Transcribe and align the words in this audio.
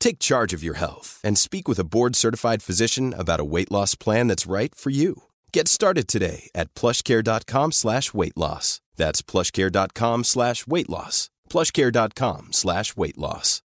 Take 0.00 0.18
charge 0.18 0.52
of 0.52 0.64
your 0.64 0.74
health 0.74 1.20
and 1.22 1.38
speak 1.38 1.68
with 1.68 1.78
a 1.78 1.84
board-certified 1.84 2.62
physician 2.62 3.14
about 3.16 3.38
a 3.38 3.44
weight 3.44 3.70
loss 3.70 3.94
plan 3.94 4.26
that's 4.26 4.46
right 4.46 4.74
for 4.74 4.90
you. 4.90 5.24
Get 5.52 5.68
started 5.68 6.08
today 6.08 6.50
at 6.54 6.74
plushcare.com 6.74 7.72
slash 7.72 8.12
weight 8.12 8.36
loss. 8.36 8.80
That's 8.96 9.22
plushcare.com 9.22 10.24
slash 10.24 10.66
weight 10.66 10.88
loss. 10.88 11.30
plushcare.com 11.48 12.48
slash 12.52 12.96
weight 12.96 13.18
loss. 13.18 13.62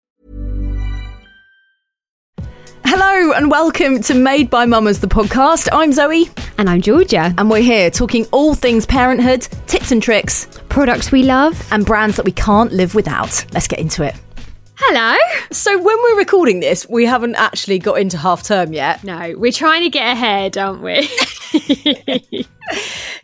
Hello 2.84 3.32
and 3.32 3.50
welcome 3.50 4.00
to 4.02 4.14
Made 4.14 4.50
by 4.50 4.66
Mamas, 4.66 5.00
the 5.00 5.06
podcast. 5.06 5.68
I'm 5.72 5.92
Zoe. 5.92 6.30
And 6.58 6.68
I'm 6.68 6.80
Georgia. 6.80 7.34
And 7.38 7.48
we're 7.50 7.62
here 7.62 7.90
talking 7.90 8.26
all 8.32 8.54
things 8.54 8.86
parenthood, 8.86 9.42
tips 9.66 9.92
and 9.92 10.02
tricks, 10.02 10.46
products 10.68 11.10
we 11.10 11.22
love, 11.22 11.66
and 11.72 11.86
brands 11.86 12.16
that 12.16 12.24
we 12.24 12.32
can't 12.32 12.72
live 12.72 12.94
without. 12.94 13.44
Let's 13.52 13.68
get 13.68 13.78
into 13.78 14.02
it. 14.02 14.14
Hello. 14.84 15.16
So, 15.52 15.78
when 15.78 15.96
we're 16.02 16.18
recording 16.18 16.58
this, 16.58 16.88
we 16.88 17.06
haven't 17.06 17.36
actually 17.36 17.78
got 17.78 18.00
into 18.00 18.18
half 18.18 18.42
term 18.42 18.72
yet. 18.72 19.04
No, 19.04 19.34
we're 19.36 19.52
trying 19.52 19.84
to 19.84 19.90
get 19.90 20.10
ahead, 20.10 20.58
aren't 20.58 20.82
we? 20.82 21.08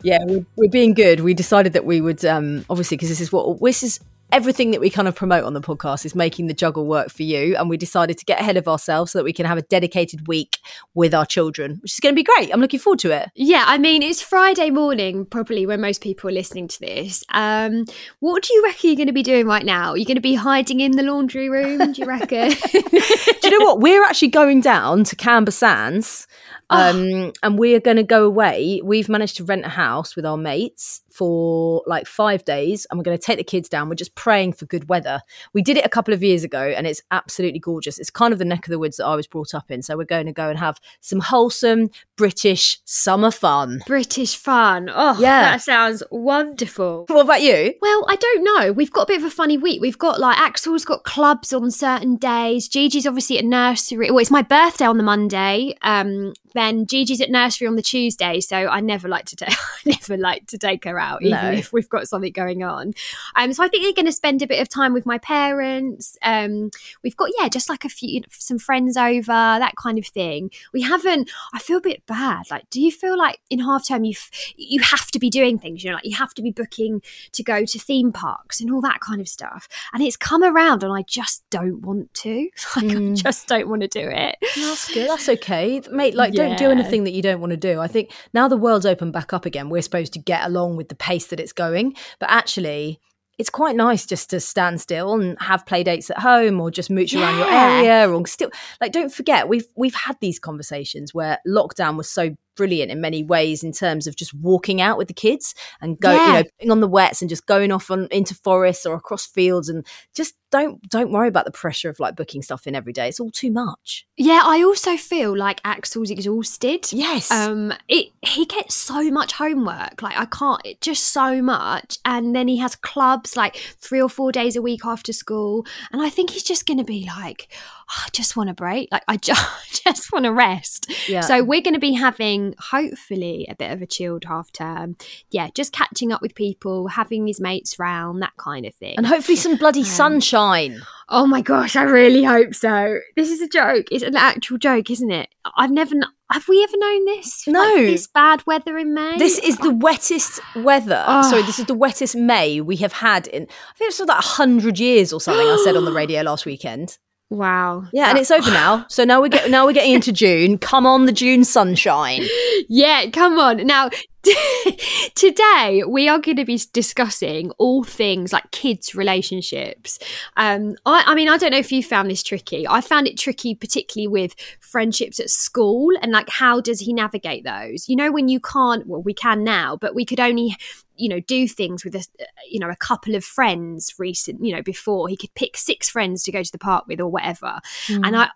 yeah, 0.01 0.19
we're, 0.23 0.45
we're, 0.55 0.69
being 0.69 0.93
good. 0.93 1.19
We 1.19 1.33
decided 1.33 1.73
that 1.73 1.83
we 1.83 1.99
would, 1.99 2.23
um, 2.23 2.63
obviously, 2.69 2.95
because 2.95 3.09
this 3.09 3.19
is 3.19 3.33
what 3.33 3.59
this 3.59 3.83
is 3.83 3.99
everything 4.31 4.71
that 4.71 4.79
we 4.79 4.89
kind 4.89 5.07
of 5.07 5.15
promote 5.15 5.43
on 5.43 5.53
the 5.53 5.61
podcast 5.61 6.05
is 6.05 6.15
making 6.15 6.47
the 6.47 6.53
juggle 6.53 6.85
work 6.85 7.09
for 7.09 7.23
you. 7.23 7.55
And 7.55 7.69
we 7.69 7.77
decided 7.77 8.17
to 8.17 8.25
get 8.25 8.39
ahead 8.39 8.57
of 8.57 8.67
ourselves 8.67 9.11
so 9.11 9.19
that 9.19 9.23
we 9.23 9.33
can 9.33 9.45
have 9.45 9.57
a 9.57 9.63
dedicated 9.63 10.27
week 10.27 10.59
with 10.93 11.13
our 11.13 11.25
children, 11.25 11.79
which 11.81 11.93
is 11.93 11.99
going 11.99 12.13
to 12.13 12.19
be 12.19 12.23
great. 12.23 12.51
I'm 12.53 12.61
looking 12.61 12.79
forward 12.79 12.99
to 12.99 13.11
it. 13.11 13.29
Yeah, 13.35 13.63
I 13.67 13.77
mean, 13.77 14.03
it's 14.03 14.21
Friday 14.21 14.69
morning, 14.69 15.25
probably 15.25 15.65
when 15.65 15.81
most 15.81 16.01
people 16.01 16.29
are 16.29 16.33
listening 16.33 16.67
to 16.67 16.79
this. 16.79 17.23
Um, 17.29 17.85
what 18.19 18.43
do 18.43 18.53
you 18.53 18.63
reckon 18.63 18.89
you're 18.89 18.97
going 18.97 19.07
to 19.07 19.13
be 19.13 19.23
doing 19.23 19.45
right 19.45 19.65
now? 19.65 19.93
You're 19.93 20.05
going 20.05 20.15
to 20.15 20.21
be 20.21 20.35
hiding 20.35 20.79
in 20.79 20.91
the 20.91 21.03
laundry 21.03 21.49
room, 21.49 21.91
do 21.91 22.01
you 22.01 22.07
reckon? 22.07 22.49
do 22.71 23.39
you 23.43 23.59
know 23.59 23.65
what? 23.65 23.79
We're 23.79 24.03
actually 24.03 24.29
going 24.29 24.61
down 24.61 25.03
to 25.05 25.15
Camber 25.15 25.51
Sands. 25.51 26.27
Ah. 26.69 26.89
Um, 26.89 27.09
oh. 27.11 27.31
and 27.41 27.57
we 27.57 27.73
are 27.75 27.79
going 27.79 27.97
to 27.97 28.03
go 28.03 28.25
away. 28.25 28.79
We've 28.83 29.09
managed 29.09 29.37
to 29.37 29.43
rent 29.43 29.65
a 29.65 29.69
house 29.69 30.15
with 30.15 30.25
our 30.25 30.37
mates 30.37 31.01
for 31.19 31.83
like 31.85 32.07
five 32.07 32.45
days 32.45 32.87
and 32.89 32.97
we're 32.97 33.03
going 33.03 33.17
to 33.17 33.21
take 33.21 33.37
the 33.37 33.43
kids 33.43 33.67
down. 33.67 33.89
We're 33.89 33.95
just 33.95 34.15
praying 34.15 34.53
for 34.53 34.65
good 34.67 34.87
weather. 34.87 35.21
We 35.51 35.61
did 35.61 35.75
it 35.75 35.85
a 35.85 35.89
couple 35.89 36.13
of 36.13 36.23
years 36.23 36.45
ago 36.45 36.73
and 36.77 36.87
it's 36.87 37.01
absolutely 37.11 37.59
gorgeous. 37.59 37.99
It's 37.99 38.09
kind 38.09 38.31
of 38.31 38.39
the 38.39 38.45
neck 38.45 38.65
of 38.65 38.71
the 38.71 38.79
woods 38.79 38.95
that 38.97 39.05
I 39.05 39.17
was 39.17 39.27
brought 39.27 39.53
up 39.53 39.69
in. 39.69 39.81
So 39.81 39.97
we're 39.97 40.05
going 40.05 40.27
to 40.27 40.31
go 40.31 40.49
and 40.49 40.57
have 40.57 40.79
some 41.01 41.19
wholesome 41.19 41.89
British 42.15 42.79
summer 42.85 43.31
fun. 43.31 43.81
British 43.85 44.37
fun. 44.37 44.89
Oh, 44.89 45.19
yeah. 45.19 45.41
That 45.41 45.61
sounds 45.61 46.03
wonderful. 46.09 47.03
What 47.09 47.25
about 47.25 47.41
you? 47.41 47.73
Well, 47.81 48.05
I 48.07 48.15
don't 48.15 48.43
know. 48.45 48.71
We've 48.71 48.91
got 48.93 49.01
a 49.01 49.07
bit 49.07 49.19
of 49.19 49.25
a 49.25 49.29
funny 49.29 49.57
week. 49.57 49.81
We've 49.81 49.97
got 49.97 50.21
like 50.21 50.37
Axel's 50.37 50.85
got 50.85 51.03
clubs 51.03 51.51
on 51.51 51.69
certain 51.69 52.15
days. 52.15 52.69
Gigi's 52.69 53.05
obviously 53.05 53.37
at 53.39 53.43
nursery. 53.43 54.09
Well, 54.09 54.19
it's 54.19 54.31
my 54.31 54.41
birthday 54.41 54.85
on 54.85 54.95
the 54.95 55.03
Monday. 55.03 55.75
Um, 55.81 56.31
then 56.53 56.85
Gigi's 56.85 57.19
at 57.19 57.29
nursery 57.29 57.67
on 57.67 57.75
the 57.75 57.81
Tuesday. 57.81 58.39
So 58.39 58.55
I 58.55 58.79
never 58.79 59.09
like 59.09 59.25
to 59.25 59.35
take 59.35 59.49
I 59.59 59.79
never 59.85 60.15
like 60.15 60.47
to 60.47 60.57
take 60.57 60.85
her 60.85 60.97
out 60.97 61.08
out, 61.09 61.21
even 61.21 61.41
no. 61.41 61.51
if 61.51 61.73
we've 61.73 61.89
got 61.89 62.07
something 62.07 62.31
going 62.31 62.63
on. 62.63 62.93
Um, 63.35 63.53
so 63.53 63.63
I 63.63 63.67
think 63.67 63.83
they're 63.83 63.93
going 63.93 64.05
to 64.05 64.11
spend 64.11 64.41
a 64.41 64.47
bit 64.47 64.61
of 64.61 64.69
time 64.69 64.93
with 64.93 65.05
my 65.05 65.17
parents. 65.17 66.17
Um, 66.21 66.71
we've 67.03 67.17
got 67.17 67.29
yeah, 67.37 67.49
just 67.49 67.69
like 67.69 67.85
a 67.85 67.89
few 67.89 68.21
some 68.31 68.59
friends 68.59 68.97
over, 68.97 69.27
that 69.27 69.75
kind 69.75 69.97
of 69.97 70.05
thing. 70.05 70.51
We 70.73 70.81
haven't. 70.81 71.29
I 71.53 71.59
feel 71.59 71.77
a 71.77 71.81
bit 71.81 72.05
bad. 72.05 72.49
Like, 72.51 72.69
do 72.69 72.81
you 72.81 72.91
feel 72.91 73.17
like 73.17 73.39
in 73.49 73.59
half 73.59 73.87
term 73.87 74.03
you 74.03 74.13
you 74.55 74.81
have 74.81 75.07
to 75.11 75.19
be 75.19 75.29
doing 75.29 75.57
things? 75.57 75.83
You 75.83 75.91
know, 75.91 75.95
like 75.95 76.05
you 76.05 76.15
have 76.15 76.33
to 76.35 76.41
be 76.41 76.51
booking 76.51 77.01
to 77.33 77.43
go 77.43 77.65
to 77.65 77.79
theme 77.79 78.11
parks 78.11 78.61
and 78.61 78.71
all 78.71 78.81
that 78.81 78.99
kind 79.01 79.21
of 79.21 79.27
stuff. 79.27 79.67
And 79.93 80.03
it's 80.03 80.17
come 80.17 80.43
around, 80.43 80.83
and 80.83 80.93
I 80.93 81.03
just 81.03 81.43
don't 81.49 81.81
want 81.81 82.13
to. 82.15 82.49
Like, 82.75 82.85
mm. 82.85 83.11
I 83.11 83.15
just 83.15 83.47
don't 83.47 83.67
want 83.67 83.81
to 83.81 83.87
do 83.87 84.07
it. 84.07 84.35
That's 84.55 84.93
good. 84.93 85.09
That's 85.09 85.27
okay, 85.27 85.81
mate. 85.91 86.13
Like, 86.13 86.33
yeah. 86.35 86.49
don't 86.49 86.57
do 86.57 86.69
anything 86.69 87.03
that 87.05 87.11
you 87.11 87.23
don't 87.23 87.41
want 87.41 87.49
to 87.49 87.57
do. 87.57 87.79
I 87.79 87.87
think 87.87 88.11
now 88.31 88.47
the 88.47 88.57
world's 88.57 88.85
open 88.85 89.11
back 89.11 89.33
up 89.33 89.45
again, 89.45 89.69
we're 89.69 89.81
supposed 89.81 90.13
to 90.13 90.19
get 90.19 90.45
along 90.45 90.75
with 90.75 90.89
the 90.89 90.95
pace 90.99 91.27
that 91.27 91.39
it's 91.39 91.53
going. 91.53 91.95
But 92.19 92.29
actually, 92.29 92.99
it's 93.39 93.49
quite 93.49 93.75
nice 93.75 94.05
just 94.05 94.29
to 94.31 94.39
stand 94.39 94.81
still 94.81 95.13
and 95.13 95.41
have 95.41 95.65
play 95.65 95.81
dates 95.81 96.09
at 96.09 96.19
home 96.19 96.59
or 96.59 96.69
just 96.69 96.89
mooch 96.89 97.13
yeah. 97.13 97.21
around 97.21 97.37
your 97.39 97.49
area 97.49 98.09
or 98.11 98.27
still 98.27 98.51
like 98.81 98.91
don't 98.91 99.13
forget 99.13 99.47
we've 99.47 99.65
we've 99.75 99.95
had 99.95 100.17
these 100.19 100.39
conversations 100.39 101.13
where 101.13 101.39
lockdown 101.47 101.95
was 101.95 102.09
so 102.09 102.35
brilliant 102.59 102.91
in 102.91 102.99
many 102.99 103.23
ways 103.23 103.63
in 103.63 103.71
terms 103.71 104.05
of 104.05 104.17
just 104.17 104.33
walking 104.33 104.81
out 104.81 104.97
with 104.97 105.07
the 105.07 105.13
kids 105.13 105.55
and 105.79 105.97
go 105.97 106.11
yeah. 106.11 106.27
you 106.27 106.33
know 106.33 106.43
putting 106.57 106.71
on 106.71 106.81
the 106.81 106.89
wets 106.89 107.21
and 107.21 107.29
just 107.29 107.45
going 107.45 107.71
off 107.71 107.89
on 107.89 108.09
into 108.11 108.35
forests 108.35 108.85
or 108.85 108.95
across 108.95 109.25
fields 109.25 109.69
and 109.69 109.87
just 110.13 110.35
don't 110.51 110.81
don't 110.89 111.13
worry 111.13 111.29
about 111.29 111.45
the 111.45 111.51
pressure 111.51 111.89
of 111.89 111.97
like 112.01 112.17
booking 112.17 112.41
stuff 112.41 112.67
in 112.67 112.75
every 112.75 112.91
day. 112.91 113.07
It's 113.07 113.21
all 113.21 113.31
too 113.31 113.49
much. 113.49 114.05
Yeah 114.17 114.41
i 114.43 114.61
also 114.61 114.97
feel 114.97 115.37
like 115.37 115.61
axel's 115.63 116.11
exhausted. 116.11 116.91
Yes. 116.91 117.31
Um 117.31 117.71
it 117.87 118.07
he 118.21 118.45
gets 118.45 118.75
so 118.75 119.09
much 119.09 119.31
homework 119.31 120.01
like 120.01 120.17
i 120.17 120.25
can't 120.25 120.61
just 120.81 121.05
so 121.05 121.41
much. 121.41 121.97
And 122.03 122.35
then 122.35 122.49
he 122.49 122.57
has 122.57 122.75
clubs 122.75 123.37
like 123.37 123.55
three 123.55 124.01
or 124.01 124.09
four 124.09 124.33
days 124.33 124.57
a 124.57 124.61
week 124.61 124.85
after 124.85 125.13
school. 125.13 125.65
And 125.93 126.01
i 126.01 126.09
think 126.09 126.31
he's 126.31 126.43
just 126.43 126.65
gonna 126.65 126.83
be 126.83 127.07
like 127.07 127.47
oh, 127.89 128.03
I 128.05 128.09
just 128.11 128.35
want 128.35 128.49
a 128.49 128.53
break. 128.53 128.89
Like 128.91 129.03
I 129.07 129.17
just, 129.17 129.83
just 129.83 130.11
want 130.11 130.25
to 130.25 130.33
rest. 130.33 130.91
Yeah. 131.07 131.21
So 131.21 131.43
we're 131.43 131.61
going 131.61 131.73
to 131.73 131.79
be 131.79 131.93
having 131.93 132.55
hopefully 132.59 133.47
a 133.49 133.55
bit 133.55 133.71
of 133.71 133.81
a 133.81 133.87
chilled 133.87 134.25
half 134.25 134.51
term. 134.51 134.95
Yeah, 135.29 135.49
just 135.53 135.73
catching 135.73 136.11
up 136.11 136.21
with 136.21 136.35
people, 136.35 136.87
having 136.87 137.27
his 137.27 137.39
mates 137.39 137.79
round, 137.79 138.21
that 138.21 138.37
kind 138.37 138.65
of 138.65 138.73
thing. 138.75 138.95
And 138.97 139.07
hopefully 139.07 139.35
some 139.35 139.55
bloody 139.55 139.81
um, 139.81 139.85
sunshine. 139.85 140.81
Oh 141.09 141.25
my 141.25 141.41
gosh, 141.41 141.75
I 141.75 141.83
really 141.83 142.23
hope 142.23 142.53
so. 142.53 142.99
This 143.15 143.31
is 143.31 143.41
a 143.41 143.47
joke. 143.47 143.87
It's 143.91 144.03
an 144.03 144.15
actual 144.15 144.57
joke, 144.57 144.91
isn't 144.91 145.11
it? 145.11 145.29
I've 145.57 145.71
never 145.71 145.95
have 146.31 146.47
we 146.47 146.63
ever 146.63 146.77
known 146.77 147.05
this? 147.05 147.47
No. 147.47 147.59
Like 147.59 147.75
this 147.77 148.07
bad 148.07 148.45
weather 148.45 148.77
in 148.77 148.93
May? 148.93 149.17
This 149.17 149.39
is 149.39 149.57
the 149.57 149.71
wettest 149.71 150.39
weather. 150.57 151.03
Oh. 151.07 151.27
Sorry, 151.27 151.41
this 151.41 151.57
is 151.57 151.65
the 151.65 151.73
wettest 151.73 152.15
May 152.15 152.61
we 152.61 152.75
have 152.77 152.93
had 152.93 153.25
in, 153.27 153.43
I 153.43 153.73
think 153.77 153.91
it 153.91 153.99
was 153.99 154.07
like 154.07 154.09
100 154.09 154.77
years 154.77 155.11
or 155.11 155.19
something 155.19 155.47
I 155.47 155.59
said 155.63 155.75
on 155.75 155.85
the 155.85 155.91
radio 155.91 156.21
last 156.21 156.45
weekend. 156.45 156.99
Wow. 157.29 157.85
Yeah, 157.93 158.09
and 158.09 158.17
it's 158.17 158.31
over 158.31 158.49
now. 158.49 158.85
So 158.89 159.03
now 159.03 159.21
we 159.21 159.29
get 159.29 159.49
now 159.51 159.65
we're 159.65 159.73
getting 159.73 159.93
into 159.93 160.11
June. 160.11 160.57
Come 160.69 160.85
on, 160.87 161.05
the 161.05 161.11
June 161.11 161.43
sunshine. 161.43 162.23
Yeah, 162.67 163.09
come 163.11 163.37
on. 163.37 163.67
Now 163.67 163.89
today 165.15 165.83
we 165.87 166.09
are 166.09 166.19
going 166.19 166.37
to 166.37 166.45
be 166.45 166.59
discussing 166.73 167.51
all 167.51 167.83
things 167.83 168.33
like 168.33 168.51
kids 168.51 168.93
relationships 168.93 169.97
um 170.35 170.75
I, 170.85 171.03
I, 171.07 171.15
mean 171.15 171.29
i 171.29 171.37
don't 171.37 171.51
know 171.51 171.57
if 171.57 171.71
you 171.71 171.81
found 171.81 172.11
this 172.11 172.21
tricky 172.21 172.67
i 172.67 172.81
found 172.81 173.07
it 173.07 173.17
tricky 173.17 173.55
particularly 173.55 174.09
with 174.09 174.35
friendships 174.59 175.21
at 175.21 175.29
school 175.29 175.91
and 176.01 176.11
like 176.11 176.27
how 176.27 176.59
does 176.59 176.81
he 176.81 176.91
navigate 176.91 177.45
those 177.45 177.87
you 177.87 177.95
know 177.95 178.11
when 178.11 178.27
you 178.27 178.41
can't 178.41 178.85
well 178.87 179.01
we 179.01 179.13
can 179.13 179.45
now 179.45 179.77
but 179.77 179.95
we 179.95 180.03
could 180.03 180.19
only 180.19 180.57
you 180.99 181.09
know 181.09 181.19
do 181.21 181.47
things 181.47 181.83
with 181.83 181.95
a 181.95 182.05
you 182.49 182.59
know 182.59 182.69
a 182.69 182.75
couple 182.75 183.15
of 183.15 183.23
friends 183.23 183.95
recent 183.97 184.43
you 184.43 184.55
know 184.55 184.61
before 184.61 185.07
he 185.07 185.17
could 185.17 185.33
pick 185.33 185.57
six 185.57 185.89
friends 185.89 186.23
to 186.23 186.31
go 186.31 186.43
to 186.43 186.51
the 186.51 186.59
park 186.59 186.85
with 186.87 186.99
or 186.99 187.07
whatever 187.07 187.59
mm. 187.87 188.01
and 188.05 188.15
I, 188.15 188.29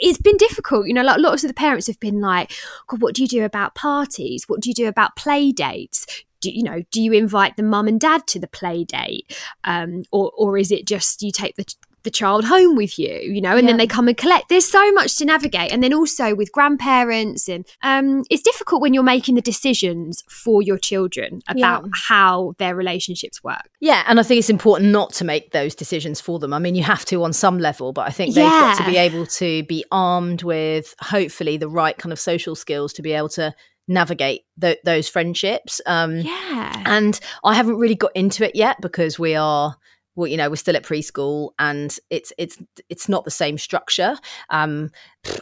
it's 0.00 0.18
been 0.18 0.36
difficult. 0.36 0.86
You 0.86 0.94
know, 0.94 1.02
like 1.02 1.18
lots 1.18 1.42
of 1.42 1.48
the 1.48 1.54
parents 1.54 1.86
have 1.86 1.98
been 1.98 2.20
like, 2.20 2.52
God, 2.86 3.02
what 3.02 3.14
do 3.14 3.22
you 3.22 3.28
do 3.28 3.44
about 3.44 3.74
parties? 3.74 4.44
What 4.48 4.60
do 4.60 4.70
you 4.70 4.74
do 4.74 4.86
about 4.86 5.16
play 5.16 5.50
dates? 5.50 6.06
Do, 6.40 6.50
you 6.50 6.62
know, 6.62 6.82
do 6.90 7.00
you 7.00 7.12
invite 7.12 7.56
the 7.56 7.62
mum 7.62 7.88
and 7.88 8.00
dad 8.00 8.26
to 8.28 8.38
the 8.38 8.48
play 8.48 8.84
date? 8.84 9.36
Um, 9.64 10.04
or, 10.10 10.30
or 10.36 10.58
is 10.58 10.70
it 10.70 10.86
just 10.86 11.22
you 11.22 11.32
take 11.32 11.56
the 11.56 11.64
the 12.02 12.10
child 12.10 12.44
home 12.44 12.76
with 12.76 12.98
you, 12.98 13.12
you 13.12 13.40
know, 13.40 13.56
and 13.56 13.62
yeah. 13.62 13.68
then 13.68 13.76
they 13.76 13.86
come 13.86 14.08
and 14.08 14.16
collect. 14.16 14.48
There's 14.48 14.66
so 14.66 14.92
much 14.92 15.16
to 15.18 15.24
navigate. 15.24 15.72
And 15.72 15.82
then 15.82 15.92
also 15.92 16.34
with 16.34 16.52
grandparents, 16.52 17.48
and 17.48 17.66
um, 17.82 18.24
it's 18.30 18.42
difficult 18.42 18.82
when 18.82 18.94
you're 18.94 19.02
making 19.02 19.34
the 19.34 19.42
decisions 19.42 20.24
for 20.28 20.62
your 20.62 20.78
children 20.78 21.42
about 21.48 21.84
yeah. 21.84 21.90
how 22.08 22.54
their 22.58 22.74
relationships 22.74 23.42
work. 23.42 23.68
Yeah. 23.80 24.04
And 24.06 24.18
I 24.20 24.22
think 24.22 24.38
it's 24.38 24.50
important 24.50 24.90
not 24.90 25.12
to 25.14 25.24
make 25.24 25.52
those 25.52 25.74
decisions 25.74 26.20
for 26.20 26.38
them. 26.38 26.52
I 26.52 26.58
mean, 26.58 26.74
you 26.74 26.82
have 26.82 27.04
to 27.06 27.22
on 27.24 27.32
some 27.32 27.58
level, 27.58 27.92
but 27.92 28.06
I 28.06 28.10
think 28.10 28.34
they've 28.34 28.44
yeah. 28.44 28.76
got 28.76 28.84
to 28.84 28.90
be 28.90 28.96
able 28.96 29.26
to 29.26 29.62
be 29.64 29.84
armed 29.90 30.42
with 30.42 30.94
hopefully 31.00 31.56
the 31.56 31.68
right 31.68 31.96
kind 31.96 32.12
of 32.12 32.18
social 32.18 32.54
skills 32.54 32.92
to 32.94 33.02
be 33.02 33.12
able 33.12 33.28
to 33.30 33.54
navigate 33.88 34.42
th- 34.60 34.78
those 34.84 35.08
friendships. 35.08 35.80
Um, 35.86 36.18
yeah. 36.18 36.82
And 36.86 37.18
I 37.44 37.54
haven't 37.54 37.76
really 37.76 37.94
got 37.94 38.12
into 38.14 38.44
it 38.44 38.54
yet 38.54 38.80
because 38.80 39.18
we 39.18 39.34
are 39.34 39.76
well, 40.14 40.26
you 40.26 40.36
know, 40.36 40.50
we're 40.50 40.56
still 40.56 40.76
at 40.76 40.84
preschool 40.84 41.50
and 41.58 41.96
it's 42.10 42.32
it's 42.38 42.58
it's 42.88 43.08
not 43.08 43.24
the 43.24 43.30
same 43.30 43.58
structure. 43.58 44.16
Um, 44.50 44.90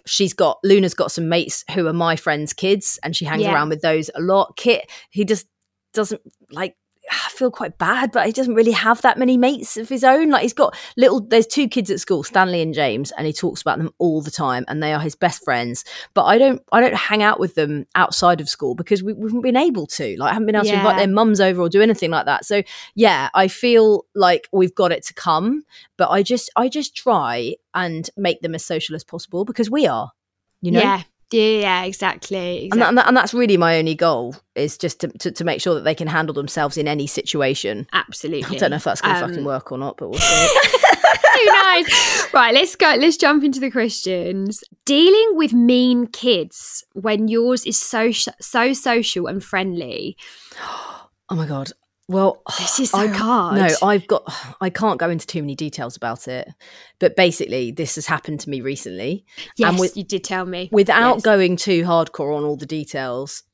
she's 0.07 0.33
got 0.33 0.59
Luna's 0.63 0.95
got 0.95 1.13
some 1.13 1.29
mates 1.29 1.65
who 1.75 1.87
are 1.87 1.93
my 1.93 2.17
friends' 2.17 2.53
kids, 2.53 2.99
and 3.03 3.15
she 3.17 3.25
hangs 3.25 3.43
yeah. 3.43 3.55
around 3.55 3.69
with 3.69 3.83
those 3.83 4.11
a 4.15 4.21
lot. 4.21 4.57
Kit, 4.57 4.91
he 5.11 5.25
just 5.25 5.47
doesn't 5.93 6.21
like 6.51 6.77
I 7.11 7.29
feel 7.31 7.51
quite 7.51 7.77
bad, 7.77 8.13
but 8.13 8.27
he 8.27 8.33
doesn't 8.33 8.55
really 8.55 8.73
have 8.73 9.03
that 9.03 9.19
many 9.19 9.37
mates 9.37 9.77
of 9.77 9.89
his 9.89 10.05
own. 10.05 10.31
Like 10.31 10.43
he's 10.43 10.53
got 10.53 10.77
little, 10.97 11.21
there's 11.21 11.47
two 11.47 11.69
kids 11.69 11.91
at 11.91 11.99
school, 12.01 12.23
Stanley 12.23 12.63
and 12.63 12.73
James, 12.73 13.11
and 13.13 13.27
he 13.27 13.33
talks 13.33 13.61
about 13.61 13.79
them 13.79 13.91
all 13.99 14.23
the 14.23 14.31
time, 14.31 14.65
and 14.69 14.83
they 14.83 14.93
are 14.93 15.01
his 15.01 15.17
best 15.17 15.43
friends. 15.45 15.85
But 16.15 16.25
I 16.25 16.39
don't, 16.39 16.63
I 16.71 16.81
don't 16.81 16.95
hang 16.95 17.23
out 17.23 17.41
with 17.41 17.57
them 17.57 17.87
outside 17.95 18.41
of 18.41 18.49
school 18.49 18.75
because 18.75 19.03
we, 19.03 19.13
we 19.13 19.29
haven't 19.29 19.41
been 19.43 19.57
able 19.57 19.87
to. 19.89 20.17
Like 20.19 20.31
I 20.31 20.35
haven't 20.35 20.47
been 20.47 20.55
able 20.55 20.67
yeah. 20.67 20.73
to 20.73 20.79
invite 20.79 20.97
their 20.99 21.09
mums 21.09 21.41
over 21.41 21.61
or 21.61 21.69
do 21.69 21.83
anything 21.83 22.11
like 22.11 22.27
that. 22.27 22.45
So 22.45 22.63
yeah, 22.95 23.29
I 23.35 23.49
feel 23.49 24.07
like 24.15 24.49
we've 24.53 24.75
got 24.75 24.93
it 24.93 25.05
to 25.07 25.15
come, 25.15 25.65
but 25.97 26.11
I 26.11 26.23
just, 26.23 26.51
I 26.55 26.69
just 26.69 26.95
try 26.95 27.57
and 27.75 28.09
make 28.17 28.41
them 28.41 28.55
as 28.55 28.65
social 28.65 28.95
as 28.95 29.05
possible 29.05 29.45
because 29.45 29.69
we 29.69 29.87
are. 29.87 30.13
You 30.63 30.73
know? 30.73 30.81
Yeah, 30.81 31.03
yeah, 31.33 31.85
exactly. 31.85 32.67
exactly. 32.67 32.71
And, 32.73 32.81
that, 32.83 32.89
and, 32.89 32.99
that, 32.99 33.09
and, 33.09 33.17
that's 33.17 33.33
really 33.33 33.57
my 33.57 33.79
only 33.79 33.95
goal 33.95 34.35
is 34.55 34.77
just 34.77 35.01
to, 35.01 35.09
to, 35.09 35.31
to, 35.31 35.45
make 35.45 35.61
sure 35.61 35.75
that 35.75 35.85
they 35.85 35.95
can 35.95 36.09
handle 36.09 36.35
themselves 36.35 36.77
in 36.77 36.89
any 36.89 37.07
situation. 37.07 37.87
Absolutely. 37.93 38.57
I 38.57 38.59
don't 38.59 38.71
know 38.71 38.77
if 38.77 38.85
that's 38.85 39.01
going 39.01 39.15
to 39.15 39.25
um, 39.25 39.31
fucking 39.31 39.45
work 39.45 39.71
or 39.71 39.79
not, 39.79 39.97
but 39.97 40.11
we'll 40.11 40.19
see. 40.19 40.59
Who 41.35 41.47
knows? 41.47 42.33
Right, 42.33 42.53
let's 42.53 42.77
go. 42.77 42.97
Let's 42.99 43.17
jump 43.17 43.45
into 43.45 43.61
the 43.61 43.71
questions. 43.71 44.63
Dealing 44.85 45.37
with 45.37 45.53
mean 45.53 46.07
kids 46.09 46.85
when 46.95 47.29
yours 47.29 47.65
is 47.65 47.79
so 47.79 48.11
so 48.13 48.73
social 48.73 49.27
and 49.27 49.43
friendly. 49.43 50.17
Oh 51.33 51.37
my 51.37 51.47
god, 51.47 51.71
well, 52.11 52.43
this 52.59 52.81
is 52.81 52.91
so 52.91 52.99
I, 52.99 53.07
hard. 53.07 53.57
No, 53.57 53.69
I've 53.83 54.07
got. 54.07 54.23
I 54.61 54.69
can't 54.69 54.99
go 54.99 55.09
into 55.09 55.27
too 55.27 55.43
many 55.43 55.55
details 55.55 55.97
about 55.97 56.29
it, 56.29 56.49
but 56.99 57.17
basically, 57.17 57.71
this 57.71 57.95
has 57.95 58.07
happened 58.07 58.41
to 58.41 58.51
me 58.51 58.61
recently. 58.61 59.25
Yes, 59.57 59.71
and 59.71 59.79
with, 59.79 59.97
you 59.97 60.05
did 60.05 60.25
tell 60.25 60.45
me. 60.45 60.69
Without 60.73 61.17
yes. 61.17 61.23
going 61.23 61.57
too 61.57 61.85
hardcore 61.85 62.37
on 62.37 62.45
all 62.45 62.57
the 62.57 62.67
details, 62.67 63.45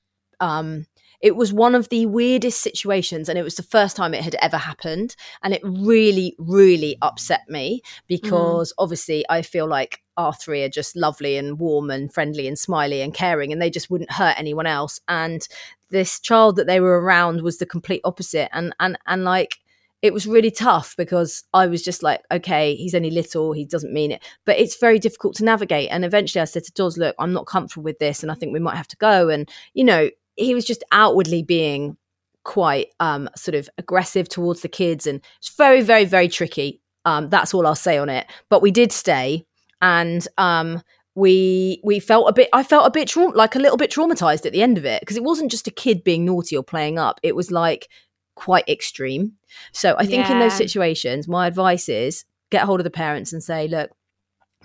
um, 0.41 0.87
it 1.21 1.37
was 1.37 1.53
one 1.53 1.75
of 1.75 1.89
the 1.89 2.07
weirdest 2.07 2.61
situations, 2.61 3.29
and 3.29 3.39
it 3.39 3.43
was 3.43 3.57
the 3.57 3.63
first 3.63 3.97
time 3.97 4.15
it 4.15 4.25
had 4.25 4.37
ever 4.37 4.57
happened, 4.57 5.17
and 5.43 5.55
it 5.55 5.61
really, 5.63 6.35
really 6.39 6.97
upset 7.03 7.43
me 7.49 7.83
mm. 7.85 8.01
because 8.09 8.73
mm. 8.73 8.83
obviously 8.83 9.25
I 9.29 9.43
feel 9.43 9.67
like 9.67 10.03
our 10.17 10.33
three 10.33 10.63
are 10.63 10.69
just 10.69 10.97
lovely 10.97 11.37
and 11.37 11.59
warm 11.59 11.91
and 11.91 12.13
friendly 12.13 12.49
and 12.49 12.59
smiley 12.59 13.03
and 13.03 13.13
caring, 13.13 13.53
and 13.53 13.61
they 13.61 13.71
just 13.71 13.91
wouldn't 13.91 14.13
hurt 14.13 14.39
anyone 14.39 14.67
else. 14.67 15.01
And 15.09 15.47
this 15.91 16.21
child 16.21 16.57
that 16.57 16.67
they 16.67 16.81
were 16.81 17.01
around 17.01 17.43
was 17.43 17.59
the 17.59 17.67
complete 17.67 18.01
opposite 18.05 18.49
and 18.53 18.75
and 18.81 18.99
and 19.07 19.25
like 19.25 19.59
it 20.03 20.13
was 20.13 20.27
really 20.27 20.51
tough 20.51 20.95
because 20.97 21.45
I 21.55 21.67
was 21.67 21.83
just 21.83 22.03
like, 22.03 22.23
okay, 22.31 22.75
he's 22.75 22.95
only 22.95 23.11
little, 23.11 23.53
he 23.53 23.65
doesn't 23.65 23.93
mean 23.93 24.13
it. 24.13 24.23
But 24.45 24.59
it's 24.59 24.79
very 24.79 24.99
difficult 24.99 25.35
to 25.37 25.45
navigate. 25.45 25.89
And 25.91 26.05
eventually 26.05 26.43
I 26.43 26.45
said 26.45 26.65
to 26.65 26.73
Doz, 26.73 26.99
look, 26.99 27.17
I'm 27.19 27.33
not 27.33 27.47
comfortable 27.47 27.83
with 27.83 27.99
this 27.99 28.23
and 28.23 28.31
I 28.31 28.35
think 28.35 28.53
we 28.53 28.61
might 28.61 28.77
have 28.77 28.89
to 28.89 28.97
go. 28.97 29.29
And, 29.29 29.51
you 29.75 29.85
know, 29.85 30.11
he 30.37 30.55
was 30.55 30.65
just 30.65 30.85
outwardly 30.93 31.43
being 31.43 31.97
quite 32.45 32.89
um, 33.01 33.29
sort 33.37 33.55
of 33.55 33.69
aggressive 33.79 34.29
towards 34.29 34.61
the 34.61 34.69
kids 34.69 35.07
and 35.07 35.21
it's 35.39 35.57
very, 35.57 35.81
very, 35.81 36.05
very 36.05 36.29
tricky. 36.29 36.81
Um, 37.05 37.29
that's 37.29 37.55
all 37.55 37.67
I'll 37.67 37.75
say 37.75 37.99
on 37.99 38.09
it. 38.09 38.27
But 38.49 38.63
we 38.63 38.71
did 38.71 38.93
stay 38.93 39.47
and 39.81 40.27
um, 40.39 40.83
we 41.17 41.81
we 41.83 41.99
felt 41.99 42.29
a 42.29 42.33
bit 42.33 42.49
i 42.53 42.63
felt 42.63 42.87
a 42.87 42.91
bit 42.91 43.09
tra- 43.09 43.31
like 43.31 43.57
a 43.57 43.59
little 43.59 43.79
bit 43.79 43.91
traumatized 43.91 44.45
at 44.45 44.53
the 44.53 44.63
end 44.63 44.77
of 44.79 44.85
it 44.85 45.01
because 45.01 45.17
it 45.17 45.25
wasn't 45.25 45.51
just 45.51 45.67
a 45.67 45.71
kid 45.71 46.05
being 46.05 46.25
naughty 46.25 46.57
or 46.57 46.63
playing 46.63 46.99
up 46.99 47.19
it 47.23 47.35
was 47.35 47.51
like 47.51 47.89
quite 48.35 48.69
extreme 48.69 49.33
so 49.73 49.97
i 49.99 50.05
think 50.05 50.27
yeah. 50.27 50.33
in 50.33 50.39
those 50.39 50.53
situations 50.53 51.27
my 51.27 51.47
advice 51.47 51.89
is 51.89 52.25
get 52.51 52.65
hold 52.65 52.79
of 52.79 52.85
the 52.85 52.91
parents 52.91 53.33
and 53.33 53.43
say 53.43 53.67
look 53.67 53.91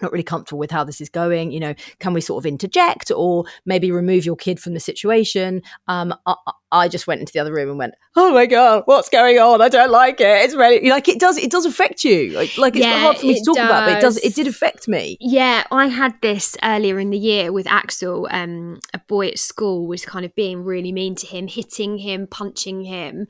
not 0.01 0.11
really 0.11 0.23
comfortable 0.23 0.59
with 0.59 0.71
how 0.71 0.83
this 0.83 1.01
is 1.01 1.09
going 1.09 1.51
you 1.51 1.59
know 1.59 1.73
can 1.99 2.13
we 2.13 2.21
sort 2.21 2.41
of 2.41 2.45
interject 2.45 3.11
or 3.15 3.45
maybe 3.65 3.91
remove 3.91 4.25
your 4.25 4.35
kid 4.35 4.59
from 4.59 4.73
the 4.73 4.79
situation? 4.79 5.61
Um 5.87 6.13
I, 6.25 6.35
I, 6.73 6.87
just 6.87 7.05
went 7.05 7.19
into 7.19 7.33
the 7.33 7.39
other 7.39 7.53
room 7.53 7.69
and 7.69 7.77
went 7.77 7.95
oh 8.15 8.33
my 8.33 8.45
god 8.45 8.83
what's 8.85 9.09
going 9.09 9.37
on? 9.39 9.61
I 9.61 9.69
don't 9.69 9.91
like 9.91 10.21
it. 10.21 10.45
It's 10.45 10.55
really 10.55 10.89
like 10.89 11.07
it 11.07 11.19
does 11.19 11.37
it 11.37 11.51
does 11.51 11.65
affect 11.65 12.03
you. 12.03 12.31
Like, 12.31 12.57
like 12.57 12.75
it's 12.75 12.85
yeah, 12.85 12.99
hard 12.99 13.17
for 13.17 13.25
me 13.25 13.35
to 13.35 13.45
talk 13.45 13.55
does. 13.55 13.65
about 13.65 13.87
but 13.87 13.97
it 13.97 14.01
does 14.01 14.17
it 14.17 14.35
did 14.35 14.47
affect 14.47 14.87
me. 14.87 15.17
Yeah 15.19 15.63
i 15.71 15.87
had 15.87 16.13
this 16.21 16.57
earlier 16.63 16.99
in 16.99 17.09
the 17.09 17.17
year 17.17 17.51
with 17.51 17.67
axel 17.67 18.27
um 18.31 18.79
a 18.93 18.99
boy 18.99 19.27
at 19.27 19.39
school 19.39 19.87
was 19.87 20.05
kind 20.05 20.25
of 20.25 20.33
being 20.35 20.63
really 20.63 20.91
mean 20.91 21.15
to 21.15 21.27
him 21.27 21.47
hitting 21.47 21.97
him 21.97 22.27
punching 22.27 22.83
him. 22.83 23.27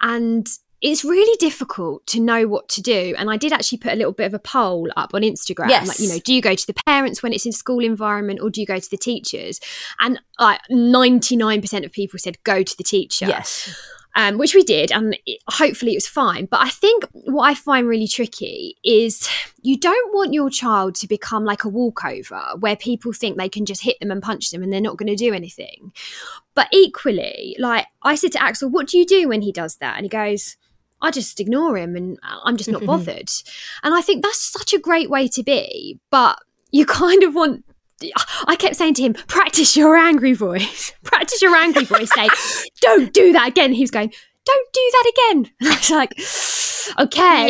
And 0.00 0.46
it's 0.82 1.04
really 1.04 1.36
difficult 1.38 2.06
to 2.06 2.20
know 2.20 2.46
what 2.46 2.68
to 2.70 2.80
do. 2.80 3.14
And 3.18 3.30
I 3.30 3.36
did 3.36 3.52
actually 3.52 3.78
put 3.78 3.92
a 3.92 3.96
little 3.96 4.12
bit 4.12 4.26
of 4.26 4.34
a 4.34 4.38
poll 4.38 4.88
up 4.96 5.10
on 5.12 5.22
Instagram. 5.22 5.68
Yes. 5.68 5.88
Like, 5.88 6.00
you 6.00 6.08
know, 6.08 6.18
do 6.24 6.32
you 6.32 6.40
go 6.40 6.54
to 6.54 6.66
the 6.66 6.74
parents 6.86 7.22
when 7.22 7.32
it's 7.32 7.44
in 7.44 7.52
school 7.52 7.84
environment 7.84 8.40
or 8.42 8.48
do 8.48 8.60
you 8.60 8.66
go 8.66 8.78
to 8.78 8.90
the 8.90 8.96
teachers? 8.96 9.60
And 9.98 10.20
like 10.38 10.60
99% 10.70 11.84
of 11.84 11.92
people 11.92 12.18
said 12.18 12.42
go 12.44 12.62
to 12.62 12.76
the 12.76 12.84
teacher. 12.84 13.26
Yes. 13.26 13.76
Um, 14.16 14.38
which 14.38 14.56
we 14.56 14.64
did, 14.64 14.90
and 14.90 15.16
it, 15.24 15.40
hopefully 15.46 15.92
it 15.92 15.98
was 15.98 16.08
fine. 16.08 16.46
But 16.46 16.62
I 16.62 16.68
think 16.68 17.04
what 17.12 17.44
I 17.44 17.54
find 17.54 17.86
really 17.86 18.08
tricky 18.08 18.76
is 18.82 19.28
you 19.62 19.78
don't 19.78 20.12
want 20.12 20.32
your 20.32 20.50
child 20.50 20.96
to 20.96 21.06
become 21.06 21.44
like 21.44 21.62
a 21.62 21.68
walkover 21.68 22.42
where 22.58 22.74
people 22.74 23.12
think 23.12 23.38
they 23.38 23.48
can 23.48 23.64
just 23.64 23.84
hit 23.84 24.00
them 24.00 24.10
and 24.10 24.20
punch 24.20 24.50
them 24.50 24.64
and 24.64 24.72
they're 24.72 24.80
not 24.80 24.96
going 24.96 25.06
to 25.06 25.14
do 25.14 25.32
anything. 25.32 25.92
But 26.56 26.66
equally, 26.72 27.54
like 27.60 27.86
I 28.02 28.16
said 28.16 28.32
to 28.32 28.42
Axel, 28.42 28.68
what 28.68 28.88
do 28.88 28.98
you 28.98 29.06
do 29.06 29.28
when 29.28 29.42
he 29.42 29.52
does 29.52 29.76
that? 29.76 29.94
And 29.94 30.04
he 30.04 30.08
goes, 30.08 30.56
I 31.02 31.10
just 31.10 31.40
ignore 31.40 31.76
him 31.76 31.96
and 31.96 32.18
I'm 32.22 32.56
just 32.56 32.70
not 32.70 32.84
bothered. 32.86 33.30
and 33.82 33.94
I 33.94 34.00
think 34.00 34.22
that's 34.22 34.40
such 34.40 34.72
a 34.72 34.78
great 34.78 35.10
way 35.10 35.28
to 35.28 35.42
be, 35.42 35.98
but 36.10 36.38
you 36.70 36.86
kind 36.86 37.22
of 37.22 37.34
want 37.34 37.64
I 38.46 38.56
kept 38.56 38.76
saying 38.76 38.94
to 38.94 39.02
him, 39.02 39.12
practice 39.12 39.76
your 39.76 39.96
angry 39.96 40.32
voice. 40.32 40.92
practice 41.04 41.42
your 41.42 41.54
angry 41.54 41.84
voice. 41.84 42.10
Say, 42.14 42.28
don't 42.80 43.12
do 43.12 43.32
that 43.32 43.48
again. 43.48 43.72
He 43.72 43.82
was 43.82 43.90
going, 43.90 44.12
don't 44.44 44.72
do 44.72 44.90
that 44.92 45.12
again. 45.12 45.50
And 45.60 45.68
I 45.68 45.74
was 45.74 45.90
like, 45.90 46.18
okay. 46.98 47.48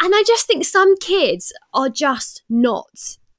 and 0.00 0.14
I 0.14 0.24
just 0.26 0.46
think 0.46 0.64
some 0.64 0.96
kids 0.96 1.52
are 1.74 1.90
just 1.90 2.42
not 2.48 2.88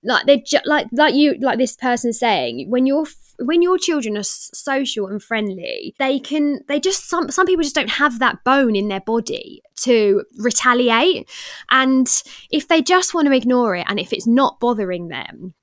like 0.04 0.26
they're 0.26 0.38
ju- 0.38 0.58
like 0.66 0.88
like 0.94 1.14
you 1.14 1.36
like 1.42 1.58
this 1.58 1.76
person 1.76 2.14
saying 2.14 2.70
when 2.70 2.86
you're 2.86 3.06
when 3.40 3.62
your 3.62 3.78
children 3.78 4.18
are 4.18 4.24
social 4.24 5.08
and 5.08 5.22
friendly, 5.22 5.96
they 6.00 6.20
can 6.20 6.60
they 6.68 6.80
just 6.80 7.10
some 7.10 7.30
some 7.30 7.46
people 7.46 7.64
just 7.64 7.76
don't 7.76 7.90
have 7.90 8.20
that 8.20 8.44
bone 8.44 8.76
in 8.76 8.88
their 8.88 9.02
body 9.02 9.62
to 9.78 10.24
retaliate. 10.38 11.30
And 11.70 12.08
if 12.52 12.68
they 12.68 12.82
just 12.82 13.14
want 13.14 13.28
to 13.28 13.34
ignore 13.34 13.76
it 13.76 13.86
and 13.88 14.00
if 14.00 14.14
it's 14.14 14.28
not 14.28 14.60
bothering 14.60 15.08
them, 15.08 15.54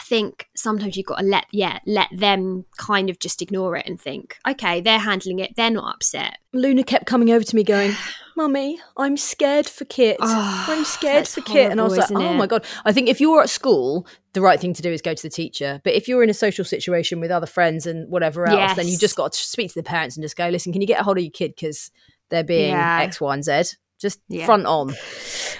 I 0.00 0.02
think 0.02 0.48
sometimes 0.56 0.96
you've 0.96 1.06
got 1.06 1.18
to 1.18 1.24
let 1.24 1.44
yeah 1.52 1.78
let 1.84 2.08
them 2.10 2.64
kind 2.78 3.10
of 3.10 3.18
just 3.18 3.42
ignore 3.42 3.76
it 3.76 3.86
and 3.86 4.00
think 4.00 4.38
okay 4.48 4.80
they're 4.80 4.98
handling 4.98 5.40
it 5.40 5.54
they're 5.56 5.70
not 5.70 5.94
upset. 5.94 6.38
Luna 6.54 6.82
kept 6.82 7.06
coming 7.06 7.30
over 7.30 7.44
to 7.44 7.54
me 7.54 7.62
going, 7.62 7.92
"Mummy, 8.36 8.80
I'm 8.96 9.18
scared 9.18 9.68
for 9.68 9.84
Kit. 9.84 10.16
Oh, 10.18 10.24
ah, 10.26 10.72
I'm 10.72 10.84
scared 10.84 11.28
for 11.28 11.42
horrible, 11.42 11.54
Kit." 11.54 11.70
And 11.70 11.80
I 11.80 11.84
was 11.84 11.98
like, 11.98 12.10
"Oh 12.10 12.32
it? 12.32 12.36
my 12.36 12.46
god!" 12.46 12.64
I 12.86 12.92
think 12.92 13.08
if 13.08 13.20
you're 13.20 13.42
at 13.42 13.50
school, 13.50 14.06
the 14.32 14.40
right 14.40 14.58
thing 14.58 14.72
to 14.72 14.82
do 14.82 14.90
is 14.90 15.02
go 15.02 15.12
to 15.12 15.22
the 15.22 15.28
teacher. 15.28 15.82
But 15.84 15.92
if 15.92 16.08
you're 16.08 16.22
in 16.22 16.30
a 16.30 16.34
social 16.34 16.64
situation 16.64 17.20
with 17.20 17.30
other 17.30 17.46
friends 17.46 17.86
and 17.86 18.10
whatever 18.10 18.48
else, 18.48 18.56
yes. 18.56 18.76
then 18.76 18.88
you 18.88 18.96
just 18.96 19.16
got 19.16 19.32
to 19.32 19.38
speak 19.38 19.68
to 19.68 19.78
the 19.78 19.82
parents 19.82 20.16
and 20.16 20.24
just 20.24 20.36
go, 20.36 20.48
"Listen, 20.48 20.72
can 20.72 20.80
you 20.80 20.88
get 20.88 21.00
a 21.00 21.04
hold 21.04 21.18
of 21.18 21.24
your 21.24 21.30
kid 21.30 21.54
because 21.54 21.90
they're 22.30 22.42
being 22.42 22.70
yeah. 22.70 23.02
X, 23.02 23.20
Y, 23.20 23.34
and 23.34 23.44
Z." 23.44 23.76
Just 24.00 24.20
yeah. 24.28 24.46
front 24.46 24.64
on. 24.64 24.94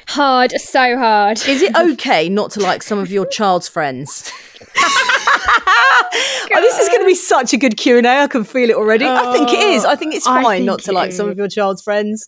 Hard, 0.09 0.52
so 0.52 0.97
hard. 0.97 1.38
Is 1.47 1.61
it 1.61 1.76
okay 1.76 2.28
not 2.30 2.50
to 2.52 2.61
like 2.61 2.82
some 2.82 2.99
of 2.99 3.11
your 3.11 3.26
child's 3.26 3.68
friends? 3.68 4.32
oh, 4.76 6.09
this 6.54 6.78
is 6.78 6.88
going 6.88 7.00
to 7.00 7.06
be 7.06 7.14
such 7.14 7.52
a 7.52 7.59
good 7.59 7.76
Q 7.76 7.99
and 7.99 8.06
A. 8.06 8.23
I 8.23 8.26
can 8.28 8.44
feel 8.44 8.70
it 8.70 8.76
already. 8.76 9.04
I 9.04 9.30
think 9.32 9.50
it 9.50 9.61
is. 9.61 9.85
I 9.85 9.94
think 9.94 10.14
it's 10.14 10.26
oh, 10.26 10.42
fine 10.42 10.61
think 10.61 10.66
not 10.66 10.80
to 10.85 10.92
like 10.92 11.12
some 11.12 11.28
of 11.28 11.37
your 11.37 11.49
child's 11.49 11.82
friends. 11.82 12.26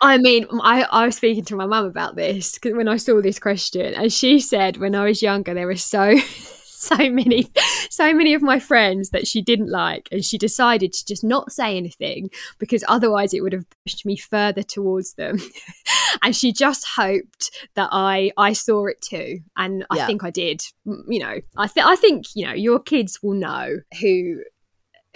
I 0.00 0.18
mean, 0.18 0.46
I, 0.62 0.82
I 0.84 1.06
was 1.06 1.16
speaking 1.16 1.44
to 1.46 1.56
my 1.56 1.66
mum 1.66 1.86
about 1.86 2.14
this 2.14 2.54
because 2.54 2.74
when 2.74 2.86
I 2.86 2.96
saw 2.96 3.20
this 3.20 3.40
question, 3.40 3.94
and 3.94 4.12
she 4.12 4.38
said 4.38 4.76
when 4.76 4.94
I 4.94 5.04
was 5.04 5.22
younger, 5.22 5.54
there 5.54 5.66
were 5.66 5.76
so 5.76 6.14
so 6.80 7.10
many, 7.10 7.50
so 7.90 8.14
many 8.14 8.34
of 8.34 8.42
my 8.42 8.60
friends 8.60 9.10
that 9.10 9.26
she 9.26 9.42
didn't 9.42 9.68
like, 9.68 10.08
and 10.12 10.24
she 10.24 10.38
decided 10.38 10.92
to 10.92 11.04
just 11.04 11.24
not 11.24 11.50
say 11.50 11.76
anything 11.76 12.30
because 12.58 12.84
otherwise 12.86 13.34
it 13.34 13.42
would 13.42 13.52
have 13.52 13.64
pushed 13.84 14.06
me 14.06 14.16
further 14.16 14.62
towards 14.62 15.14
them. 15.14 15.38
and 16.22 16.36
she 16.36 16.52
just 16.52 16.86
hoped 16.86 17.50
that 17.74 17.88
I 17.90 18.30
I 18.36 18.52
saw 18.52 18.86
it 18.86 19.00
too, 19.00 19.40
and 19.56 19.84
I 19.90 19.96
yeah. 19.96 20.06
think 20.06 20.22
I 20.22 20.30
did. 20.30 20.62
You 20.84 21.18
know, 21.18 21.40
I 21.56 21.66
think 21.66 21.86
I 21.86 21.96
think 21.96 22.26
you 22.36 22.46
know 22.46 22.54
your 22.54 22.78
kids 22.78 23.20
will 23.24 23.34
know 23.34 23.78
who 24.00 24.42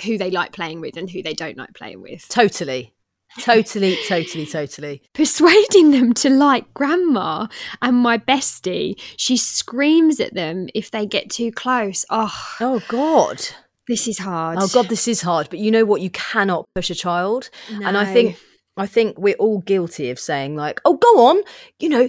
who 0.04 0.19
they 0.19 0.33
like 0.33 0.50
playing 0.50 0.81
with 0.81 0.97
and 0.97 1.09
who 1.09 1.23
they 1.23 1.35
don't 1.35 1.57
like 1.57 1.75
playing 1.75 2.02
with. 2.02 2.28
Totally. 2.28 2.92
Totally, 3.40 3.96
totally, 4.06 4.46
totally. 4.46 5.02
Persuading 5.14 5.90
them 5.90 6.12
to 6.14 6.30
like 6.30 6.72
grandma 6.74 7.46
and 7.80 7.96
my 7.96 8.18
bestie. 8.18 9.00
She 9.16 9.36
screams 9.36 10.20
at 10.20 10.34
them 10.34 10.68
if 10.74 10.90
they 10.90 11.06
get 11.06 11.30
too 11.30 11.50
close. 11.50 12.04
Oh, 12.10 12.34
oh 12.60 12.82
God. 12.88 13.40
This 13.88 14.06
is 14.06 14.18
hard. 14.18 14.58
Oh 14.60 14.68
God, 14.68 14.88
this 14.88 15.08
is 15.08 15.22
hard. 15.22 15.48
But 15.50 15.58
you 15.58 15.70
know 15.70 15.84
what? 15.84 16.00
You 16.00 16.10
cannot 16.10 16.66
push 16.74 16.90
a 16.90 16.94
child. 16.94 17.50
No. 17.70 17.86
And 17.86 17.96
I 17.98 18.12
think 18.12 18.38
I 18.76 18.86
think 18.86 19.18
we're 19.18 19.34
all 19.36 19.60
guilty 19.60 20.10
of 20.10 20.18
saying, 20.18 20.56
like, 20.56 20.80
oh, 20.84 20.94
go 20.94 21.26
on, 21.26 21.42
you 21.78 21.88
know, 21.88 22.08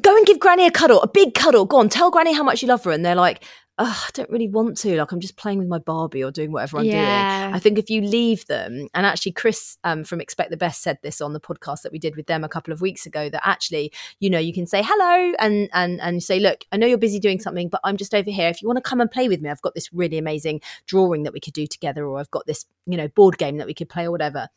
go 0.00 0.16
and 0.16 0.26
give 0.26 0.38
Granny 0.38 0.66
a 0.66 0.70
cuddle, 0.70 1.00
a 1.00 1.08
big 1.08 1.34
cuddle. 1.34 1.64
Go 1.64 1.78
on, 1.78 1.88
tell 1.88 2.10
Granny 2.10 2.34
how 2.34 2.42
much 2.42 2.62
you 2.62 2.68
love 2.68 2.84
her. 2.84 2.90
And 2.90 3.04
they're 3.04 3.14
like, 3.14 3.44
oh, 3.78 4.04
I 4.06 4.10
don't 4.12 4.30
really 4.30 4.48
want 4.48 4.76
to. 4.78 4.96
Like, 4.96 5.10
I'm 5.10 5.20
just 5.20 5.36
playing 5.36 5.58
with 5.58 5.68
my 5.68 5.78
Barbie 5.78 6.22
or 6.22 6.30
doing 6.30 6.52
whatever 6.52 6.78
I'm 6.78 6.84
yeah. 6.84 7.42
doing. 7.42 7.54
I 7.54 7.58
think 7.58 7.78
if 7.78 7.90
you 7.90 8.02
leave 8.02 8.46
them, 8.46 8.88
and 8.94 9.06
actually, 9.06 9.32
Chris 9.32 9.78
um, 9.84 10.04
from 10.04 10.20
Expect 10.20 10.50
the 10.50 10.56
Best 10.56 10.82
said 10.82 10.98
this 11.02 11.20
on 11.20 11.32
the 11.32 11.40
podcast 11.40 11.82
that 11.82 11.92
we 11.92 11.98
did 11.98 12.16
with 12.16 12.26
them 12.26 12.44
a 12.44 12.48
couple 12.48 12.72
of 12.72 12.80
weeks 12.80 13.06
ago. 13.06 13.28
That 13.28 13.46
actually, 13.46 13.92
you 14.20 14.30
know, 14.30 14.38
you 14.38 14.52
can 14.52 14.66
say 14.66 14.82
hello 14.84 15.34
and 15.38 15.68
and 15.72 16.00
and 16.00 16.22
say, 16.22 16.38
look, 16.38 16.64
I 16.72 16.76
know 16.76 16.86
you're 16.86 16.98
busy 16.98 17.18
doing 17.18 17.40
something, 17.40 17.68
but 17.68 17.80
I'm 17.84 17.96
just 17.96 18.14
over 18.14 18.30
here. 18.30 18.48
If 18.48 18.62
you 18.62 18.68
want 18.68 18.78
to 18.78 18.88
come 18.88 19.00
and 19.00 19.10
play 19.10 19.28
with 19.28 19.40
me, 19.40 19.50
I've 19.50 19.62
got 19.62 19.74
this 19.74 19.92
really 19.92 20.18
amazing 20.18 20.60
drawing 20.86 21.24
that 21.24 21.32
we 21.32 21.40
could 21.40 21.54
do 21.54 21.66
together, 21.66 22.06
or 22.06 22.18
I've 22.18 22.30
got 22.30 22.46
this, 22.46 22.66
you 22.86 22.96
know, 22.96 23.08
board 23.08 23.38
game 23.38 23.58
that 23.58 23.66
we 23.66 23.74
could 23.74 23.88
play 23.88 24.04
or 24.04 24.10
whatever. 24.10 24.48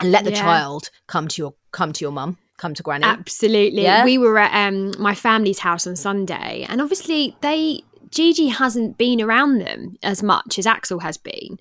And 0.00 0.10
let 0.10 0.24
the 0.24 0.32
yeah. 0.32 0.40
child 0.40 0.90
come 1.06 1.28
to 1.28 1.42
your 1.42 1.54
come 1.70 1.92
to 1.92 2.04
your 2.04 2.12
mum 2.12 2.38
come 2.58 2.74
to 2.74 2.82
granny 2.82 3.04
absolutely 3.04 3.82
yeah? 3.82 4.04
we 4.04 4.18
were 4.18 4.38
at 4.38 4.68
um, 4.68 4.92
my 4.98 5.14
family's 5.14 5.58
house 5.58 5.86
on 5.86 5.96
sunday 5.96 6.64
and 6.68 6.80
obviously 6.80 7.36
they 7.40 7.82
Gigi 8.12 8.48
hasn't 8.48 8.98
been 8.98 9.20
around 9.20 9.58
them 9.58 9.96
as 10.02 10.22
much 10.22 10.58
as 10.58 10.66
Axel 10.66 11.00
has 11.00 11.16
been. 11.16 11.58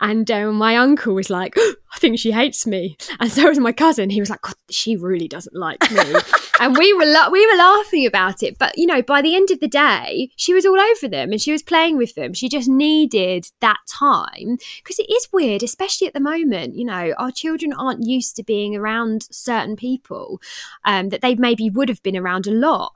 And 0.00 0.30
um, 0.30 0.56
my 0.56 0.76
uncle 0.76 1.14
was 1.14 1.30
like, 1.30 1.54
oh, 1.56 1.74
I 1.92 1.98
think 1.98 2.20
she 2.20 2.30
hates 2.30 2.66
me. 2.68 2.96
And 3.18 3.32
so 3.32 3.48
was 3.48 3.58
my 3.58 3.72
cousin. 3.72 4.10
He 4.10 4.20
was 4.20 4.30
like, 4.30 4.42
God, 4.42 4.54
she 4.70 4.96
really 4.96 5.26
doesn't 5.26 5.56
like 5.56 5.90
me. 5.90 6.14
and 6.60 6.76
we 6.76 6.92
were 6.92 7.04
la- 7.04 7.30
we 7.30 7.44
were 7.44 7.58
laughing 7.58 8.06
about 8.06 8.44
it. 8.44 8.58
But, 8.58 8.78
you 8.78 8.86
know, 8.86 9.02
by 9.02 9.20
the 9.20 9.34
end 9.34 9.50
of 9.50 9.58
the 9.58 9.66
day, 9.66 10.30
she 10.36 10.54
was 10.54 10.64
all 10.64 10.78
over 10.78 11.08
them 11.08 11.32
and 11.32 11.40
she 11.40 11.50
was 11.50 11.64
playing 11.64 11.96
with 11.96 12.14
them. 12.14 12.32
She 12.32 12.48
just 12.48 12.68
needed 12.68 13.46
that 13.60 13.78
time 13.88 14.58
because 14.78 15.00
it 15.00 15.10
is 15.10 15.28
weird, 15.32 15.64
especially 15.64 16.06
at 16.06 16.14
the 16.14 16.20
moment. 16.20 16.76
You 16.76 16.84
know, 16.84 17.12
our 17.18 17.32
children 17.32 17.72
aren't 17.72 18.06
used 18.06 18.36
to 18.36 18.44
being 18.44 18.76
around 18.76 19.26
certain 19.32 19.74
people 19.74 20.40
um, 20.84 21.08
that 21.08 21.22
they 21.22 21.34
maybe 21.34 21.70
would 21.70 21.88
have 21.88 22.02
been 22.04 22.16
around 22.16 22.46
a 22.46 22.52
lot. 22.52 22.92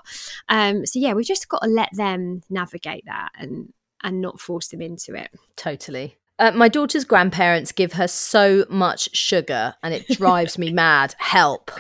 Um, 0.49 0.87
so, 0.87 1.01
yeah, 1.01 1.15
we've 1.15 1.27
just 1.27 1.49
got 1.49 1.63
to 1.63 1.69
let 1.69 1.89
them 1.95 2.43
navigate 2.49 2.94
that 3.07 3.31
and 3.39 3.73
and 4.03 4.21
not 4.21 4.41
force 4.41 4.69
them 4.69 4.83
into 4.83 5.15
it. 5.15 5.31
Totally. 5.57 6.17
Uh, 6.39 6.51
my 6.53 6.69
daughter's 6.69 7.05
grandparents 7.05 7.73
give 7.73 7.95
her 7.95 8.09
so 8.09 8.67
much 8.69 9.09
sugar 9.17 9.75
and 9.83 9.95
it 9.95 10.07
drives 10.09 10.59
me 10.59 10.73
mad. 10.73 11.15
Help. 11.19 11.71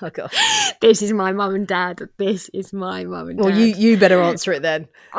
Oh 0.00 0.10
god. 0.10 0.32
This 0.80 1.02
is 1.02 1.12
my 1.12 1.32
mum 1.32 1.54
and 1.54 1.66
dad. 1.66 2.00
This 2.18 2.48
is 2.52 2.72
my 2.72 3.04
mum 3.04 3.30
and 3.30 3.38
dad. 3.38 3.44
Well, 3.44 3.56
you 3.56 3.66
you 3.66 3.96
better 3.96 4.20
answer 4.20 4.52
it 4.52 4.62
then. 4.62 4.88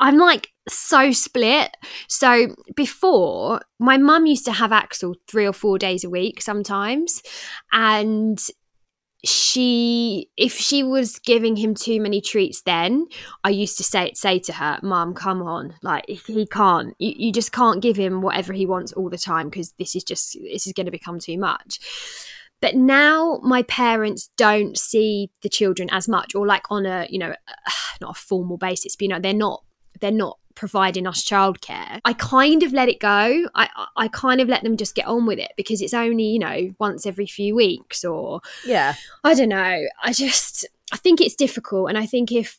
I'm 0.00 0.18
like 0.18 0.48
so 0.68 1.12
split. 1.12 1.70
So 2.08 2.54
before, 2.74 3.60
my 3.78 3.96
mum 3.96 4.26
used 4.26 4.44
to 4.46 4.52
have 4.52 4.72
Axel 4.72 5.14
three 5.28 5.46
or 5.46 5.52
four 5.52 5.78
days 5.78 6.04
a 6.04 6.10
week 6.10 6.42
sometimes. 6.42 7.22
And 7.72 8.38
she 9.24 10.28
if 10.36 10.56
she 10.58 10.82
was 10.82 11.18
giving 11.20 11.56
him 11.56 11.74
too 11.74 12.00
many 12.00 12.20
treats 12.20 12.60
then 12.62 13.06
i 13.42 13.48
used 13.48 13.76
to 13.76 13.82
say 13.82 14.12
say 14.14 14.38
to 14.38 14.52
her 14.52 14.78
mom 14.82 15.14
come 15.14 15.42
on 15.42 15.74
like 15.82 16.04
he 16.08 16.46
can't 16.46 16.94
you, 16.98 17.12
you 17.16 17.32
just 17.32 17.52
can't 17.52 17.82
give 17.82 17.96
him 17.96 18.22
whatever 18.22 18.52
he 18.52 18.66
wants 18.66 18.92
all 18.92 19.08
the 19.08 19.18
time 19.18 19.48
because 19.48 19.72
this 19.78 19.94
is 19.94 20.04
just 20.04 20.36
this 20.42 20.66
is 20.66 20.72
going 20.72 20.86
to 20.86 20.92
become 20.92 21.18
too 21.18 21.38
much. 21.38 21.80
But 22.60 22.76
now 22.76 23.40
my 23.42 23.62
parents 23.64 24.30
don't 24.36 24.78
see 24.78 25.30
the 25.42 25.48
children 25.48 25.88
as 25.90 26.08
much 26.08 26.34
or 26.34 26.46
like 26.46 26.64
on 26.70 26.86
a 26.86 27.06
you 27.10 27.18
know 27.18 27.30
uh, 27.30 27.70
not 28.00 28.16
a 28.16 28.20
formal 28.20 28.56
basis 28.56 28.96
but 28.96 29.02
you 29.02 29.08
know 29.08 29.20
they're 29.20 29.32
not 29.32 29.62
they're 30.00 30.10
not 30.10 30.38
providing 30.54 31.06
us 31.06 31.24
childcare. 31.24 32.00
I 32.04 32.12
kind 32.12 32.62
of 32.62 32.72
let 32.72 32.88
it 32.88 33.00
go. 33.00 33.48
I 33.54 33.68
I 33.96 34.08
kind 34.08 34.40
of 34.40 34.48
let 34.48 34.62
them 34.62 34.76
just 34.76 34.94
get 34.94 35.06
on 35.06 35.26
with 35.26 35.38
it 35.38 35.52
because 35.56 35.80
it's 35.80 35.94
only, 35.94 36.24
you 36.24 36.38
know, 36.38 36.74
once 36.78 37.06
every 37.06 37.26
few 37.26 37.54
weeks 37.54 38.04
or 38.04 38.40
Yeah. 38.64 38.94
I 39.22 39.34
don't 39.34 39.48
know. 39.48 39.86
I 40.02 40.12
just 40.12 40.66
I 40.92 40.96
think 40.96 41.20
it's 41.20 41.34
difficult 41.34 41.88
and 41.88 41.98
I 41.98 42.06
think 42.06 42.32
if 42.32 42.58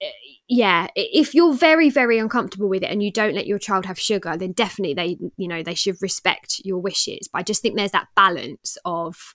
eh, 0.00 0.10
yeah, 0.48 0.88
if 0.94 1.34
you're 1.34 1.54
very 1.54 1.90
very 1.90 2.18
uncomfortable 2.18 2.68
with 2.68 2.82
it 2.82 2.90
and 2.90 3.02
you 3.02 3.10
don't 3.10 3.34
let 3.34 3.46
your 3.46 3.58
child 3.58 3.86
have 3.86 3.98
sugar, 3.98 4.36
then 4.36 4.52
definitely 4.52 4.94
they 4.94 5.18
you 5.36 5.48
know, 5.48 5.62
they 5.62 5.74
should 5.74 5.96
respect 6.02 6.60
your 6.64 6.78
wishes. 6.78 7.28
But 7.32 7.40
I 7.40 7.42
just 7.42 7.62
think 7.62 7.76
there's 7.76 7.92
that 7.92 8.08
balance 8.14 8.76
of 8.84 9.34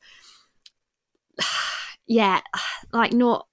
yeah, 2.07 2.41
like 2.91 3.13
not 3.13 3.47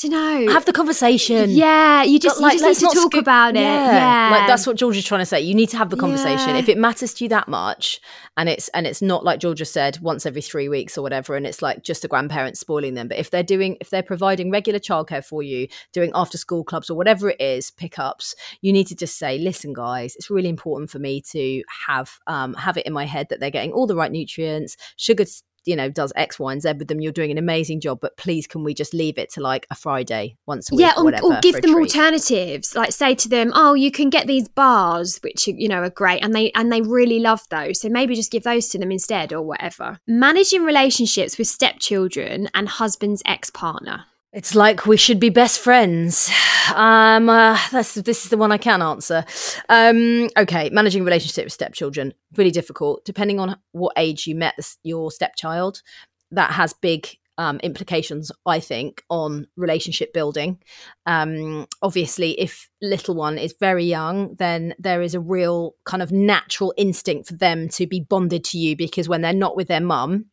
don't 0.00 0.10
know. 0.10 0.52
Have 0.52 0.64
the 0.64 0.72
conversation. 0.72 1.50
Yeah, 1.50 2.02
you 2.02 2.18
just, 2.18 2.40
like, 2.40 2.54
you 2.54 2.58
just 2.60 2.82
need 2.82 2.88
to 2.90 2.94
talk 2.94 3.14
about 3.14 3.56
it. 3.56 3.60
Yeah. 3.60 3.92
yeah. 3.92 4.30
Like 4.30 4.46
that's 4.46 4.66
what 4.66 4.76
George 4.76 4.96
is 4.96 5.04
trying 5.04 5.20
to 5.20 5.26
say. 5.26 5.40
You 5.40 5.54
need 5.54 5.68
to 5.70 5.76
have 5.76 5.90
the 5.90 5.96
conversation. 5.96 6.50
Yeah. 6.50 6.58
If 6.58 6.68
it 6.68 6.78
matters 6.78 7.14
to 7.14 7.24
you 7.24 7.28
that 7.28 7.48
much 7.48 8.00
and 8.36 8.48
it's 8.48 8.68
and 8.68 8.86
it's 8.86 9.00
not 9.00 9.24
like 9.24 9.38
Georgia 9.40 9.64
said, 9.64 10.00
once 10.00 10.26
every 10.26 10.42
three 10.42 10.68
weeks 10.68 10.98
or 10.98 11.02
whatever, 11.02 11.36
and 11.36 11.46
it's 11.46 11.62
like 11.62 11.82
just 11.82 12.02
the 12.02 12.08
grandparents 12.08 12.60
spoiling 12.60 12.94
them. 12.94 13.08
But 13.08 13.18
if 13.18 13.30
they're 13.30 13.42
doing 13.42 13.76
if 13.80 13.90
they're 13.90 14.02
providing 14.02 14.50
regular 14.50 14.80
childcare 14.80 15.24
for 15.24 15.42
you, 15.42 15.68
doing 15.92 16.10
after 16.14 16.38
school 16.38 16.64
clubs 16.64 16.90
or 16.90 16.96
whatever 16.96 17.30
it 17.30 17.40
is, 17.40 17.70
pickups, 17.70 18.34
you 18.62 18.72
need 18.72 18.88
to 18.88 18.96
just 18.96 19.16
say, 19.16 19.38
listen, 19.38 19.72
guys, 19.72 20.16
it's 20.16 20.30
really 20.30 20.48
important 20.48 20.90
for 20.90 20.98
me 20.98 21.20
to 21.30 21.62
have 21.86 22.18
um 22.26 22.54
have 22.54 22.76
it 22.76 22.86
in 22.86 22.92
my 22.92 23.06
head 23.06 23.28
that 23.30 23.40
they're 23.40 23.50
getting 23.50 23.72
all 23.72 23.86
the 23.86 23.96
right 23.96 24.12
nutrients, 24.12 24.76
sugar 24.96 25.24
you 25.64 25.76
know 25.76 25.88
does 25.88 26.12
X, 26.16 26.38
Y, 26.38 26.52
and 26.52 26.62
Z 26.62 26.72
with 26.78 26.88
them. 26.88 27.00
You're 27.00 27.12
doing 27.12 27.30
an 27.30 27.38
amazing 27.38 27.80
job, 27.80 27.98
but 28.00 28.16
please 28.16 28.46
can 28.46 28.64
we 28.64 28.74
just 28.74 28.94
leave 28.94 29.18
it 29.18 29.30
to 29.32 29.40
like 29.40 29.66
a 29.70 29.74
Friday 29.74 30.36
once 30.46 30.70
a 30.70 30.74
week? 30.74 30.82
Yeah, 30.82 30.94
or, 30.96 31.04
whatever, 31.04 31.26
or 31.26 31.40
give 31.40 31.60
them 31.60 31.74
alternatives. 31.74 32.74
Like 32.74 32.92
say 32.92 33.14
to 33.14 33.28
them, 33.28 33.52
oh, 33.54 33.74
you 33.74 33.90
can 33.90 34.10
get 34.10 34.26
these 34.26 34.48
bars, 34.48 35.18
which 35.22 35.46
you 35.46 35.68
know 35.68 35.82
are 35.82 35.90
great, 35.90 36.22
and 36.22 36.34
they 36.34 36.50
and 36.52 36.72
they 36.72 36.82
really 36.82 37.20
love 37.20 37.42
those. 37.50 37.80
So 37.80 37.88
maybe 37.88 38.14
just 38.14 38.32
give 38.32 38.42
those 38.42 38.68
to 38.68 38.78
them 38.78 38.92
instead, 38.92 39.32
or 39.32 39.42
whatever. 39.42 39.98
Managing 40.06 40.64
relationships 40.64 41.38
with 41.38 41.48
stepchildren 41.48 42.48
and 42.54 42.68
husband's 42.68 43.22
ex 43.26 43.50
partner. 43.50 44.06
It's 44.34 44.56
like 44.56 44.84
we 44.84 44.96
should 44.96 45.20
be 45.20 45.30
best 45.30 45.60
friends. 45.60 46.30
Um, 46.74 47.28
uh, 47.28 47.58
this 47.72 47.94
is 47.98 48.30
the 48.30 48.38
one 48.38 48.50
I 48.50 48.56
can 48.56 48.80
answer. 48.80 49.22
Um, 49.68 50.30
okay, 50.34 50.70
managing 50.70 51.04
relationship 51.04 51.44
with 51.44 51.52
stepchildren 51.52 52.14
really 52.38 52.50
difficult. 52.50 53.04
Depending 53.04 53.38
on 53.38 53.56
what 53.72 53.92
age 53.98 54.26
you 54.26 54.34
met 54.34 54.54
this, 54.56 54.78
your 54.82 55.10
stepchild, 55.10 55.82
that 56.30 56.52
has 56.52 56.72
big 56.72 57.06
um, 57.36 57.58
implications, 57.58 58.32
I 58.46 58.60
think, 58.60 59.02
on 59.10 59.46
relationship 59.56 60.14
building. 60.14 60.58
Um, 61.04 61.66
obviously, 61.82 62.30
if 62.40 62.70
little 62.80 63.14
one 63.14 63.36
is 63.36 63.54
very 63.60 63.84
young, 63.84 64.34
then 64.36 64.74
there 64.78 65.02
is 65.02 65.14
a 65.14 65.20
real 65.20 65.74
kind 65.84 66.02
of 66.02 66.12
natural 66.12 66.72
instinct 66.78 67.28
for 67.28 67.34
them 67.34 67.68
to 67.68 67.86
be 67.86 68.00
bonded 68.00 68.42
to 68.44 68.58
you 68.58 68.74
because 68.74 69.06
when 69.06 69.20
they're 69.20 69.34
not 69.34 69.54
with 69.54 69.68
their 69.68 69.82
mum, 69.82 70.30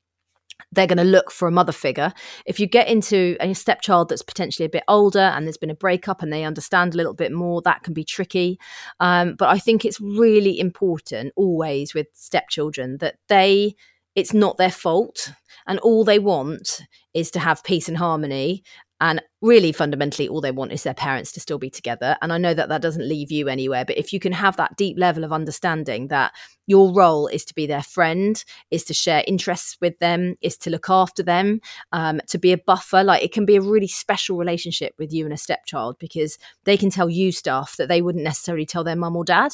they're 0.71 0.87
going 0.87 0.97
to 0.97 1.03
look 1.03 1.31
for 1.31 1.47
a 1.47 1.51
mother 1.51 1.71
figure. 1.71 2.13
If 2.45 2.59
you 2.59 2.67
get 2.67 2.87
into 2.87 3.37
a 3.39 3.53
stepchild 3.53 4.09
that's 4.09 4.21
potentially 4.21 4.65
a 4.65 4.69
bit 4.69 4.83
older 4.87 5.19
and 5.19 5.45
there's 5.45 5.57
been 5.57 5.69
a 5.69 5.75
breakup 5.75 6.21
and 6.21 6.31
they 6.31 6.43
understand 6.43 6.93
a 6.93 6.97
little 6.97 7.13
bit 7.13 7.31
more, 7.31 7.61
that 7.63 7.83
can 7.83 7.93
be 7.93 8.03
tricky. 8.03 8.59
Um, 8.99 9.35
but 9.35 9.49
I 9.49 9.59
think 9.59 9.85
it's 9.85 9.99
really 9.99 10.59
important 10.59 11.33
always 11.35 11.93
with 11.93 12.07
stepchildren 12.13 12.97
that 12.99 13.15
they, 13.27 13.75
it's 14.15 14.33
not 14.33 14.57
their 14.57 14.71
fault 14.71 15.31
and 15.67 15.79
all 15.79 16.03
they 16.03 16.19
want 16.19 16.81
is 17.13 17.31
to 17.31 17.39
have 17.39 17.63
peace 17.63 17.87
and 17.87 17.97
harmony 17.97 18.63
and 19.01 19.20
really, 19.41 19.72
fundamentally, 19.72 20.29
all 20.29 20.41
they 20.41 20.51
want 20.51 20.72
is 20.72 20.84
their 20.84 20.93
parents 20.93 21.31
to 21.31 21.39
still 21.39 21.58
be 21.58 21.72
together. 21.72 22.15
And 22.22 22.31
I 22.31 22.38
know 22.38 22.53
that 22.53 22.70
that 22.70 22.84
doesn't 22.84 23.10
leave 23.10 23.31
you 23.31 23.48
anywhere, 23.50 23.84
but 23.84 23.98
if 23.98 24.13
you 24.13 24.20
can 24.20 24.31
have 24.31 24.58
that 24.58 24.77
deep 24.77 24.96
level 25.00 25.24
of 25.24 25.34
understanding 25.34 26.10
that 26.10 26.34
your 26.67 26.93
role 26.93 27.25
is 27.25 27.43
to 27.46 27.55
be 27.55 27.65
their 27.65 27.81
friend, 27.81 28.41
is 28.70 28.84
to 28.86 28.93
share 28.93 29.24
interests 29.25 29.75
with 29.81 29.98
them, 29.98 30.36
is 30.41 30.55
to 30.60 30.70
look 30.70 30.88
after 30.88 31.24
them, 31.24 31.62
um, 31.91 32.22
to 32.27 32.38
be 32.38 32.53
a 32.53 32.60
buffer, 32.60 33.03
like 33.03 33.24
it 33.24 33.34
can 33.34 33.43
be 33.43 33.55
a 33.55 33.62
really 33.62 33.88
special 33.88 34.38
relationship 34.38 34.93
with 35.00 35.12
you 35.12 35.25
and 35.25 35.34
a 35.34 35.38
stepchild 35.38 35.98
because 35.98 36.38
they 36.65 36.77
can 36.77 36.91
tell 36.91 37.10
you 37.10 37.31
stuff 37.31 37.77
that 37.77 37.89
they 37.89 38.03
wouldn't 38.03 38.24
necessarily 38.24 38.67
tell 38.67 38.84
their 38.84 38.96
mum 38.96 39.15
or 39.15 39.25
dad. 39.25 39.51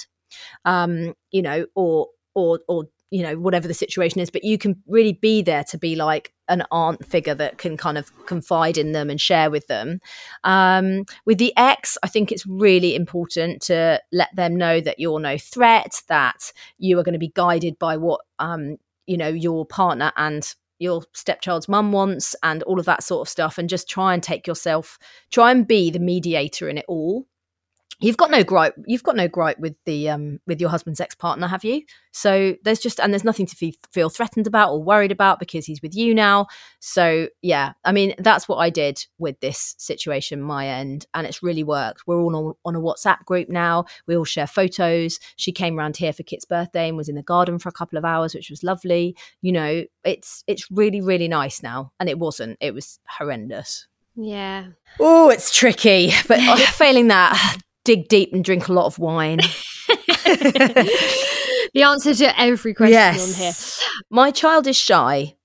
Um, 0.66 1.14
you 1.32 1.42
know, 1.42 1.68
or 1.74 2.10
or 2.36 2.60
or 2.68 2.90
you 3.10 3.24
know 3.24 3.36
whatever 3.36 3.68
the 3.68 3.74
situation 3.74 4.20
is 4.20 4.30
but 4.30 4.44
you 4.44 4.58
can 4.58 4.76
really 4.88 5.14
be 5.14 5.42
there 5.42 5.64
to 5.64 5.78
be 5.78 5.96
like 5.96 6.34
an 6.50 6.64
aunt 6.72 7.06
figure 7.06 7.36
that 7.36 7.58
can 7.58 7.78
kind 7.78 7.98
of 7.98 8.12
confide 8.26 8.78
in 8.78 8.94
them 8.94 9.10
and 9.10 9.20
share 9.20 9.52
with 9.52 9.68
them. 9.68 10.00
Um, 10.46 11.04
with 11.26 11.38
the 11.38 11.54
ex 11.58 11.98
i 12.04 12.08
think 12.08 12.32
it's 12.32 12.46
really 12.46 12.96
important 12.96 13.62
to 13.64 14.02
let 14.12 14.36
them 14.36 14.56
know 14.56 14.80
that 14.82 15.00
you're 15.00 15.20
no 15.20 15.38
threat 15.38 16.02
that 16.08 16.52
you 16.78 16.98
are 17.00 17.04
going 17.04 17.14
to 17.14 17.20
be 17.20 17.32
guided 17.34 17.78
by 17.80 17.98
what 17.98 18.22
um, 18.40 18.78
you 19.06 19.18
know 19.18 19.28
your 19.28 19.66
partner 19.66 20.12
and 20.18 20.56
your 20.80 21.04
stepchild's 21.14 21.68
mum 21.68 21.92
wants 21.92 22.36
and 22.44 22.62
all 22.64 22.80
of 22.80 22.86
that 22.86 23.04
sort 23.04 23.26
of 23.28 23.30
stuff 23.30 23.58
and 23.58 23.70
just 23.70 23.90
try 23.90 24.14
and 24.14 24.22
take 24.22 24.46
yourself 24.46 25.00
try 25.32 25.52
and 25.52 25.68
be 25.68 25.90
the 25.90 26.00
mediator 26.00 26.70
in 26.70 26.78
it 26.78 26.86
all 26.88 27.26
you've 28.00 28.18
got 28.18 28.30
no 28.30 28.44
gripe 28.44 28.76
you've 28.86 29.04
got 29.04 29.16
no 29.16 29.28
gripe 29.28 29.60
with 29.60 29.76
the 29.86 30.10
um 30.10 30.40
with 30.46 30.62
your 30.62 30.70
husband's 30.70 31.00
ex-partner 31.00 31.48
have 31.48 31.64
you? 31.64 31.82
So 32.12 32.56
there's 32.64 32.80
just 32.80 33.00
and 33.00 33.14
there's 33.14 33.24
nothing 33.24 33.46
to 33.46 33.56
fe- 33.56 33.78
feel 33.92 34.10
threatened 34.10 34.48
about 34.48 34.72
or 34.72 34.84
worried 34.84 35.12
about 35.12 35.40
because 35.40 35.66
he's 35.66 35.82
with 35.82 35.96
you 35.96 36.14
now. 36.14 36.48
So 36.80 37.28
yeah 37.42 37.74
i 37.84 37.92
mean 37.92 38.14
that's 38.20 38.48
what 38.48 38.58
i 38.58 38.70
did 38.70 39.06
with 39.18 39.40
this 39.40 39.76
situation 39.78 40.42
my 40.42 40.68
end 40.68 41.06
and 41.14 41.26
it's 41.28 41.44
really 41.44 41.64
worked. 41.64 42.08
We're 42.08 42.20
all 42.20 42.36
on, 42.36 42.54
on 42.66 42.76
a 42.76 42.82
whatsapp 42.82 43.26
group 43.26 43.50
now. 43.50 43.86
We 44.06 44.16
all 44.16 44.26
share 44.26 44.48
photos. 44.48 45.20
She 45.36 45.52
came 45.52 45.78
around 45.78 45.98
here 45.98 46.14
for 46.14 46.24
kit's 46.24 46.46
birthday 46.46 46.88
and 46.88 46.98
was 46.98 47.10
in 47.10 47.16
the 47.16 47.24
garden 47.24 47.60
for 47.60 47.70
a 47.70 47.74
couple 47.74 47.98
of 47.98 48.06
hours 48.06 48.34
which 48.34 48.50
was 48.50 48.64
lovely. 48.64 49.16
You 49.42 49.52
know 49.52 49.84
it's 50.04 50.44
it's 50.48 50.70
really 50.72 51.02
really 51.02 51.28
nice 51.28 51.64
now. 51.64 51.92
And 52.00 52.10
it 52.10 52.20
wasn't. 52.20 52.58
It 52.62 52.74
was 52.74 53.00
horrendous. 53.08 53.88
Yeah. 54.16 54.68
Oh, 55.00 55.30
it's 55.30 55.56
tricky, 55.56 56.12
but 56.28 56.40
failing 56.60 57.08
that, 57.10 57.58
dig 57.88 58.10
deep 58.10 58.34
and 58.34 58.44
drink 58.44 58.68
a 58.68 58.74
lot 58.74 58.86
of 58.86 59.00
wine. 59.00 59.40
the 59.88 61.84
answer 61.84 62.14
to 62.14 62.40
every 62.40 62.74
question 62.74 62.92
yes. 62.94 63.34
on 63.34 63.42
here. 63.42 63.54
My 64.10 64.30
child 64.30 64.68
is 64.68 64.76
shy. 64.76 65.36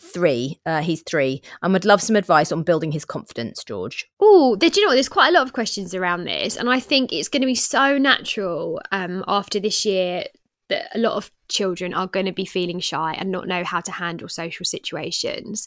Three. 0.00 0.58
Uh, 0.64 0.80
he's 0.80 1.02
three. 1.02 1.42
And 1.62 1.74
would 1.74 1.84
love 1.84 2.00
some 2.00 2.16
advice 2.16 2.50
on 2.52 2.62
building 2.62 2.90
his 2.90 3.04
confidence, 3.04 3.62
George. 3.62 4.06
Oh, 4.18 4.56
did 4.56 4.76
you 4.76 4.82
know 4.82 4.88
what? 4.88 4.94
There's 4.94 5.10
quite 5.10 5.28
a 5.28 5.32
lot 5.32 5.46
of 5.46 5.52
questions 5.52 5.94
around 5.94 6.24
this. 6.24 6.56
And 6.56 6.70
I 6.70 6.80
think 6.80 7.12
it's 7.12 7.28
going 7.28 7.42
to 7.42 7.46
be 7.46 7.54
so 7.54 7.98
natural 7.98 8.80
um, 8.92 9.22
after 9.28 9.60
this 9.60 9.84
year 9.84 10.24
that 10.70 10.88
a 10.94 10.98
lot 10.98 11.12
of 11.12 11.30
children 11.48 11.92
are 11.92 12.06
going 12.06 12.26
to 12.26 12.32
be 12.32 12.46
feeling 12.46 12.80
shy 12.80 13.14
and 13.18 13.30
not 13.30 13.46
know 13.46 13.62
how 13.62 13.80
to 13.80 13.92
handle 13.92 14.28
social 14.28 14.64
situations. 14.64 15.66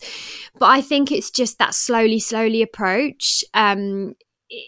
But 0.57 0.71
I 0.71 0.81
think 0.81 1.11
it's 1.11 1.29
just 1.29 1.59
that 1.59 1.75
slowly, 1.75 2.19
slowly 2.19 2.63
approach. 2.63 3.43
Um, 3.53 4.15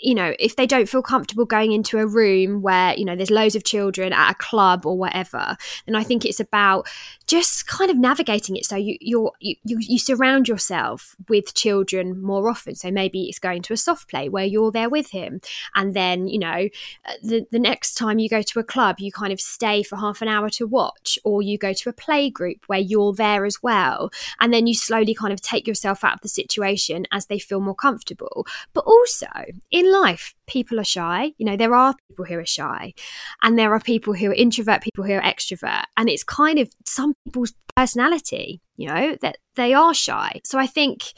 you 0.02 0.16
know, 0.16 0.34
if 0.40 0.56
they 0.56 0.66
don't 0.66 0.90
feel 0.90 1.02
comfortable 1.02 1.46
going 1.46 1.72
into 1.72 2.00
a 2.00 2.08
room 2.08 2.62
where, 2.62 2.96
you 2.96 3.06
know, 3.06 3.16
there's 3.16 3.32
loads 3.32 3.56
of 3.56 3.64
children 3.64 4.14
at 4.14 4.32
a 4.32 4.36
club 4.36 4.86
or 4.86 4.98
whatever, 4.98 5.56
then 5.86 5.96
I 5.96 6.04
think 6.04 6.26
it's 6.26 6.40
about 6.40 6.88
just 7.28 7.68
kind 7.68 7.90
of 7.90 7.98
navigating 7.98 8.56
it 8.56 8.66
so 8.66 8.76
you 8.76 8.98
you're, 9.02 9.32
you 9.40 9.56
you 9.64 9.98
surround 9.98 10.48
yourself 10.48 11.16
with 11.28 11.54
children 11.54 12.22
more 12.22 12.50
often. 12.50 12.76
So 12.76 12.92
maybe 12.92 13.24
it's 13.24 13.40
going 13.40 13.62
to 13.64 13.74
a 13.74 13.78
soft 13.78 14.10
play 14.10 14.30
where 14.30 14.46
you're 14.46 14.72
there 14.72 14.90
with 14.90 15.12
him. 15.12 15.42
And 15.74 15.94
then 15.94 16.28
you 16.28 16.40
know 16.40 16.70
uh, 17.06 17.14
the, 17.24 17.46
the 17.52 17.60
next 17.60 17.96
time 17.96 18.20
you 18.20 18.30
go 18.30 18.42
to 18.42 18.60
a 18.60 18.64
club 18.64 19.00
you 19.00 19.12
kind 19.12 19.34
of 19.34 19.42
stay 19.42 19.84
for 19.84 19.98
half 19.98 20.22
an 20.22 20.28
hour 20.28 20.50
to 20.52 20.68
watch 20.68 21.18
or 21.24 21.42
you 21.42 21.58
go 21.58 21.74
to 21.74 21.90
a 21.90 21.94
play 21.94 22.30
group 22.30 22.66
where 22.68 22.80
you're 22.80 23.14
there 23.14 23.46
as 23.46 23.62
well. 23.64 24.12
And 24.40 24.54
then 24.54 24.68
you 24.68 24.76
slowly 24.76 25.14
kind 25.14 25.34
of 25.34 25.42
take 25.42 25.68
yourself 25.68 26.04
out 26.04 26.16
of 26.16 26.22
the 26.22 26.30
situation 26.30 27.06
as 27.12 27.26
they 27.26 27.40
feel 27.40 27.60
more 27.60 27.76
comfortable. 27.76 28.46
But 28.74 28.86
also 28.86 29.28
in 29.72 29.92
life 29.92 30.36
people 30.48 30.80
are 30.80 30.86
shy. 30.86 31.34
You 31.38 31.46
know, 31.46 31.58
there 31.58 31.76
are 31.76 31.96
people 32.10 32.26
who 32.26 32.38
are 32.40 32.46
shy, 32.46 32.94
and 33.42 33.58
there 33.58 33.74
are 33.74 33.80
people 33.80 34.14
who 34.14 34.32
are 34.32 34.34
introvert, 34.34 34.82
people 34.82 35.04
who 35.04 35.14
are 35.14 35.22
extrovert, 35.22 35.84
and 35.98 36.10
it's 36.10 36.24
kind 36.24 36.60
of 36.60 36.70
some 36.86 37.14
people's 37.26 37.54
personality. 37.76 38.62
You 38.78 38.88
know 38.88 39.18
that 39.22 39.38
they 39.56 39.74
are 39.74 39.94
shy. 39.94 40.42
So 40.44 40.60
I 40.60 40.68
think 40.68 41.14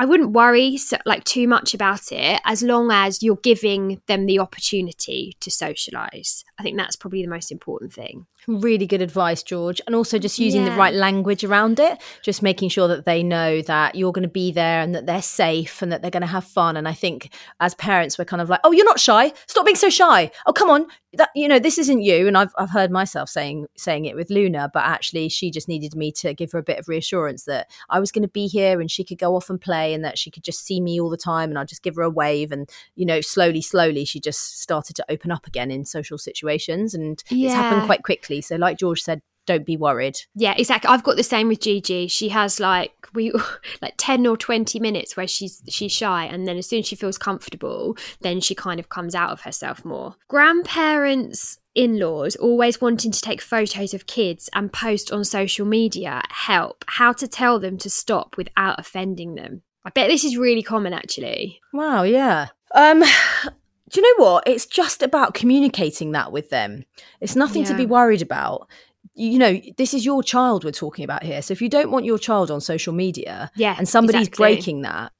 I 0.00 0.06
wouldn't 0.06 0.32
worry 0.32 0.78
so, 0.78 0.96
like 1.04 1.24
too 1.24 1.46
much 1.46 1.74
about 1.74 2.10
it 2.10 2.40
as 2.46 2.62
long 2.62 2.90
as 2.90 3.22
you're 3.22 3.36
giving 3.36 4.00
them 4.06 4.24
the 4.24 4.38
opportunity 4.38 5.36
to 5.40 5.50
socialize. 5.50 6.42
I 6.58 6.62
think 6.62 6.78
that's 6.78 6.96
probably 6.96 7.22
the 7.22 7.28
most 7.28 7.52
important 7.52 7.92
thing. 7.92 8.26
Really 8.46 8.86
good 8.86 9.02
advice, 9.02 9.42
George. 9.42 9.82
And 9.86 9.94
also 9.94 10.18
just 10.18 10.38
using 10.38 10.64
yeah. 10.64 10.70
the 10.70 10.76
right 10.76 10.94
language 10.94 11.44
around 11.44 11.78
it, 11.78 12.02
just 12.22 12.42
making 12.42 12.70
sure 12.70 12.88
that 12.88 13.04
they 13.04 13.22
know 13.22 13.60
that 13.62 13.94
you're 13.94 14.12
going 14.12 14.22
to 14.22 14.28
be 14.28 14.50
there 14.52 14.80
and 14.80 14.94
that 14.94 15.04
they're 15.04 15.20
safe 15.20 15.82
and 15.82 15.92
that 15.92 16.00
they're 16.00 16.10
going 16.10 16.22
to 16.22 16.26
have 16.26 16.44
fun. 16.44 16.78
And 16.78 16.88
I 16.88 16.94
think 16.94 17.34
as 17.60 17.74
parents, 17.74 18.18
we're 18.18 18.24
kind 18.24 18.40
of 18.40 18.48
like, 18.48 18.60
oh, 18.64 18.72
you're 18.72 18.86
not 18.86 19.00
shy. 19.00 19.34
Stop 19.48 19.66
being 19.66 19.76
so 19.76 19.90
shy. 19.90 20.30
Oh, 20.46 20.54
come 20.54 20.70
on. 20.70 20.86
That 21.14 21.30
you 21.34 21.48
know, 21.48 21.58
this 21.58 21.76
isn't 21.76 22.02
you. 22.02 22.28
And 22.28 22.38
I've 22.38 22.52
I've 22.56 22.70
heard 22.70 22.90
myself 22.90 23.28
saying 23.28 23.66
saying 23.76 24.04
it 24.04 24.14
with 24.14 24.30
Luna, 24.30 24.70
but 24.72 24.84
actually 24.84 25.28
she 25.28 25.50
just 25.50 25.66
needed 25.66 25.96
me 25.96 26.12
to 26.12 26.34
give 26.34 26.52
her 26.52 26.58
a 26.58 26.62
bit 26.62 26.78
of 26.78 26.88
reassurance 26.88 27.44
that 27.44 27.68
I 27.90 27.98
was 27.98 28.12
going 28.12 28.22
to 28.22 28.28
be 28.28 28.46
here 28.46 28.80
and 28.80 28.88
she 28.88 29.02
could 29.02 29.18
go 29.18 29.34
off 29.34 29.50
and 29.50 29.60
play 29.60 29.89
and 29.94 30.04
that 30.04 30.18
she 30.18 30.30
could 30.30 30.44
just 30.44 30.64
see 30.64 30.80
me 30.80 31.00
all 31.00 31.10
the 31.10 31.16
time 31.16 31.50
and 31.50 31.58
I'd 31.58 31.68
just 31.68 31.82
give 31.82 31.96
her 31.96 32.02
a 32.02 32.10
wave. 32.10 32.52
And, 32.52 32.68
you 32.94 33.06
know, 33.06 33.20
slowly, 33.20 33.62
slowly 33.62 34.04
she 34.04 34.20
just 34.20 34.60
started 34.60 34.96
to 34.96 35.04
open 35.08 35.30
up 35.30 35.46
again 35.46 35.70
in 35.70 35.84
social 35.84 36.18
situations. 36.18 36.94
And 36.94 37.22
yeah. 37.28 37.46
it's 37.46 37.54
happened 37.54 37.86
quite 37.86 38.02
quickly 38.02 38.40
so, 38.40 38.56
like 38.56 38.78
George 38.78 39.02
said, 39.02 39.22
don't 39.46 39.64
be 39.64 39.76
worried. 39.76 40.18
Yeah, 40.34 40.54
exactly. 40.56 40.88
I've 40.88 41.02
got 41.02 41.16
the 41.16 41.22
same 41.22 41.48
with 41.48 41.60
Gigi. 41.60 42.08
She 42.08 42.28
has 42.28 42.60
like 42.60 42.92
we 43.14 43.32
like 43.82 43.94
10 43.96 44.26
or 44.26 44.36
20 44.36 44.78
minutes 44.80 45.16
where 45.16 45.26
she's 45.26 45.62
she's 45.68 45.92
shy 45.92 46.24
and 46.24 46.46
then 46.46 46.56
as 46.56 46.68
soon 46.68 46.80
as 46.80 46.86
she 46.86 46.96
feels 46.96 47.18
comfortable, 47.18 47.96
then 48.20 48.40
she 48.40 48.54
kind 48.54 48.78
of 48.78 48.88
comes 48.88 49.14
out 49.14 49.30
of 49.30 49.42
herself 49.42 49.84
more. 49.84 50.14
Grandparents 50.28 51.58
in-laws 51.74 52.36
always 52.36 52.80
wanting 52.80 53.12
to 53.12 53.20
take 53.20 53.40
photos 53.40 53.94
of 53.94 54.06
kids 54.06 54.50
and 54.54 54.72
post 54.72 55.12
on 55.12 55.24
social 55.24 55.64
media 55.64 56.20
help 56.30 56.84
how 56.88 57.12
to 57.12 57.28
tell 57.28 57.60
them 57.60 57.78
to 57.78 57.88
stop 57.88 58.36
without 58.36 58.78
offending 58.78 59.36
them. 59.36 59.62
I 59.84 59.90
bet 59.90 60.08
this 60.08 60.24
is 60.24 60.36
really 60.36 60.62
common 60.62 60.92
actually. 60.92 61.60
Wow, 61.72 62.02
yeah. 62.02 62.48
Um 62.74 63.00
do 63.90 64.00
you 64.00 64.02
know 64.02 64.24
what? 64.24 64.44
It's 64.46 64.66
just 64.66 65.02
about 65.02 65.34
communicating 65.34 66.12
that 66.12 66.32
with 66.32 66.50
them. 66.50 66.84
It's 67.20 67.36
nothing 67.36 67.62
yeah. 67.62 67.68
to 67.68 67.76
be 67.76 67.86
worried 67.86 68.22
about. 68.22 68.68
You 69.14 69.38
know, 69.38 69.60
this 69.76 69.92
is 69.92 70.04
your 70.04 70.22
child 70.22 70.64
we're 70.64 70.70
talking 70.70 71.04
about 71.04 71.24
here. 71.24 71.42
So 71.42 71.52
if 71.52 71.60
you 71.60 71.68
don't 71.68 71.90
want 71.90 72.04
your 72.04 72.18
child 72.18 72.50
on 72.50 72.60
social 72.60 72.92
media 72.92 73.50
yeah, 73.56 73.74
and 73.76 73.88
somebody's 73.88 74.28
exactly. 74.28 74.54
breaking 74.54 74.82
that, 74.82 75.12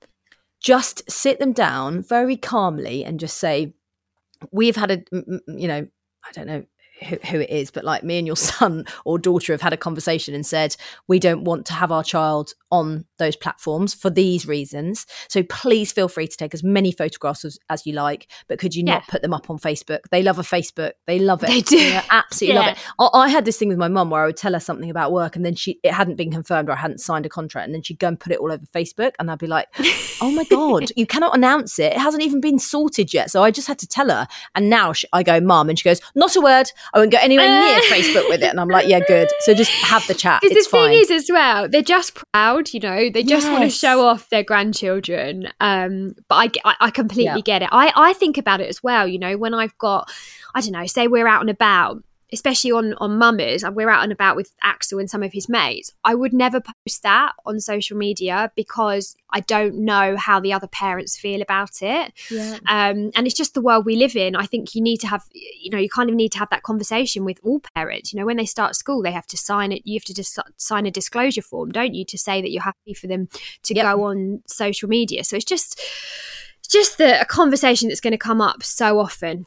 just 0.63 1.11
sit 1.11 1.41
them 1.41 1.53
down 1.53 2.03
very 2.03 2.37
calmly 2.37 3.05
and 3.05 3.19
just 3.19 3.39
say, 3.39 3.75
We've 4.53 4.77
had 4.77 4.91
a, 4.91 5.03
you 5.13 5.69
know, 5.69 5.87
I 6.25 6.33
don't 6.33 6.47
know, 6.47 6.65
who, 7.03 7.17
who, 7.17 7.41
it 7.41 7.51
is, 7.51 7.71
but 7.71 7.85
like 7.85 8.03
me 8.03 8.19
and 8.19 8.27
your 8.27 8.37
son 8.51 8.85
or 9.05 9.19
daughter 9.19 9.53
have 9.53 9.61
had 9.61 9.73
a 9.73 9.77
conversation 9.77 10.35
and 10.35 10.45
said, 10.45 10.77
we 11.09 11.19
don't 11.19 11.45
want 11.45 11.67
to 11.67 11.73
have 11.73 11.93
our 11.93 12.05
child 12.05 12.53
on 12.71 13.05
those 13.19 13.37
platforms 13.37 13.95
for 13.95 14.11
these 14.11 14.47
reasons. 14.47 15.07
So 15.29 15.43
please 15.43 15.93
feel 15.93 16.09
free 16.09 16.29
to 16.29 16.37
take 16.37 16.55
as 16.55 16.63
many 16.63 16.93
photographs 16.93 17.45
as, 17.45 17.59
as 17.69 17.87
you 17.87 17.93
like, 17.93 18.31
but 18.49 18.59
could 18.59 18.75
you 18.75 18.85
yeah. 18.87 18.95
not 18.95 19.09
put 19.09 19.23
them 19.23 19.35
up 19.35 19.51
on 19.51 19.59
Facebook? 19.59 20.01
They 20.11 20.23
love 20.23 20.39
a 20.39 20.43
Facebook. 20.43 20.93
They 21.07 21.19
love 21.19 21.43
it. 21.43 21.49
They 21.49 21.61
do. 21.61 21.79
They 21.79 22.01
absolutely 22.11 22.55
yeah. 22.55 22.61
love 22.61 22.77
it. 22.77 22.85
I, 22.99 23.09
I, 23.25 23.29
had 23.29 23.45
this 23.45 23.59
thing 23.59 23.69
with 23.69 23.79
my 23.79 23.89
mum 23.89 24.11
where 24.11 24.23
I 24.23 24.27
would 24.27 24.37
tell 24.37 24.53
her 24.53 24.61
something 24.61 24.91
about 24.91 25.13
work 25.13 25.37
and 25.37 25.45
then 25.45 25.55
she, 25.55 25.79
it 25.83 25.93
hadn't 25.93 26.17
been 26.17 26.31
confirmed 26.31 26.69
or 26.69 26.73
I 26.73 26.77
hadn't 26.77 27.01
signed 27.01 27.27
a 27.27 27.29
contract. 27.29 27.67
And 27.67 27.75
then 27.75 27.83
she'd 27.83 27.99
go 27.99 28.09
and 28.09 28.19
put 28.19 28.33
it 28.33 28.39
all 28.39 28.53
over 28.53 28.65
Facebook. 28.67 29.13
And 29.19 29.31
I'd 29.31 29.39
be 29.39 29.47
like, 29.47 29.69
oh 30.21 30.31
my 30.31 30.45
God, 30.45 30.91
you 30.97 31.07
cannot 31.07 31.35
announce 31.35 31.79
it. 31.79 31.93
It 31.93 31.99
hasn't 31.99 32.23
even 32.23 32.41
been 32.41 32.59
sorted 32.59 33.13
yet. 33.13 33.31
So 33.31 33.43
I 33.43 33.51
just 33.51 33.69
had 33.69 33.79
to 33.81 33.87
tell 33.87 34.09
her. 34.11 34.27
And 34.55 34.71
now 34.71 34.93
she, 34.93 35.07
I 35.13 35.23
go, 35.23 35.41
mum, 35.41 35.69
and 35.69 35.79
she 35.79 35.89
goes, 35.89 36.01
not 36.15 36.37
a 36.37 36.41
word. 36.41 36.71
I 36.93 36.99
won't 36.99 37.13
go 37.13 37.19
anywhere 37.21 37.49
near 37.49 37.81
Facebook 37.91 38.29
with 38.29 38.43
it. 38.43 38.51
And 38.51 38.61
I'm 38.61 38.69
like, 38.69 38.89
yeah, 38.89 39.01
good. 39.01 39.29
So 39.41 39.55
just 39.55 39.71
have 39.71 40.07
the 40.07 40.15
chat. 40.15 40.41
It's 40.43 40.67
the 40.67 40.71
fine. 40.71 40.91
thing 40.91 41.01
is, 41.01 41.11
as 41.11 41.31
well, 41.31 41.69
they're 41.69 41.83
just 41.83 42.19
proud, 42.33 42.73
you 42.73 42.81
know, 42.81 43.11
they 43.11 43.23
just 43.23 43.47
yes. 43.47 43.53
want 43.53 43.65
to 43.65 43.71
show 43.71 44.07
off 44.07 44.29
their 44.31 44.43
grandchildren. 44.43 45.49
Um, 45.61 46.15
but 46.29 46.35
I, 46.65 46.71
I, 46.71 46.75
I 46.81 46.91
completely 46.91 47.25
yeah. 47.25 47.41
get 47.41 47.63
it. 47.63 47.69
I, 47.73 47.93
I 47.95 48.13
think 48.15 48.39
about 48.39 48.61
it 48.61 48.69
as 48.69 48.83
well, 48.83 49.07
you 49.07 49.19
know, 49.19 49.37
when 49.37 49.55
I've 49.55 49.77
got, 49.79 50.11
I 50.55 50.61
don't 50.61 50.73
know, 50.73 50.87
say 50.87 51.07
we're 51.09 51.29
out 51.29 51.41
and 51.41 51.51
about 51.51 52.03
especially 52.33 52.73
on 52.73 52.95
on 52.95 53.19
mummers 53.19 53.63
and 53.63 53.75
we're 53.77 53.91
out 53.91 54.03
and 54.03 54.13
about 54.13 54.37
with 54.37 54.53
axel 54.63 54.99
and 54.99 55.11
some 55.11 55.23
of 55.23 55.33
his 55.33 55.49
mates 55.49 55.93
i 56.05 56.15
would 56.15 56.33
never 56.33 56.61
post 56.61 57.03
that 57.03 57.33
on 57.47 57.61
social 57.61 57.97
media 57.97 58.51
because 58.57 59.17
i 59.33 59.41
don't 59.41 59.75
know 59.75 60.17
how 60.17 60.41
the 60.41 60.53
other 60.53 60.67
parents 60.67 61.19
feel 61.19 61.43
about 61.43 61.83
it. 61.83 62.13
Yeah. 62.31 62.59
um, 62.69 63.11
and 63.15 63.27
it's 63.27 63.37
just 63.37 63.55
the 63.55 63.61
world 63.61 63.85
we 63.85 63.97
live 63.97 64.17
in. 64.17 64.37
I 64.37 64.47
think 64.47 64.75
you 64.75 64.83
need 64.83 64.99
to 64.99 65.07
have 65.07 65.25
you 65.33 65.71
know 65.71 65.79
you 65.79 65.89
kind 65.89 66.09
of 66.09 66.17
need 66.17 66.33
to 66.33 66.39
have 66.39 66.51
that 66.51 66.63
conversation 66.63 67.25
with 67.25 67.39
all 67.43 67.61
parents. 67.75 68.13
You 68.13 68.21
know 68.21 68.27
when 68.27 68.37
they 68.37 68.47
start 68.47 68.77
school 68.77 69.03
they 69.03 69.13
have 69.13 69.27
to 69.29 69.37
sign 69.37 69.73
it 69.73 69.83
you 69.85 69.95
have 69.99 70.05
to 70.05 70.15
just 70.15 70.39
sign 70.57 70.87
a 70.87 70.91
disclosure 70.91 71.43
form 71.43 71.71
don't 71.71 71.95
you 71.95 72.05
to 72.07 72.19
say 72.19 72.41
that 72.41 72.51
you're 72.51 72.63
happy 72.63 72.95
for 72.95 73.07
them 73.07 73.29
to 73.63 73.75
yep. 73.75 73.85
go 73.85 74.05
on 74.05 74.43
social 74.47 74.89
media. 74.89 75.25
So 75.25 75.37
it's 75.37 75.45
just 75.45 75.81
just 76.69 76.99
the, 76.99 77.21
a 77.21 77.25
conversation 77.25 77.89
that's 77.89 78.01
going 78.01 78.13
to 78.13 78.19
come 78.19 78.41
up 78.41 78.63
so 78.63 79.01
often 79.01 79.47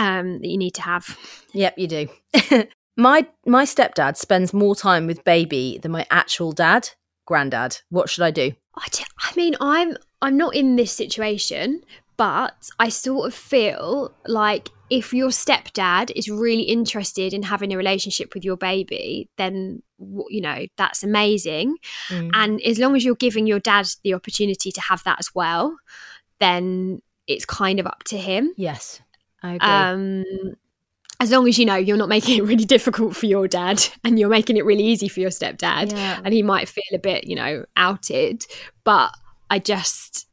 um, 0.00 0.38
that 0.38 0.48
you 0.48 0.56
need 0.56 0.74
to 0.74 0.82
have. 0.82 1.16
Yep, 1.52 1.74
you 1.78 1.86
do. 1.86 2.08
my 2.96 3.26
my 3.46 3.64
stepdad 3.64 4.16
spends 4.16 4.54
more 4.54 4.74
time 4.74 5.06
with 5.06 5.22
baby 5.24 5.78
than 5.82 5.92
my 5.92 6.06
actual 6.10 6.52
dad, 6.52 6.90
granddad. 7.26 7.78
What 7.90 8.08
should 8.08 8.24
I 8.24 8.30
do? 8.30 8.52
I 8.76 9.32
mean, 9.36 9.56
I'm 9.60 9.96
I'm 10.22 10.38
not 10.38 10.56
in 10.56 10.76
this 10.76 10.90
situation, 10.90 11.82
but 12.16 12.70
I 12.78 12.88
sort 12.88 13.28
of 13.28 13.34
feel 13.34 14.14
like 14.26 14.70
if 14.88 15.12
your 15.12 15.28
stepdad 15.28 16.10
is 16.16 16.30
really 16.30 16.62
interested 16.62 17.34
in 17.34 17.42
having 17.42 17.72
a 17.72 17.76
relationship 17.76 18.32
with 18.34 18.44
your 18.44 18.56
baby, 18.56 19.28
then 19.36 19.82
you 20.30 20.40
know 20.40 20.66
that's 20.78 21.02
amazing. 21.02 21.76
Mm. 22.08 22.30
And 22.32 22.62
as 22.62 22.78
long 22.78 22.96
as 22.96 23.04
you're 23.04 23.14
giving 23.16 23.46
your 23.46 23.60
dad 23.60 23.86
the 24.02 24.14
opportunity 24.14 24.72
to 24.72 24.80
have 24.80 25.04
that 25.04 25.18
as 25.18 25.28
well, 25.34 25.76
then 26.38 27.02
it's 27.26 27.44
kind 27.44 27.78
of 27.78 27.86
up 27.86 28.02
to 28.04 28.16
him. 28.16 28.54
Yes, 28.56 29.00
I. 29.00 29.09
Um, 29.42 30.24
as 31.18 31.30
long 31.30 31.46
as 31.46 31.58
you 31.58 31.66
know 31.66 31.76
you're 31.76 31.96
not 31.96 32.08
making 32.08 32.38
it 32.38 32.44
really 32.44 32.64
difficult 32.64 33.14
for 33.14 33.26
your 33.26 33.46
dad 33.46 33.86
and 34.04 34.18
you're 34.18 34.28
making 34.28 34.56
it 34.56 34.64
really 34.64 34.84
easy 34.84 35.08
for 35.08 35.20
your 35.20 35.30
stepdad, 35.30 35.92
yeah. 35.92 36.20
and 36.24 36.32
he 36.32 36.42
might 36.42 36.68
feel 36.68 36.84
a 36.94 36.98
bit, 36.98 37.26
you 37.26 37.36
know, 37.36 37.64
outed. 37.76 38.44
But 38.84 39.12
I 39.48 39.58
just 39.58 40.26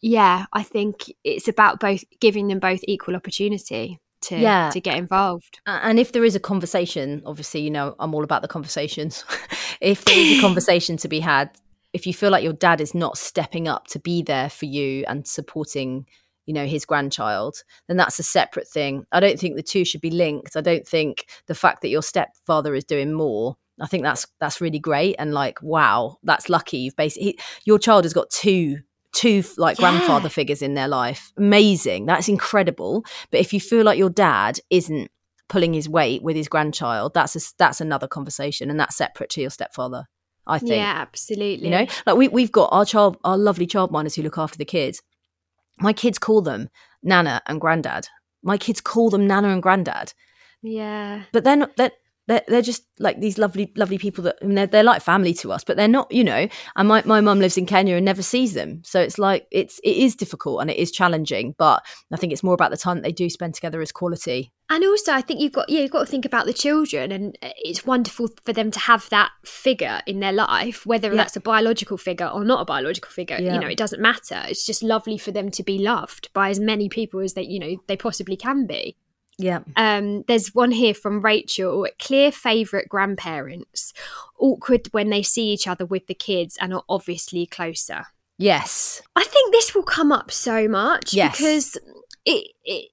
yeah, 0.00 0.46
I 0.52 0.62
think 0.62 1.12
it's 1.24 1.48
about 1.48 1.80
both 1.80 2.04
giving 2.20 2.48
them 2.48 2.58
both 2.58 2.80
equal 2.84 3.16
opportunity 3.16 4.00
to 4.22 4.38
yeah. 4.38 4.70
to 4.70 4.80
get 4.80 4.96
involved. 4.96 5.60
And 5.66 5.98
if 5.98 6.12
there 6.12 6.24
is 6.24 6.34
a 6.34 6.40
conversation, 6.40 7.22
obviously, 7.24 7.60
you 7.60 7.70
know, 7.70 7.94
I'm 7.98 8.14
all 8.14 8.24
about 8.24 8.42
the 8.42 8.48
conversations. 8.48 9.24
if 9.80 10.04
there 10.04 10.18
is 10.18 10.38
a 10.38 10.40
conversation 10.46 10.96
to 10.98 11.08
be 11.08 11.20
had, 11.20 11.50
if 11.92 12.06
you 12.06 12.14
feel 12.14 12.30
like 12.30 12.44
your 12.44 12.52
dad 12.52 12.80
is 12.80 12.94
not 12.94 13.18
stepping 13.18 13.68
up 13.68 13.86
to 13.88 13.98
be 13.98 14.22
there 14.22 14.50
for 14.50 14.66
you 14.66 15.04
and 15.08 15.26
supporting, 15.26 16.06
you 16.46 16.54
know, 16.54 16.66
his 16.66 16.84
grandchild, 16.86 17.62
then 17.88 17.96
that's 17.96 18.18
a 18.18 18.22
separate 18.22 18.68
thing. 18.68 19.04
I 19.12 19.20
don't 19.20 19.38
think 19.38 19.56
the 19.56 19.62
two 19.62 19.84
should 19.84 20.00
be 20.00 20.10
linked. 20.10 20.56
I 20.56 20.60
don't 20.60 20.86
think 20.86 21.26
the 21.46 21.54
fact 21.54 21.82
that 21.82 21.88
your 21.88 22.02
stepfather 22.02 22.74
is 22.74 22.84
doing 22.84 23.12
more 23.12 23.56
I 23.80 23.86
think 23.86 24.02
that's 24.02 24.26
that's 24.40 24.60
really 24.60 24.78
great 24.78 25.16
and 25.18 25.34
like 25.34 25.60
wow, 25.62 26.16
that's 26.22 26.48
lucky. 26.48 26.78
You've 26.78 26.96
basically 26.96 27.38
your 27.64 27.78
child 27.78 28.04
has 28.04 28.12
got 28.12 28.30
two 28.30 28.78
two 29.12 29.42
like 29.56 29.78
yeah. 29.78 29.90
grandfather 29.90 30.28
figures 30.28 30.62
in 30.62 30.74
their 30.74 30.88
life. 30.88 31.32
Amazing. 31.36 32.06
That's 32.06 32.28
incredible. 32.28 33.04
But 33.30 33.40
if 33.40 33.52
you 33.52 33.60
feel 33.60 33.84
like 33.84 33.98
your 33.98 34.10
dad 34.10 34.60
isn't 34.70 35.10
pulling 35.48 35.74
his 35.74 35.88
weight 35.88 36.22
with 36.22 36.36
his 36.36 36.48
grandchild, 36.48 37.14
that's 37.14 37.36
a, 37.36 37.40
that's 37.58 37.80
another 37.80 38.08
conversation 38.08 38.70
and 38.70 38.80
that's 38.80 38.96
separate 38.96 39.30
to 39.30 39.40
your 39.40 39.50
stepfather. 39.50 40.04
I 40.46 40.58
think. 40.58 40.72
Yeah, 40.72 40.94
absolutely. 40.96 41.66
You 41.66 41.70
know, 41.72 41.86
like 42.06 42.16
we 42.16 42.28
we've 42.28 42.52
got 42.52 42.68
our 42.72 42.84
child, 42.84 43.18
our 43.24 43.36
lovely 43.36 43.66
child 43.66 43.90
childminders 43.90 44.14
who 44.14 44.22
look 44.22 44.38
after 44.38 44.56
the 44.56 44.64
kids. 44.64 45.02
My 45.78 45.92
kids 45.92 46.18
call 46.18 46.42
them 46.42 46.68
Nana 47.02 47.42
and 47.46 47.60
Granddad. 47.60 48.08
My 48.42 48.56
kids 48.58 48.80
call 48.80 49.10
them 49.10 49.26
Nana 49.26 49.48
and 49.48 49.62
Granddad. 49.62 50.12
Yeah. 50.62 51.22
But 51.32 51.44
then 51.44 51.66
they're, 51.76 51.92
they're, 52.26 52.42
they're 52.48 52.62
just 52.62 52.84
like 52.98 53.20
these 53.20 53.38
lovely 53.38 53.72
lovely 53.76 53.98
people 53.98 54.24
that 54.24 54.36
I 54.42 54.46
mean, 54.46 54.54
they're, 54.54 54.66
they're 54.66 54.82
like 54.82 55.02
family 55.02 55.34
to 55.34 55.52
us 55.52 55.64
but 55.64 55.76
they're 55.76 55.88
not 55.88 56.10
you 56.10 56.24
know 56.24 56.48
and 56.76 56.88
my, 56.88 57.02
my 57.04 57.20
mum 57.20 57.38
lives 57.38 57.56
in 57.56 57.66
kenya 57.66 57.96
and 57.96 58.04
never 58.04 58.22
sees 58.22 58.54
them 58.54 58.82
so 58.84 59.00
it's 59.00 59.18
like 59.18 59.46
it's 59.50 59.78
it 59.84 59.96
is 59.96 60.14
difficult 60.16 60.60
and 60.60 60.70
it 60.70 60.76
is 60.76 60.90
challenging 60.90 61.54
but 61.58 61.84
i 62.12 62.16
think 62.16 62.32
it's 62.32 62.42
more 62.42 62.54
about 62.54 62.70
the 62.70 62.76
time 62.76 62.96
that 62.96 63.02
they 63.02 63.12
do 63.12 63.28
spend 63.28 63.54
together 63.54 63.80
as 63.80 63.92
quality 63.92 64.52
and 64.70 64.84
also 64.84 65.12
i 65.12 65.20
think 65.20 65.40
you've 65.40 65.52
got 65.52 65.68
yeah 65.68 65.80
you've 65.80 65.90
got 65.90 66.00
to 66.00 66.10
think 66.10 66.24
about 66.24 66.46
the 66.46 66.52
children 66.52 67.12
and 67.12 67.38
uh, 67.42 67.48
it's 67.58 67.86
wonderful 67.86 68.28
for 68.44 68.52
them 68.52 68.70
to 68.70 68.78
have 68.78 69.08
that 69.10 69.30
figure 69.44 70.00
in 70.06 70.20
their 70.20 70.32
life 70.32 70.86
whether 70.86 71.08
yeah. 71.08 71.16
that's 71.16 71.36
a 71.36 71.40
biological 71.40 71.96
figure 71.96 72.26
or 72.26 72.44
not 72.44 72.60
a 72.60 72.64
biological 72.64 73.10
figure 73.10 73.38
yeah. 73.40 73.54
you 73.54 73.60
know 73.60 73.68
it 73.68 73.78
doesn't 73.78 74.00
matter 74.00 74.42
it's 74.46 74.66
just 74.66 74.82
lovely 74.82 75.18
for 75.18 75.30
them 75.30 75.50
to 75.50 75.62
be 75.62 75.78
loved 75.78 76.32
by 76.32 76.48
as 76.48 76.58
many 76.58 76.88
people 76.88 77.20
as 77.20 77.34
they 77.34 77.42
you 77.42 77.58
know 77.58 77.76
they 77.86 77.96
possibly 77.96 78.36
can 78.36 78.66
be 78.66 78.96
yeah. 79.38 79.60
Um, 79.76 80.22
there's 80.28 80.54
one 80.54 80.70
here 80.70 80.94
from 80.94 81.20
Rachel. 81.20 81.86
Clear 81.98 82.32
favourite 82.32 82.88
grandparents. 82.88 83.92
Awkward 84.38 84.88
when 84.92 85.10
they 85.10 85.22
see 85.22 85.50
each 85.50 85.66
other 85.66 85.84
with 85.84 86.06
the 86.06 86.14
kids 86.14 86.56
and 86.60 86.72
are 86.72 86.84
obviously 86.88 87.46
closer. 87.46 88.06
Yes. 88.38 89.02
I 89.14 89.24
think 89.24 89.52
this 89.52 89.74
will 89.74 89.82
come 89.82 90.12
up 90.12 90.30
so 90.30 90.68
much 90.68 91.12
yes. 91.12 91.36
because 91.36 91.76
it, 92.24 92.48
it 92.64 92.90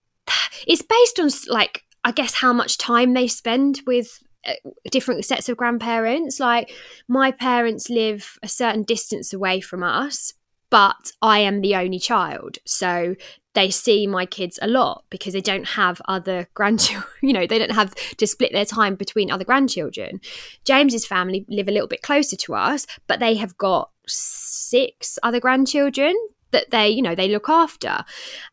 it's 0.68 0.82
based 0.82 1.20
on 1.20 1.30
like 1.54 1.84
I 2.04 2.12
guess 2.12 2.34
how 2.34 2.54
much 2.54 2.78
time 2.78 3.14
they 3.14 3.28
spend 3.28 3.82
with 3.86 4.20
uh, 4.46 4.54
different 4.92 5.26
sets 5.26 5.48
of 5.48 5.58
grandparents. 5.58 6.40
Like 6.40 6.74
my 7.08 7.32
parents 7.32 7.90
live 7.90 8.38
a 8.44 8.48
certain 8.48 8.84
distance 8.84 9.34
away 9.34 9.62
from 9.62 9.84
us, 9.84 10.34
but 10.74 11.12
I 11.22 11.38
am 11.38 11.62
the 11.62 11.76
only 11.76 12.00
child. 12.00 12.58
So 12.66 13.16
they 13.54 13.70
see 13.70 14.08
my 14.08 14.26
kids 14.26 14.58
a 14.60 14.68
lot 14.68 15.04
because 15.12 15.34
they 15.34 15.42
don't 15.42 15.68
have 15.68 16.02
other 16.08 16.50
grandchildren, 16.56 17.14
you 17.22 17.32
know, 17.32 17.46
they 17.46 17.60
don't 17.60 17.74
have 17.74 17.94
to 17.94 18.26
split 18.26 18.54
their 18.54 18.66
time 18.66 18.96
between 18.96 19.30
other 19.30 19.46
grandchildren. 19.46 20.20
James's 20.66 21.06
family 21.06 21.46
live 21.48 21.68
a 21.68 21.72
little 21.72 21.88
bit 21.88 22.02
closer 22.02 22.36
to 22.38 22.56
us, 22.56 22.88
but 23.06 23.20
they 23.20 23.36
have 23.36 23.56
got 23.56 23.92
six 24.08 25.20
other 25.22 25.40
grandchildren 25.40 26.16
that 26.50 26.72
they, 26.72 26.90
you 26.90 27.04
know, 27.04 27.14
they 27.14 27.30
look 27.30 27.50
after. 27.50 28.04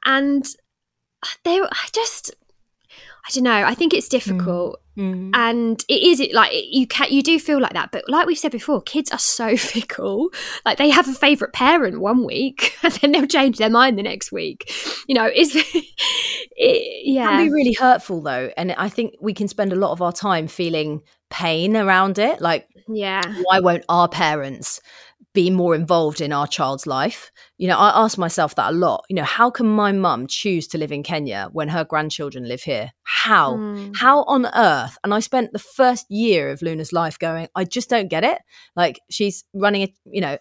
And 0.04 0.44
they 1.44 1.58
just 1.92 2.34
I 3.26 3.30
don't 3.32 3.44
know. 3.44 3.64
I 3.64 3.74
think 3.74 3.94
it's 3.94 4.08
difficult, 4.08 4.74
mm. 4.74 4.82
Mm. 5.00 5.30
and 5.32 5.82
it 5.88 6.02
is 6.02 6.20
it 6.20 6.34
like 6.34 6.52
you 6.52 6.86
can 6.86 7.06
you 7.10 7.22
do 7.22 7.38
feel 7.38 7.58
like 7.58 7.72
that. 7.72 7.90
But 7.90 8.04
like 8.08 8.26
we've 8.26 8.38
said 8.38 8.52
before, 8.52 8.82
kids 8.82 9.10
are 9.10 9.18
so 9.18 9.56
fickle. 9.56 10.28
Like 10.66 10.76
they 10.76 10.90
have 10.90 11.08
a 11.08 11.14
favorite 11.14 11.54
parent 11.54 12.00
one 12.00 12.26
week, 12.26 12.76
and 12.82 12.92
then 12.94 13.12
they'll 13.12 13.26
change 13.26 13.56
their 13.56 13.70
mind 13.70 13.98
the 13.98 14.02
next 14.02 14.30
week. 14.30 14.70
You 15.08 15.14
know, 15.14 15.30
is 15.34 15.56
it, 15.56 17.06
yeah, 17.06 17.24
it 17.24 17.28
can 17.28 17.46
be 17.46 17.50
really 17.50 17.72
hurtful 17.72 18.20
though, 18.20 18.50
and 18.58 18.72
I 18.72 18.90
think 18.90 19.14
we 19.22 19.32
can 19.32 19.48
spend 19.48 19.72
a 19.72 19.76
lot 19.76 19.92
of 19.92 20.02
our 20.02 20.12
time 20.12 20.46
feeling 20.48 21.00
pain 21.30 21.76
around 21.76 22.18
it. 22.18 22.40
Like, 22.40 22.68
yeah, 22.88 23.22
why 23.44 23.60
won't 23.60 23.84
our 23.88 24.08
parents? 24.08 24.80
be 25.32 25.50
more 25.50 25.74
involved 25.74 26.20
in 26.20 26.32
our 26.32 26.46
child's 26.46 26.86
life. 26.86 27.30
You 27.56 27.68
know, 27.68 27.78
I 27.78 28.04
ask 28.04 28.18
myself 28.18 28.56
that 28.56 28.70
a 28.70 28.76
lot. 28.76 29.04
You 29.08 29.16
know, 29.16 29.24
how 29.24 29.50
can 29.50 29.66
my 29.66 29.92
mum 29.92 30.26
choose 30.26 30.66
to 30.68 30.78
live 30.78 30.90
in 30.90 31.02
Kenya 31.02 31.48
when 31.52 31.68
her 31.68 31.84
grandchildren 31.84 32.48
live 32.48 32.62
here? 32.62 32.90
How? 33.04 33.54
Mm. 33.54 33.96
How 33.96 34.24
on 34.24 34.46
earth? 34.46 34.98
And 35.04 35.14
I 35.14 35.20
spent 35.20 35.52
the 35.52 35.60
first 35.60 36.10
year 36.10 36.50
of 36.50 36.62
Luna's 36.62 36.92
life 36.92 37.18
going, 37.18 37.48
I 37.54 37.64
just 37.64 37.88
don't 37.88 38.08
get 38.08 38.24
it. 38.24 38.40
Like 38.74 39.00
she's 39.08 39.44
running 39.54 39.82
a, 39.82 39.94
you 40.04 40.20
know, 40.20 40.38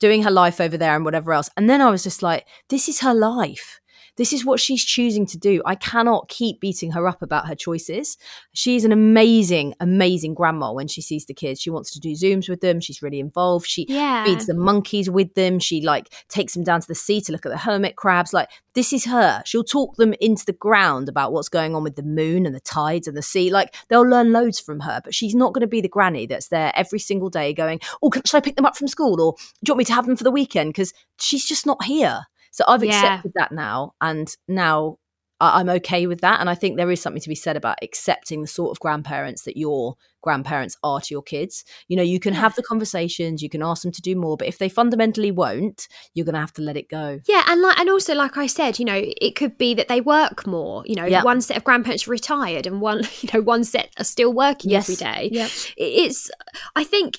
doing 0.00 0.22
her 0.22 0.30
life 0.30 0.60
over 0.60 0.76
there 0.76 0.94
and 0.94 1.04
whatever 1.04 1.32
else. 1.32 1.48
And 1.56 1.70
then 1.70 1.80
I 1.80 1.90
was 1.90 2.02
just 2.02 2.22
like, 2.22 2.46
this 2.68 2.88
is 2.88 3.00
her 3.00 3.14
life. 3.14 3.80
This 4.16 4.32
is 4.32 4.44
what 4.44 4.60
she's 4.60 4.84
choosing 4.84 5.26
to 5.26 5.38
do. 5.38 5.62
I 5.66 5.74
cannot 5.74 6.28
keep 6.28 6.60
beating 6.60 6.92
her 6.92 7.06
up 7.06 7.22
about 7.22 7.48
her 7.48 7.54
choices. 7.54 8.16
She's 8.52 8.84
an 8.84 8.92
amazing, 8.92 9.74
amazing 9.80 10.34
grandma 10.34 10.72
when 10.72 10.88
she 10.88 11.02
sees 11.02 11.26
the 11.26 11.34
kids. 11.34 11.60
She 11.60 11.70
wants 11.70 11.90
to 11.92 12.00
do 12.00 12.12
Zooms 12.12 12.48
with 12.48 12.60
them. 12.60 12.80
She's 12.80 13.02
really 13.02 13.20
involved. 13.20 13.66
She 13.66 13.86
yeah. 13.88 14.24
feeds 14.24 14.46
the 14.46 14.54
monkeys 14.54 15.10
with 15.10 15.34
them. 15.34 15.58
She 15.58 15.82
like 15.82 16.12
takes 16.28 16.54
them 16.54 16.64
down 16.64 16.80
to 16.80 16.88
the 16.88 16.94
sea 16.94 17.20
to 17.22 17.32
look 17.32 17.46
at 17.46 17.52
the 17.52 17.58
hermit 17.58 17.96
crabs. 17.96 18.32
Like 18.32 18.48
this 18.74 18.92
is 18.92 19.04
her. 19.04 19.42
She'll 19.44 19.64
talk 19.64 19.96
them 19.96 20.14
into 20.20 20.46
the 20.46 20.52
ground 20.52 21.08
about 21.08 21.32
what's 21.32 21.48
going 21.48 21.74
on 21.74 21.82
with 21.82 21.96
the 21.96 22.02
moon 22.02 22.46
and 22.46 22.54
the 22.54 22.60
tides 22.60 23.06
and 23.06 23.16
the 23.16 23.22
sea. 23.22 23.50
Like 23.50 23.74
they'll 23.88 24.08
learn 24.08 24.32
loads 24.32 24.58
from 24.60 24.80
her, 24.80 25.00
but 25.04 25.14
she's 25.14 25.34
not 25.34 25.52
going 25.52 25.62
to 25.62 25.66
be 25.66 25.80
the 25.80 25.88
granny 25.88 26.26
that's 26.26 26.48
there 26.48 26.72
every 26.74 26.98
single 26.98 27.28
day 27.28 27.52
going, 27.52 27.80
Oh, 28.02 28.10
should 28.24 28.36
I 28.36 28.40
pick 28.40 28.56
them 28.56 28.66
up 28.66 28.76
from 28.76 28.88
school? 28.88 29.20
Or 29.20 29.34
do 29.34 29.68
you 29.68 29.74
want 29.74 29.78
me 29.78 29.84
to 29.86 29.94
have 29.94 30.06
them 30.06 30.16
for 30.16 30.24
the 30.24 30.30
weekend? 30.30 30.70
Because 30.70 30.94
she's 31.18 31.44
just 31.44 31.66
not 31.66 31.84
here. 31.84 32.26
So 32.56 32.64
I've 32.66 32.82
accepted 32.82 33.32
that 33.34 33.52
now, 33.52 33.92
and 34.00 34.34
now 34.48 34.96
I'm 35.40 35.68
okay 35.68 36.06
with 36.06 36.22
that. 36.22 36.40
And 36.40 36.48
I 36.48 36.54
think 36.54 36.78
there 36.78 36.90
is 36.90 37.02
something 37.02 37.20
to 37.20 37.28
be 37.28 37.34
said 37.34 37.54
about 37.54 37.76
accepting 37.82 38.40
the 38.40 38.48
sort 38.48 38.70
of 38.70 38.80
grandparents 38.80 39.42
that 39.42 39.58
your 39.58 39.96
grandparents 40.22 40.74
are 40.82 40.98
to 40.98 41.06
your 41.10 41.20
kids. 41.20 41.64
You 41.88 41.98
know, 41.98 42.02
you 42.02 42.18
can 42.18 42.32
have 42.32 42.54
the 42.54 42.62
conversations, 42.62 43.42
you 43.42 43.50
can 43.50 43.62
ask 43.62 43.82
them 43.82 43.92
to 43.92 44.00
do 44.00 44.16
more, 44.16 44.38
but 44.38 44.48
if 44.48 44.56
they 44.56 44.70
fundamentally 44.70 45.30
won't, 45.30 45.86
you're 46.14 46.24
going 46.24 46.32
to 46.32 46.40
have 46.40 46.54
to 46.54 46.62
let 46.62 46.78
it 46.78 46.88
go. 46.88 47.20
Yeah, 47.28 47.44
and 47.46 47.60
like, 47.60 47.78
and 47.78 47.90
also, 47.90 48.14
like 48.14 48.38
I 48.38 48.46
said, 48.46 48.78
you 48.78 48.86
know, 48.86 48.98
it 48.98 49.36
could 49.36 49.58
be 49.58 49.74
that 49.74 49.88
they 49.88 50.00
work 50.00 50.46
more. 50.46 50.82
You 50.86 50.94
know, 50.94 51.04
yep. 51.04 51.24
one 51.24 51.42
set 51.42 51.58
of 51.58 51.64
grandparents 51.64 52.08
retired, 52.08 52.66
and 52.66 52.80
one, 52.80 53.02
you 53.20 53.28
know, 53.34 53.42
one 53.42 53.64
set 53.64 53.92
are 53.98 54.04
still 54.04 54.32
working 54.32 54.70
yes. 54.70 54.88
every 54.88 54.96
day. 54.96 55.28
Yep. 55.30 55.50
It's, 55.76 56.30
I 56.74 56.84
think 56.84 57.16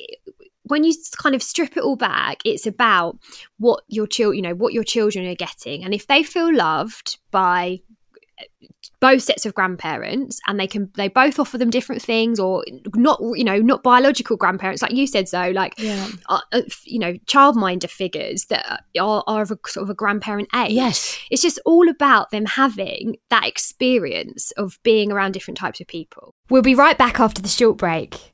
when 0.67 0.83
you 0.83 0.93
kind 1.17 1.35
of 1.35 1.43
strip 1.43 1.77
it 1.77 1.83
all 1.83 1.95
back, 1.95 2.39
it's 2.45 2.65
about 2.65 3.17
what 3.57 3.83
your 3.87 4.07
child, 4.07 4.35
you 4.35 4.41
know, 4.41 4.55
what 4.55 4.73
your 4.73 4.83
children 4.83 5.25
are 5.25 5.35
getting, 5.35 5.83
and 5.83 5.93
if 5.93 6.07
they 6.07 6.23
feel 6.23 6.53
loved 6.53 7.17
by 7.31 7.79
both 8.99 9.21
sets 9.21 9.45
of 9.45 9.53
grandparents 9.53 10.39
and 10.47 10.59
they 10.59 10.67
can 10.67 10.89
they 10.95 11.07
both 11.07 11.39
offer 11.39 11.57
them 11.57 11.69
different 11.69 12.01
things 12.01 12.39
or 12.39 12.63
not 12.95 13.19
you 13.35 13.43
know 13.43 13.57
not 13.57 13.83
biological 13.83 14.35
grandparents 14.37 14.81
like 14.81 14.91
you 14.91 15.05
said 15.05 15.27
so 15.27 15.51
like 15.51 15.73
yeah. 15.77 16.07
uh, 16.29 16.39
uh 16.51 16.61
you 16.85 16.97
know 16.97 17.13
childminder 17.25 17.89
figures 17.89 18.45
that 18.45 18.83
are, 18.99 19.23
are 19.27 19.41
of 19.41 19.51
a 19.51 19.57
sort 19.67 19.83
of 19.83 19.89
a 19.89 19.93
grandparent 19.93 20.47
age. 20.55 20.71
Yes. 20.71 21.17
It's 21.29 21.41
just 21.41 21.59
all 21.65 21.89
about 21.89 22.31
them 22.31 22.45
having 22.45 23.17
that 23.29 23.45
experience 23.45 24.51
of 24.51 24.79
being 24.83 25.11
around 25.11 25.33
different 25.33 25.57
types 25.57 25.79
of 25.79 25.87
people. 25.87 26.33
We'll 26.49 26.61
be 26.61 26.75
right 26.75 26.97
back 26.97 27.19
after 27.19 27.41
the 27.41 27.47
short 27.47 27.77
break 27.77 28.33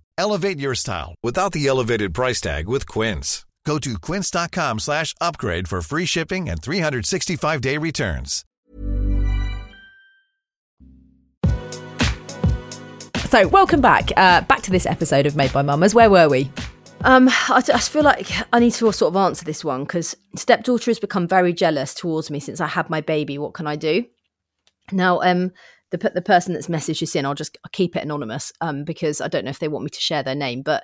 Elevate 0.21 0.59
your 0.59 0.75
style 0.75 1.15
without 1.23 1.51
the 1.51 1.65
elevated 1.65 2.13
price 2.13 2.39
tag 2.39 2.67
with 2.67 2.85
Quince. 2.85 3.43
Go 3.65 3.79
to 3.79 3.97
quince.com 3.97 4.77
slash 4.77 5.15
upgrade 5.19 5.67
for 5.67 5.81
free 5.81 6.05
shipping 6.05 6.47
and 6.47 6.61
365-day 6.61 7.79
returns. 7.79 8.45
So, 13.31 13.47
welcome 13.47 13.81
back. 13.81 14.11
Uh, 14.15 14.41
back 14.41 14.61
to 14.61 14.69
this 14.69 14.85
episode 14.85 15.25
of 15.25 15.35
Made 15.35 15.53
by 15.53 15.63
Mamas. 15.63 15.95
Where 15.95 16.11
were 16.11 16.29
we? 16.29 16.51
Um, 17.03 17.27
I, 17.27 17.63
I 17.73 17.79
feel 17.79 18.03
like 18.03 18.27
I 18.53 18.59
need 18.59 18.73
to 18.73 18.91
sort 18.91 19.15
of 19.15 19.15
answer 19.15 19.43
this 19.43 19.65
one 19.65 19.85
because 19.85 20.15
stepdaughter 20.35 20.91
has 20.91 20.99
become 20.99 21.27
very 21.27 21.51
jealous 21.51 21.95
towards 21.95 22.29
me 22.29 22.39
since 22.39 22.61
I 22.61 22.67
had 22.67 22.91
my 22.91 23.01
baby. 23.01 23.39
What 23.39 23.55
can 23.55 23.65
I 23.65 23.75
do? 23.75 24.05
Now, 24.91 25.19
um, 25.21 25.51
the 25.91 26.11
the 26.13 26.21
person 26.21 26.53
that's 26.53 26.67
messaged 26.67 27.01
this 27.01 27.15
in, 27.15 27.25
I'll 27.25 27.35
just 27.35 27.57
I'll 27.63 27.69
keep 27.71 27.95
it 27.95 28.03
anonymous, 28.03 28.51
um, 28.61 28.83
because 28.83 29.21
I 29.21 29.27
don't 29.27 29.45
know 29.45 29.51
if 29.51 29.59
they 29.59 29.67
want 29.67 29.83
me 29.83 29.89
to 29.89 29.99
share 30.01 30.23
their 30.23 30.35
name, 30.35 30.61
but 30.61 30.83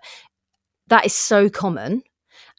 that 0.87 1.05
is 1.05 1.15
so 1.15 1.49
common, 1.49 2.03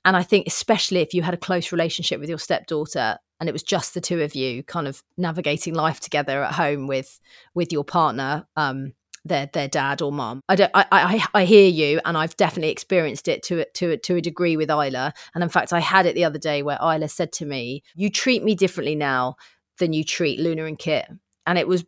and 0.04 0.16
I 0.16 0.22
think 0.22 0.46
especially 0.46 1.00
if 1.00 1.14
you 1.14 1.22
had 1.22 1.34
a 1.34 1.38
close 1.38 1.72
relationship 1.72 2.20
with 2.20 2.28
your 2.28 2.38
stepdaughter 2.38 3.18
and 3.40 3.48
it 3.48 3.52
was 3.52 3.62
just 3.62 3.94
the 3.94 4.00
two 4.00 4.20
of 4.22 4.34
you, 4.34 4.62
kind 4.64 4.88
of 4.88 5.02
navigating 5.16 5.74
life 5.74 6.00
together 6.00 6.42
at 6.42 6.54
home 6.54 6.86
with 6.86 7.20
with 7.54 7.72
your 7.72 7.84
partner, 7.84 8.46
um, 8.56 8.94
their 9.24 9.48
their 9.52 9.68
dad 9.68 10.02
or 10.02 10.10
mom. 10.10 10.40
I 10.48 10.56
don't. 10.56 10.70
I, 10.74 10.86
I 10.90 11.26
I 11.34 11.44
hear 11.44 11.68
you, 11.68 12.00
and 12.04 12.16
I've 12.16 12.36
definitely 12.36 12.70
experienced 12.70 13.28
it 13.28 13.42
to 13.44 13.64
to 13.74 13.96
to 13.96 14.16
a 14.16 14.20
degree 14.20 14.56
with 14.56 14.70
Isla. 14.70 15.12
And 15.34 15.44
in 15.44 15.50
fact, 15.50 15.72
I 15.72 15.80
had 15.80 16.06
it 16.06 16.14
the 16.14 16.24
other 16.24 16.38
day 16.38 16.62
where 16.62 16.78
Isla 16.80 17.08
said 17.08 17.32
to 17.34 17.46
me, 17.46 17.82
"You 17.94 18.10
treat 18.10 18.42
me 18.42 18.54
differently 18.54 18.96
now 18.96 19.36
than 19.78 19.92
you 19.92 20.02
treat 20.02 20.40
Luna 20.40 20.64
and 20.64 20.78
Kit," 20.78 21.06
and 21.46 21.58
it 21.58 21.68
was 21.68 21.84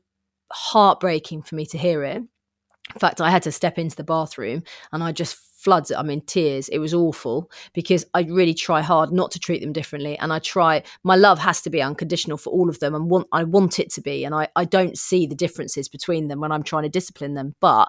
heartbreaking 0.53 1.43
for 1.43 1.55
me 1.55 1.67
to 1.67 1.79
hear 1.79 2.05
it. 2.05 2.17
In 2.17 2.99
fact, 2.99 3.21
I 3.21 3.31
had 3.31 3.43
to 3.45 3.53
step 3.53 3.79
into 3.79 3.97
the 3.97 4.05
bathroom 4.05 4.63
and 4.93 5.03
I 5.03 5.13
just 5.13 5.37
floods 5.61 5.91
I'm 5.91 6.11
in 6.11 6.23
tears. 6.23 6.69
It 6.71 6.79
was 6.79 6.95
awful 6.95 7.51
because 7.75 8.05
I 8.15 8.23
really 8.23 8.55
try 8.55 8.81
hard 8.81 9.13
not 9.13 9.31
to 9.33 9.39
treat 9.39 9.61
them 9.61 9.73
differently. 9.73 10.19
And 10.19 10.33
I 10.33 10.39
try 10.39 10.83
my 11.05 11.17
love 11.17 11.39
has 11.39 11.61
to 11.63 11.71
be 11.71 11.83
unconditional 11.83 12.39
for 12.39 12.51
all 12.51 12.69
of 12.69 12.81
them 12.81 12.95
and 12.95 13.11
want 13.11 13.29
I 13.33 13.45
want 13.45 13.79
it 13.79 13.93
to 13.93 14.01
be. 14.01 14.25
And 14.25 14.35
I, 14.35 14.49
I 14.57 14.65
don't 14.65 14.99
see 14.99 15.27
the 15.27 15.35
differences 15.35 15.89
between 15.89 16.29
them 16.29 16.41
when 16.41 16.51
I'm 16.51 16.63
trying 16.63 16.85
to 16.85 16.89
discipline 16.89 17.35
them. 17.35 17.55
But 17.61 17.89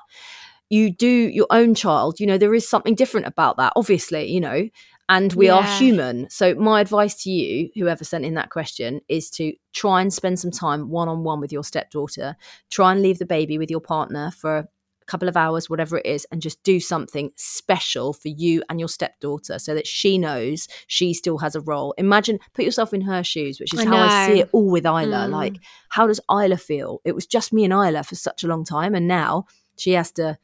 you 0.70 0.90
do 0.90 1.08
your 1.08 1.48
own 1.50 1.76
child, 1.76 2.20
you 2.20 2.26
know, 2.26 2.38
there 2.38 2.54
is 2.54 2.68
something 2.68 2.96
different 2.96 3.28
about 3.28 3.58
that, 3.58 3.74
obviously, 3.76 4.32
you 4.32 4.40
know, 4.40 4.70
and 5.12 5.34
we 5.34 5.48
yeah. 5.48 5.56
are 5.56 5.64
human. 5.78 6.30
So 6.30 6.56
my 6.56 6.80
advice 6.80 7.22
to 7.24 7.30
you, 7.30 7.70
whoever 7.76 8.06
sent 8.06 8.24
in 8.24 8.36
that 8.36 8.50
question, 8.50 9.02
is 9.10 9.30
to 9.32 9.54
try 9.74 10.02
and 10.02 10.12
spend 10.12 10.40
some 10.40 10.52
time 10.52 10.90
one 10.90 11.10
on 11.10 11.26
one 11.26 11.42
with 11.42 11.52
your 11.52 11.66
stepdaughter. 11.66 12.38
Try 12.70 12.94
and 12.94 13.02
leave 13.02 13.20
the 13.20 13.26
baby 13.26 13.58
with 13.58 13.70
your 13.70 13.82
partner 13.82 14.32
for 14.32 14.58
a 14.60 14.68
couple 15.08 15.28
of 15.28 15.36
hours, 15.36 15.70
whatever 15.70 15.98
it 15.98 16.06
is, 16.06 16.26
and 16.32 16.42
just 16.42 16.64
do 16.64 16.80
something 16.80 17.30
special 17.36 18.14
for 18.14 18.30
you 18.30 18.64
and 18.70 18.80
your 18.80 18.88
stepdaughter 18.88 19.60
so 19.60 19.76
that 19.76 19.86
she 19.86 20.18
knows 20.18 20.70
she 20.88 21.14
still 21.14 21.40
has 21.40 21.56
a 21.56 21.62
role. 21.62 21.94
Imagine, 21.98 22.40
put 22.54 22.64
yourself 22.64 22.94
in 22.94 23.02
her 23.02 23.22
shoes, 23.22 23.60
which 23.60 23.74
is 23.74 23.82
I 23.82 23.84
how 23.84 23.92
know. 23.92 23.98
I 23.98 24.28
see 24.28 24.40
it 24.40 24.50
all 24.54 24.72
with 24.72 24.86
Isla. 24.86 25.28
Mm. 25.28 25.32
Like, 25.32 25.58
how 25.90 26.08
does 26.08 26.22
Isla 26.32 26.56
feel? 26.56 27.02
It 27.04 27.16
was 27.16 27.28
just 27.28 27.52
me 27.52 27.66
and 27.66 27.74
Isla 27.74 28.04
for 28.04 28.16
such 28.16 28.46
a 28.46 28.48
long 28.48 28.64
time, 28.64 28.96
and 28.96 29.10
now 29.10 29.44
she 29.78 29.92
has 29.92 30.10
to, 30.14 30.38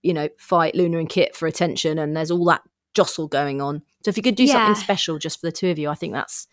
you 0.00 0.14
know, 0.14 0.28
fight 0.38 0.76
Luna 0.76 0.98
and 0.98 1.08
Kit 1.08 1.34
for 1.34 1.48
attention, 1.48 1.98
and 1.98 2.16
there's 2.16 2.30
all 2.30 2.44
that 2.44 2.62
jostle 2.94 3.28
going 3.28 3.60
on. 3.60 3.82
So 4.04 4.08
if 4.08 4.16
you 4.16 4.22
could 4.22 4.34
do 4.34 4.44
yeah. 4.44 4.52
something 4.52 4.82
special 4.82 5.18
just 5.18 5.40
for 5.40 5.46
the 5.46 5.52
two 5.52 5.70
of 5.70 5.78
you, 5.78 5.88
I 5.88 5.94
think 5.94 6.12
that's 6.12 6.46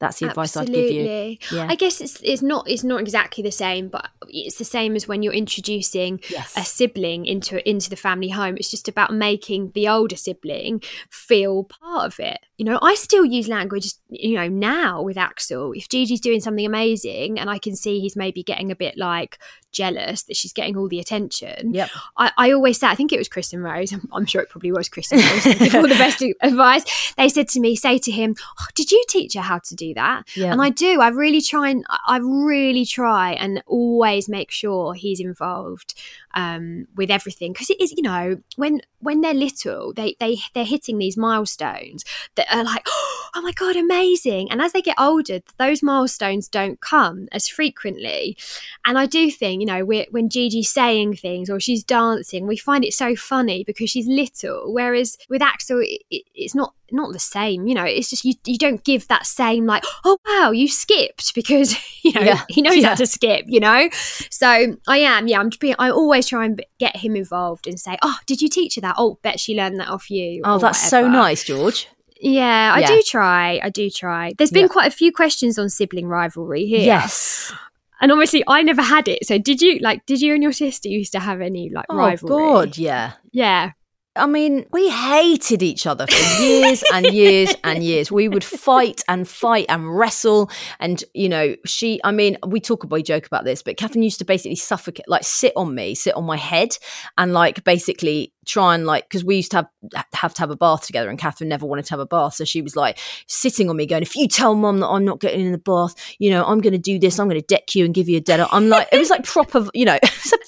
that's 0.00 0.18
the 0.18 0.28
advice 0.28 0.56
Absolutely. 0.56 0.84
I'd 0.84 1.38
give 1.40 1.52
you. 1.52 1.58
Yeah. 1.58 1.66
I 1.68 1.76
guess 1.76 2.00
it's 2.00 2.20
it's 2.22 2.42
not 2.42 2.68
it's 2.68 2.82
not 2.82 3.00
exactly 3.00 3.42
the 3.42 3.52
same, 3.52 3.88
but 3.88 4.08
it's 4.28 4.58
the 4.58 4.64
same 4.64 4.96
as 4.96 5.06
when 5.06 5.22
you're 5.22 5.32
introducing 5.32 6.20
yes. 6.28 6.52
a 6.56 6.64
sibling 6.64 7.26
into 7.26 7.66
into 7.68 7.88
the 7.88 7.96
family 7.96 8.28
home. 8.28 8.56
It's 8.56 8.70
just 8.70 8.88
about 8.88 9.14
making 9.14 9.70
the 9.74 9.88
older 9.88 10.16
sibling 10.16 10.82
feel 11.10 11.64
part 11.64 12.06
of 12.06 12.20
it. 12.20 12.38
You 12.58 12.64
know, 12.64 12.78
I 12.82 12.96
still 12.96 13.24
use 13.24 13.48
language, 13.48 13.92
you 14.08 14.34
know, 14.34 14.48
now 14.48 15.02
with 15.02 15.16
Axel. 15.16 15.72
If 15.72 15.88
Gigi's 15.88 16.20
doing 16.20 16.40
something 16.40 16.66
amazing 16.66 17.38
and 17.38 17.48
I 17.48 17.58
can 17.58 17.76
see 17.76 18.00
he's 18.00 18.16
maybe 18.16 18.42
getting 18.42 18.70
a 18.70 18.76
bit 18.76 18.98
like 18.98 19.38
jealous 19.74 20.22
that 20.24 20.36
she's 20.36 20.52
getting 20.52 20.76
all 20.76 20.88
the 20.88 21.00
attention. 21.00 21.74
Yep. 21.74 21.90
I, 22.16 22.32
I 22.36 22.52
always 22.52 22.78
say, 22.78 22.86
I 22.86 22.94
think 22.94 23.12
it 23.12 23.18
was 23.18 23.28
Chris 23.28 23.52
and 23.52 23.62
Rose. 23.62 23.92
I'm, 23.92 24.08
I'm 24.12 24.26
sure 24.26 24.40
it 24.40 24.48
probably 24.48 24.72
was 24.72 24.88
Chris 24.88 25.12
and 25.12 25.22
Rose. 25.22 25.58
give 25.58 25.74
all 25.74 25.82
the 25.82 25.88
best 25.88 26.22
advice. 26.40 27.12
They 27.16 27.28
said 27.28 27.48
to 27.48 27.60
me, 27.60 27.76
say 27.76 27.98
to 27.98 28.10
him, 28.10 28.34
oh, 28.60 28.66
did 28.74 28.90
you 28.90 29.04
teach 29.08 29.34
her 29.34 29.42
how 29.42 29.58
to 29.58 29.74
do 29.74 29.92
that? 29.94 30.28
Yeah. 30.34 30.52
And 30.52 30.62
I 30.62 30.70
do. 30.70 31.00
I 31.00 31.08
really 31.08 31.42
try 31.42 31.68
and 31.68 31.84
I 32.06 32.18
really 32.18 32.86
try 32.86 33.32
and 33.32 33.62
always 33.66 34.28
make 34.28 34.50
sure 34.50 34.94
he's 34.94 35.20
involved 35.20 35.94
um, 36.34 36.86
with 36.96 37.10
everything 37.10 37.52
because 37.52 37.70
it 37.70 37.80
is, 37.80 37.92
you 37.92 38.02
know, 38.02 38.38
when 38.56 38.80
when 38.98 39.20
they're 39.20 39.34
little, 39.34 39.92
they 39.92 40.16
they 40.20 40.38
they're 40.54 40.64
hitting 40.64 40.98
these 40.98 41.16
milestones 41.16 42.04
that 42.34 42.46
are 42.52 42.64
like, 42.64 42.82
oh 42.86 43.40
my 43.42 43.52
god, 43.52 43.76
amazing. 43.76 44.50
And 44.50 44.60
as 44.60 44.72
they 44.72 44.82
get 44.82 45.00
older, 45.00 45.40
those 45.58 45.82
milestones 45.82 46.48
don't 46.48 46.80
come 46.80 47.28
as 47.32 47.48
frequently. 47.48 48.36
And 48.84 48.98
I 48.98 49.06
do 49.06 49.30
think, 49.30 49.60
you 49.60 49.66
know, 49.66 49.84
when 49.84 50.28
Gigi's 50.28 50.70
saying 50.70 51.16
things 51.16 51.48
or 51.48 51.60
she's 51.60 51.84
dancing, 51.84 52.46
we 52.46 52.56
find 52.56 52.84
it 52.84 52.94
so 52.94 53.14
funny 53.16 53.64
because 53.64 53.90
she's 53.90 54.06
little. 54.06 54.72
Whereas 54.72 55.16
with 55.28 55.42
Axel, 55.42 55.80
it, 55.80 56.02
it, 56.10 56.24
it's 56.34 56.54
not 56.54 56.74
not 56.92 57.12
the 57.12 57.18
same. 57.18 57.66
You 57.66 57.74
know, 57.74 57.84
it's 57.84 58.10
just 58.10 58.24
you 58.24 58.34
you 58.44 58.58
don't 58.58 58.82
give 58.84 59.08
that 59.08 59.26
same 59.26 59.66
like, 59.66 59.84
oh 60.04 60.18
wow, 60.26 60.50
you 60.50 60.68
skipped 60.68 61.34
because 61.34 61.76
you 62.02 62.12
know 62.12 62.22
yeah. 62.22 62.42
he 62.48 62.62
knows 62.62 62.76
yeah. 62.76 62.88
how 62.88 62.94
to 62.94 63.06
skip. 63.06 63.44
You 63.46 63.60
know, 63.60 63.88
so 63.92 64.76
I 64.86 64.98
am 64.98 65.28
yeah. 65.28 65.40
I'm 65.40 65.50
being, 65.60 65.74
I 65.78 65.90
always 65.90 66.26
try 66.26 66.44
and 66.44 66.64
get 66.78 66.96
him 66.96 67.16
involved 67.16 67.66
and 67.66 67.78
say, 67.78 67.98
oh, 68.02 68.18
did 68.26 68.40
you 68.40 68.48
teach 68.48 68.76
her 68.76 68.80
that? 68.82 68.96
Oh, 68.98 69.18
bet 69.22 69.40
she 69.40 69.56
learned 69.56 69.80
that 69.80 69.88
off 69.88 70.10
you. 70.10 70.42
Oh, 70.44 70.58
that's 70.58 70.84
whatever. 70.90 71.06
so 71.06 71.10
nice, 71.10 71.44
George. 71.44 71.88
Yeah, 72.20 72.72
I 72.74 72.80
yeah. 72.80 72.86
do 72.86 73.02
try. 73.02 73.60
I 73.62 73.70
do 73.70 73.90
try. 73.90 74.32
There's 74.38 74.50
been 74.50 74.68
quite 74.68 74.86
a 74.86 74.94
few 74.94 75.12
questions 75.12 75.58
on 75.58 75.68
sibling 75.68 76.06
rivalry 76.06 76.64
here. 76.64 76.80
Yes. 76.80 77.52
And 78.00 78.10
obviously, 78.10 78.42
I 78.46 78.62
never 78.62 78.82
had 78.82 79.08
it. 79.08 79.26
So, 79.26 79.38
did 79.38 79.60
you 79.60 79.78
like? 79.80 80.06
Did 80.06 80.20
you 80.20 80.34
and 80.34 80.42
your 80.42 80.52
sister 80.52 80.88
used 80.88 81.12
to 81.12 81.20
have 81.20 81.40
any 81.40 81.70
like 81.70 81.86
oh, 81.90 81.96
rivalry? 81.96 82.34
Oh 82.34 82.38
God, 82.38 82.78
yeah, 82.78 83.12
yeah. 83.32 83.72
I 84.16 84.26
mean, 84.26 84.66
we 84.70 84.88
hated 84.90 85.62
each 85.62 85.86
other 85.86 86.06
for 86.06 86.42
years 86.42 86.84
and 86.92 87.06
years 87.06 87.54
and 87.64 87.82
years. 87.82 88.12
We 88.12 88.28
would 88.28 88.44
fight 88.44 89.02
and 89.08 89.26
fight 89.26 89.66
and 89.68 89.96
wrestle. 89.96 90.50
And, 90.78 91.02
you 91.14 91.28
know, 91.28 91.56
she, 91.66 92.00
I 92.04 92.12
mean, 92.12 92.36
we 92.46 92.60
talk 92.60 92.84
about, 92.84 92.94
we 92.94 93.02
joke 93.02 93.26
about 93.26 93.44
this, 93.44 93.62
but 93.62 93.76
Catherine 93.76 94.02
used 94.02 94.20
to 94.20 94.24
basically 94.24 94.56
suffocate, 94.56 95.08
like 95.08 95.24
sit 95.24 95.52
on 95.56 95.74
me, 95.74 95.94
sit 95.94 96.14
on 96.14 96.24
my 96.24 96.36
head 96.36 96.76
and 97.18 97.32
like 97.32 97.64
basically 97.64 98.33
try 98.44 98.74
and 98.74 98.86
like 98.86 99.08
because 99.08 99.24
we 99.24 99.36
used 99.36 99.50
to 99.52 99.56
have 99.58 99.68
have 100.12 100.34
to 100.34 100.40
have 100.40 100.50
a 100.50 100.56
bath 100.56 100.86
together 100.86 101.08
and 101.08 101.18
Catherine 101.18 101.48
never 101.48 101.66
wanted 101.66 101.84
to 101.86 101.90
have 101.90 102.00
a 102.00 102.06
bath. 102.06 102.34
So 102.34 102.44
she 102.44 102.62
was 102.62 102.76
like 102.76 102.98
sitting 103.26 103.68
on 103.68 103.76
me 103.76 103.86
going 103.86 104.02
if 104.02 104.16
you 104.16 104.28
tell 104.28 104.54
mom 104.54 104.80
that 104.80 104.88
I'm 104.88 105.04
not 105.04 105.20
getting 105.20 105.44
in 105.44 105.52
the 105.52 105.58
bath 105.58 105.94
you 106.18 106.30
know 106.30 106.44
I'm 106.44 106.60
going 106.60 106.72
to 106.72 106.78
do 106.78 106.98
this 106.98 107.18
I'm 107.18 107.28
going 107.28 107.40
to 107.40 107.46
deck 107.46 107.74
you 107.74 107.84
and 107.84 107.94
give 107.94 108.08
you 108.08 108.18
a 108.18 108.20
dead 108.20 108.40
I'm 108.40 108.68
like 108.68 108.88
it 108.92 108.98
was 108.98 109.10
like 109.10 109.24
proper 109.24 109.66
you 109.74 109.84
know 109.84 109.98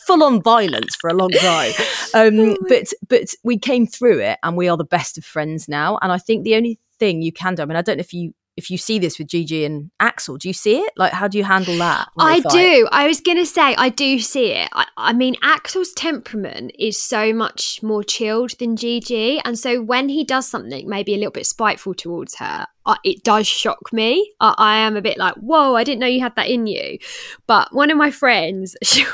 full 0.06 0.22
on 0.22 0.40
violence 0.40 0.94
for 0.96 1.10
a 1.10 1.14
long 1.14 1.30
time. 1.30 1.72
Um, 2.14 2.56
but 2.68 2.92
but 3.08 3.34
we 3.42 3.58
came 3.58 3.86
through 3.86 4.20
it 4.20 4.38
and 4.42 4.56
we 4.56 4.68
are 4.68 4.76
the 4.76 4.84
best 4.84 5.18
of 5.18 5.24
friends 5.24 5.68
now. 5.68 5.98
And 6.00 6.10
I 6.10 6.18
think 6.18 6.44
the 6.44 6.54
only 6.54 6.78
thing 6.98 7.20
you 7.20 7.32
can 7.32 7.54
do 7.54 7.62
I 7.62 7.66
mean 7.66 7.76
I 7.76 7.82
don't 7.82 7.98
know 7.98 8.00
if 8.00 8.14
you 8.14 8.32
if 8.56 8.70
you 8.70 8.78
see 8.78 8.98
this 8.98 9.18
with 9.18 9.28
Gigi 9.28 9.64
and 9.64 9.90
Axel. 10.00 10.36
Do 10.38 10.48
you 10.48 10.54
see 10.54 10.78
it? 10.78 10.92
Like, 10.96 11.12
how 11.12 11.28
do 11.28 11.38
you 11.38 11.44
handle 11.44 11.76
that? 11.78 12.08
I 12.18 12.40
do. 12.40 12.88
I 12.90 13.06
was 13.06 13.20
going 13.20 13.38
to 13.38 13.46
say, 13.46 13.74
I 13.76 13.90
do 13.90 14.18
see 14.18 14.52
it. 14.52 14.68
I, 14.72 14.86
I, 14.96 15.12
mean, 15.12 15.36
Axel's 15.42 15.92
temperament 15.92 16.72
is 16.78 17.00
so 17.00 17.32
much 17.32 17.82
more 17.82 18.02
chilled 18.02 18.52
than 18.58 18.76
Gigi. 18.76 19.40
And 19.44 19.58
so 19.58 19.82
when 19.82 20.08
he 20.08 20.24
does 20.24 20.48
something 20.48 20.88
maybe 20.88 21.14
a 21.14 21.18
little 21.18 21.32
bit 21.32 21.46
spiteful 21.46 21.94
towards 21.94 22.36
her, 22.36 22.66
it 23.04 23.22
does 23.24 23.46
shock 23.46 23.92
me. 23.92 24.32
Uh, 24.40 24.54
I 24.58 24.78
am 24.78 24.96
a 24.96 25.02
bit 25.02 25.18
like, 25.18 25.34
whoa, 25.34 25.74
I 25.74 25.84
didn't 25.84 26.00
know 26.00 26.06
you 26.06 26.20
had 26.20 26.36
that 26.36 26.48
in 26.48 26.66
you. 26.66 26.98
But 27.46 27.72
one 27.72 27.90
of 27.90 27.96
my 27.96 28.10
friends, 28.10 28.76
she, 28.82 29.04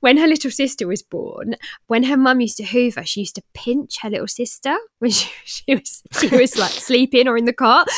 when 0.00 0.16
her 0.16 0.26
little 0.26 0.50
sister 0.50 0.86
was 0.86 1.02
born, 1.02 1.56
when 1.86 2.04
her 2.04 2.16
mum 2.16 2.40
used 2.40 2.56
to 2.58 2.64
hoover, 2.64 3.04
she 3.04 3.20
used 3.20 3.36
to 3.36 3.42
pinch 3.54 3.98
her 4.02 4.10
little 4.10 4.28
sister 4.28 4.76
when 4.98 5.10
she, 5.10 5.30
she 5.44 5.74
was 5.74 6.02
she 6.18 6.28
was 6.28 6.56
like 6.56 6.70
sleeping 6.72 7.28
or 7.28 7.36
in 7.36 7.44
the 7.44 7.52
cot, 7.52 7.88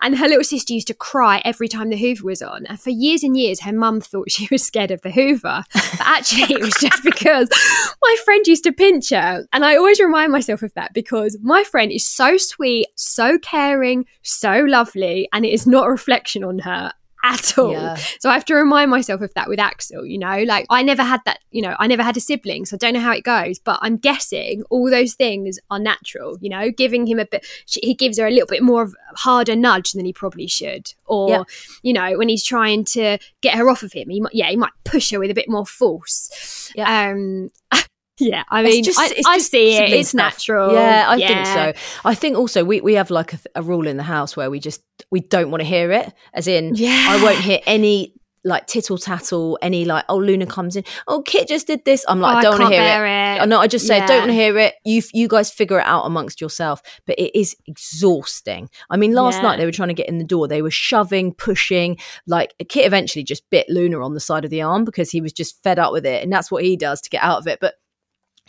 and 0.00 0.18
her 0.18 0.28
little 0.28 0.44
sister 0.44 0.74
used 0.74 0.88
to 0.88 0.94
cry 0.94 1.40
every 1.44 1.68
time 1.68 1.90
the 1.90 1.96
hoover 1.96 2.24
was 2.24 2.42
on. 2.42 2.66
And 2.66 2.80
for 2.80 2.90
years 2.90 3.22
and 3.22 3.36
years, 3.36 3.60
her 3.60 3.72
mum 3.72 4.00
thought 4.00 4.30
she 4.30 4.48
was 4.50 4.64
scared 4.64 4.90
of 4.90 5.02
the 5.02 5.10
hoover, 5.10 5.64
but 5.72 6.00
actually 6.00 6.54
it 6.54 6.60
was 6.60 6.74
just 6.80 7.02
because 7.02 7.48
my 8.02 8.16
friend 8.24 8.46
used 8.46 8.64
to 8.64 8.72
pinch 8.72 9.10
her. 9.10 9.46
And 9.52 9.64
I 9.64 9.76
always 9.76 10.00
remind 10.00 10.32
myself 10.32 10.62
of 10.62 10.74
that 10.74 10.92
because 10.94 11.38
my 11.42 11.64
friend 11.64 11.90
is 11.90 12.06
so 12.06 12.36
sweet, 12.36 12.88
so 12.94 13.38
caring, 13.38 14.06
so 14.22 14.57
lovely, 14.66 15.28
and 15.32 15.44
it 15.44 15.52
is 15.52 15.66
not 15.66 15.86
a 15.86 15.90
reflection 15.90 16.44
on 16.44 16.60
her 16.60 16.92
at 17.24 17.58
all. 17.58 17.72
Yeah. 17.72 17.96
So 18.20 18.30
I 18.30 18.34
have 18.34 18.44
to 18.46 18.54
remind 18.54 18.90
myself 18.90 19.20
of 19.20 19.32
that 19.34 19.48
with 19.48 19.58
Axel, 19.58 20.06
you 20.06 20.18
know, 20.18 20.42
like 20.44 20.66
I 20.70 20.82
never 20.82 21.02
had 21.02 21.20
that, 21.24 21.40
you 21.50 21.62
know, 21.62 21.74
I 21.78 21.86
never 21.86 22.02
had 22.02 22.16
a 22.16 22.20
sibling, 22.20 22.64
so 22.64 22.76
I 22.76 22.78
don't 22.78 22.94
know 22.94 23.00
how 23.00 23.12
it 23.12 23.24
goes, 23.24 23.58
but 23.58 23.78
I'm 23.82 23.96
guessing 23.96 24.62
all 24.70 24.90
those 24.90 25.14
things 25.14 25.58
are 25.70 25.78
natural, 25.78 26.38
you 26.40 26.48
know, 26.48 26.70
giving 26.70 27.06
him 27.06 27.18
a 27.18 27.26
bit, 27.26 27.46
he 27.66 27.94
gives 27.94 28.18
her 28.18 28.26
a 28.26 28.30
little 28.30 28.46
bit 28.46 28.62
more 28.62 28.82
of 28.82 28.94
a 29.12 29.16
harder 29.16 29.56
nudge 29.56 29.92
than 29.92 30.04
he 30.04 30.12
probably 30.12 30.46
should. 30.46 30.92
Or, 31.06 31.28
yeah. 31.28 31.42
you 31.82 31.92
know, 31.92 32.16
when 32.16 32.28
he's 32.28 32.44
trying 32.44 32.84
to 32.86 33.18
get 33.40 33.56
her 33.56 33.68
off 33.68 33.82
of 33.82 33.92
him, 33.92 34.08
he 34.10 34.20
might, 34.20 34.34
yeah, 34.34 34.50
he 34.50 34.56
might 34.56 34.72
push 34.84 35.10
her 35.10 35.18
with 35.18 35.30
a 35.30 35.34
bit 35.34 35.48
more 35.48 35.66
force. 35.66 36.72
Yeah. 36.74 37.10
Um, 37.10 37.50
Yeah, 38.18 38.44
I 38.48 38.62
mean, 38.62 38.82
just, 38.82 38.98
I, 38.98 39.12
I 39.26 39.38
see 39.38 39.76
it. 39.76 39.92
It's 39.92 40.10
stuff. 40.10 40.18
natural. 40.18 40.74
Yeah, 40.74 41.04
I 41.08 41.16
yeah. 41.16 41.28
think 41.28 41.46
so. 41.76 41.82
I 42.04 42.14
think 42.14 42.36
also 42.36 42.64
we, 42.64 42.80
we 42.80 42.94
have 42.94 43.10
like 43.10 43.34
a, 43.34 43.38
a, 43.56 43.62
rule 43.62 43.86
in 43.86 43.96
the 43.96 44.02
house 44.02 44.36
where 44.36 44.50
we 44.50 44.58
just 44.58 44.82
we 45.10 45.20
don't 45.20 45.50
want 45.50 45.60
to 45.60 45.66
hear 45.66 45.92
it. 45.92 46.12
As 46.34 46.48
in, 46.48 46.74
yeah. 46.74 47.06
I 47.08 47.22
won't 47.22 47.38
hear 47.38 47.60
any 47.66 48.14
like 48.44 48.66
tittle 48.66 48.98
tattle, 48.98 49.58
any 49.62 49.84
like, 49.84 50.04
oh, 50.08 50.16
Luna 50.16 50.46
comes 50.46 50.76
in, 50.76 50.84
oh, 51.06 51.22
Kit 51.22 51.48
just 51.48 51.66
did 51.66 51.84
this. 51.84 52.04
I'm 52.08 52.20
like, 52.20 52.36
oh, 52.36 52.38
I 52.38 52.42
don't 52.42 52.58
want 52.58 52.72
to 52.72 52.80
hear 52.80 53.06
it. 53.06 53.42
it. 53.42 53.52
I 53.52 53.56
I 53.56 53.66
just 53.66 53.86
say, 53.86 53.98
yeah. 53.98 54.06
don't 54.06 54.20
want 54.20 54.30
to 54.30 54.34
hear 54.34 54.58
it. 54.58 54.74
You 54.84 55.02
you 55.12 55.28
guys 55.28 55.50
figure 55.50 55.78
it 55.78 55.86
out 55.86 56.02
amongst 56.02 56.40
yourself. 56.40 56.82
But 57.06 57.18
it 57.18 57.38
is 57.38 57.56
exhausting. 57.66 58.68
I 58.90 58.96
mean, 58.96 59.12
last 59.12 59.36
yeah. 59.36 59.42
night 59.42 59.56
they 59.58 59.66
were 59.66 59.72
trying 59.72 59.88
to 59.88 59.94
get 59.94 60.08
in 60.08 60.18
the 60.18 60.24
door. 60.24 60.48
They 60.48 60.62
were 60.62 60.70
shoving, 60.70 61.34
pushing. 61.34 61.98
Like 62.26 62.54
Kit 62.68 62.86
eventually 62.86 63.24
just 63.24 63.48
bit 63.50 63.68
Luna 63.68 64.04
on 64.04 64.14
the 64.14 64.20
side 64.20 64.44
of 64.44 64.50
the 64.50 64.62
arm 64.62 64.84
because 64.84 65.10
he 65.10 65.20
was 65.20 65.32
just 65.32 65.62
fed 65.62 65.78
up 65.78 65.92
with 65.92 66.06
it, 66.06 66.22
and 66.22 66.32
that's 66.32 66.50
what 66.50 66.64
he 66.64 66.76
does 66.76 67.00
to 67.02 67.10
get 67.10 67.22
out 67.22 67.38
of 67.38 67.46
it. 67.46 67.58
But 67.60 67.74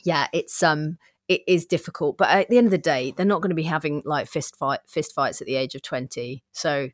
yeah, 0.04 0.28
it's 0.34 0.62
um 0.64 0.98
it 1.28 1.42
is 1.48 1.66
difficult. 1.66 2.18
But 2.18 2.30
at 2.30 2.50
the 2.50 2.58
end 2.58 2.68
of 2.68 2.72
the 2.72 2.78
day, 2.78 3.14
they're 3.16 3.26
not 3.26 3.42
going 3.42 3.52
to 3.52 3.56
be 3.56 3.64
having 3.64 4.02
like 4.06 4.28
fist 4.28 4.56
fight 4.58 4.80
fist 4.88 5.14
fights 5.14 5.42
at 5.42 5.48
the 5.48 5.56
age 5.56 5.76
of 5.76 5.82
twenty. 5.82 6.44
So 6.52 6.90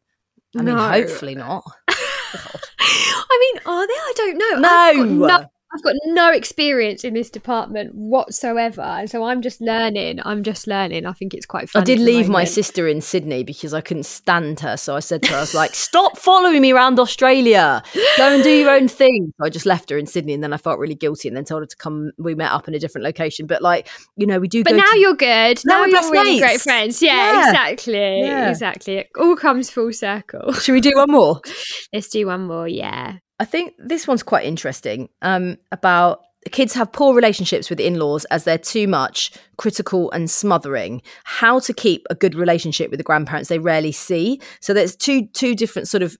I 0.57 0.61
no. 0.61 0.75
mean, 0.75 0.77
hopefully 0.77 1.35
not. 1.35 1.63
I 1.87 3.51
mean, 3.53 3.61
are 3.65 3.87
they? 3.87 3.93
I 3.93 4.13
don't 4.15 4.37
know. 4.37 4.59
No. 4.59 5.27
no 5.27 5.45
I've 5.75 5.83
got 5.83 5.95
no 6.05 6.31
experience 6.31 7.03
in 7.03 7.13
this 7.13 7.29
department 7.29 7.93
whatsoever. 7.93 8.81
And 8.81 9.09
so 9.09 9.25
I'm 9.25 9.41
just 9.41 9.59
learning. 9.59 10.21
I'm 10.23 10.41
just 10.41 10.67
learning. 10.67 11.05
I 11.05 11.11
think 11.11 11.33
it's 11.33 11.45
quite 11.45 11.69
fun. 11.69 11.81
I 11.81 11.85
did 11.85 11.99
leave 11.99 12.29
my 12.29 12.45
sister 12.45 12.87
in 12.87 13.01
Sydney 13.01 13.43
because 13.43 13.73
I 13.73 13.81
couldn't 13.81 14.05
stand 14.05 14.61
her. 14.61 14.77
So 14.77 14.95
I 14.95 15.01
said 15.01 15.21
to 15.23 15.31
her, 15.31 15.37
I 15.37 15.41
was 15.41 15.53
like, 15.53 15.75
stop 15.75 16.17
following 16.17 16.61
me 16.61 16.71
around 16.71 16.97
Australia. 16.97 17.83
Go 18.17 18.33
and 18.33 18.41
do 18.41 18.49
your 18.51 18.69
own 18.69 18.87
thing. 18.87 19.33
So 19.37 19.45
I 19.45 19.49
just 19.49 19.65
left 19.65 19.89
her 19.89 19.97
in 19.97 20.05
Sydney 20.05 20.33
and 20.33 20.41
then 20.41 20.53
I 20.53 20.57
felt 20.57 20.79
really 20.79 20.95
guilty 20.95 21.27
and 21.27 21.35
then 21.35 21.43
told 21.43 21.61
her 21.61 21.67
to 21.67 21.75
come. 21.75 22.11
We 22.17 22.35
met 22.35 22.51
up 22.51 22.67
in 22.69 22.73
a 22.73 22.79
different 22.79 23.03
location. 23.03 23.45
But 23.47 23.61
like, 23.61 23.89
you 24.15 24.25
know, 24.25 24.39
we 24.39 24.47
do 24.47 24.63
But 24.63 24.75
now 24.75 24.85
to- 24.91 24.99
you're 24.99 25.15
good. 25.15 25.59
Now, 25.65 25.81
now 25.81 25.85
you're 25.87 26.11
really 26.11 26.39
mates. 26.39 26.41
great 26.45 26.61
friends. 26.61 27.01
Yeah, 27.01 27.33
yeah. 27.33 27.49
exactly. 27.49 28.21
Yeah. 28.21 28.49
Exactly. 28.49 28.93
It 28.97 29.09
all 29.19 29.35
comes 29.35 29.69
full 29.69 29.91
circle. 29.91 30.53
Should 30.53 30.73
we 30.73 30.81
do 30.81 30.93
one 30.95 31.11
more? 31.11 31.41
Let's 31.93 32.07
do 32.09 32.25
one 32.27 32.47
more. 32.47 32.67
Yeah. 32.67 33.17
I 33.39 33.45
think 33.45 33.73
this 33.77 34.07
one's 34.07 34.23
quite 34.23 34.45
interesting 34.45 35.09
um, 35.21 35.57
about 35.71 36.21
kids 36.51 36.73
have 36.73 36.91
poor 36.91 37.15
relationships 37.15 37.69
with 37.69 37.79
in-laws 37.79 38.25
as 38.25 38.43
they're 38.43 38.57
too 38.57 38.87
much 38.87 39.31
critical 39.57 40.11
and 40.11 40.29
smothering. 40.29 41.01
How 41.23 41.59
to 41.59 41.73
keep 41.73 42.05
a 42.09 42.15
good 42.15 42.35
relationship 42.35 42.91
with 42.91 42.99
the 42.99 43.03
grandparents 43.03 43.49
they 43.49 43.59
rarely 43.59 43.91
see. 43.91 44.39
So 44.59 44.73
there's 44.73 44.95
two 44.95 45.27
two 45.27 45.55
different 45.55 45.87
sort 45.87 46.03
of 46.03 46.17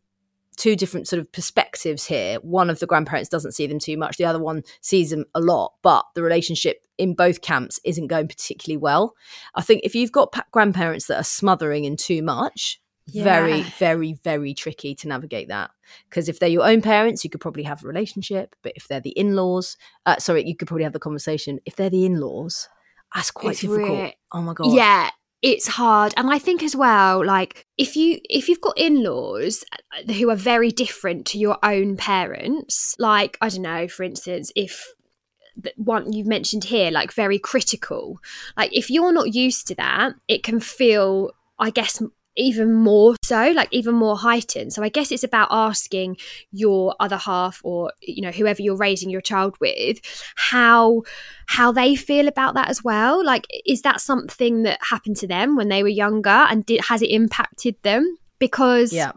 two 0.57 0.75
different 0.75 1.07
sort 1.07 1.19
of 1.19 1.31
perspectives 1.31 2.05
here. 2.05 2.37
One 2.37 2.69
of 2.69 2.79
the 2.79 2.87
grandparents 2.87 3.29
doesn't 3.29 3.51
see 3.51 3.67
them 3.67 3.79
too 3.79 3.97
much. 3.97 4.17
The 4.17 4.25
other 4.25 4.39
one 4.39 4.63
sees 4.81 5.09
them 5.09 5.25
a 5.35 5.41
lot 5.41 5.73
but 5.83 6.05
the 6.15 6.23
relationship 6.23 6.85
in 6.97 7.13
both 7.13 7.41
camps 7.41 7.79
isn't 7.83 8.07
going 8.07 8.27
particularly 8.27 8.77
well. 8.77 9.15
I 9.53 9.61
think 9.61 9.81
if 9.83 9.95
you've 9.95 10.11
got 10.11 10.33
grandparents 10.51 11.07
that 11.07 11.19
are 11.19 11.23
smothering 11.23 11.85
in 11.85 11.97
too 11.97 12.23
much 12.23 12.79
yeah. 13.07 13.23
very 13.23 13.61
very 13.61 14.13
very 14.23 14.53
tricky 14.53 14.95
to 14.95 15.07
navigate 15.07 15.47
that. 15.49 15.71
Because 16.09 16.29
if 16.29 16.39
they're 16.39 16.49
your 16.49 16.65
own 16.65 16.81
parents 16.81 17.23
you 17.23 17.29
could 17.29 17.41
probably 17.41 17.63
have 17.63 17.83
a 17.83 17.87
relationship 17.87 18.55
but 18.63 18.73
if 18.75 18.87
they're 18.87 18.99
the 18.99 19.11
in-laws 19.11 19.77
uh, 20.05 20.17
sorry 20.17 20.47
you 20.47 20.55
could 20.55 20.67
probably 20.67 20.83
have 20.83 20.93
the 20.93 20.99
conversation. 20.99 21.59
If 21.65 21.75
they're 21.75 21.89
the 21.89 22.05
in-laws 22.05 22.67
that's 23.13 23.31
quite 23.31 23.51
it's 23.51 23.61
difficult. 23.61 24.13
Oh 24.33 24.41
my 24.41 24.53
god. 24.53 24.73
Yeah 24.73 25.09
it's 25.41 25.67
hard. 25.67 26.13
And 26.17 26.31
i 26.31 26.39
think 26.39 26.63
as 26.63 26.75
well 26.75 27.23
like 27.23 27.65
if 27.77 27.95
you 27.95 28.19
if 28.29 28.49
you've 28.49 28.61
got 28.61 28.77
in-laws 28.77 29.63
uh, 29.73 30.13
who 30.13 30.29
are 30.29 30.35
very 30.35 30.71
different 30.71 31.27
to 31.27 31.37
your 31.37 31.57
own 31.61 31.97
parents 31.97 32.95
like 32.97 33.37
i 33.41 33.49
don't 33.49 33.61
know 33.61 33.87
for 33.87 34.03
instance 34.03 34.51
if 34.55 34.93
one 35.77 36.11
you've 36.11 36.27
mentioned 36.27 36.65
here 36.65 36.91
like 36.91 37.13
very 37.13 37.39
critical 37.39 38.17
like 38.57 38.75
if 38.75 38.89
you're 38.89 39.13
not 39.13 39.33
used 39.33 39.67
to 39.67 39.75
that 39.75 40.13
it 40.27 40.43
can 40.43 40.59
feel 40.59 41.31
I 41.57 41.69
guess 41.69 42.01
even 42.37 42.73
more 42.73 43.15
so 43.23 43.51
like 43.51 43.69
even 43.71 43.95
more 43.95 44.17
heightened. 44.17 44.73
So 44.73 44.83
i 44.83 44.89
guess 44.89 45.11
it's 45.11 45.23
about 45.23 45.47
asking 45.51 46.17
your 46.51 46.95
other 46.99 47.17
half 47.17 47.61
or 47.63 47.91
you 48.01 48.21
know 48.21 48.31
whoever 48.31 48.61
you're 48.61 48.75
raising 48.77 49.09
your 49.09 49.21
child 49.21 49.55
with 49.59 49.99
how 50.35 51.03
how 51.47 51.71
they 51.71 51.95
feel 51.95 52.27
about 52.27 52.53
that 52.55 52.69
as 52.69 52.83
well. 52.83 53.23
Like 53.23 53.45
is 53.65 53.81
that 53.83 54.01
something 54.01 54.63
that 54.63 54.79
happened 54.81 55.17
to 55.17 55.27
them 55.27 55.55
when 55.55 55.69
they 55.69 55.83
were 55.83 55.89
younger 55.89 56.29
and 56.29 56.65
did 56.65 56.81
has 56.85 57.01
it 57.01 57.09
impacted 57.09 57.75
them? 57.83 58.17
Because 58.39 58.91
yeah. 58.91 59.13